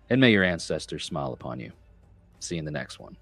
and 0.09 0.22
may 0.22 0.32
your 0.32 0.43
ancestors 0.43 1.03
smile 1.03 1.34
upon 1.34 1.59
you. 1.59 1.72
See 2.39 2.55
you 2.55 2.59
in 2.59 2.66
the 2.66 2.72
next 2.72 2.99
one. 2.99 3.18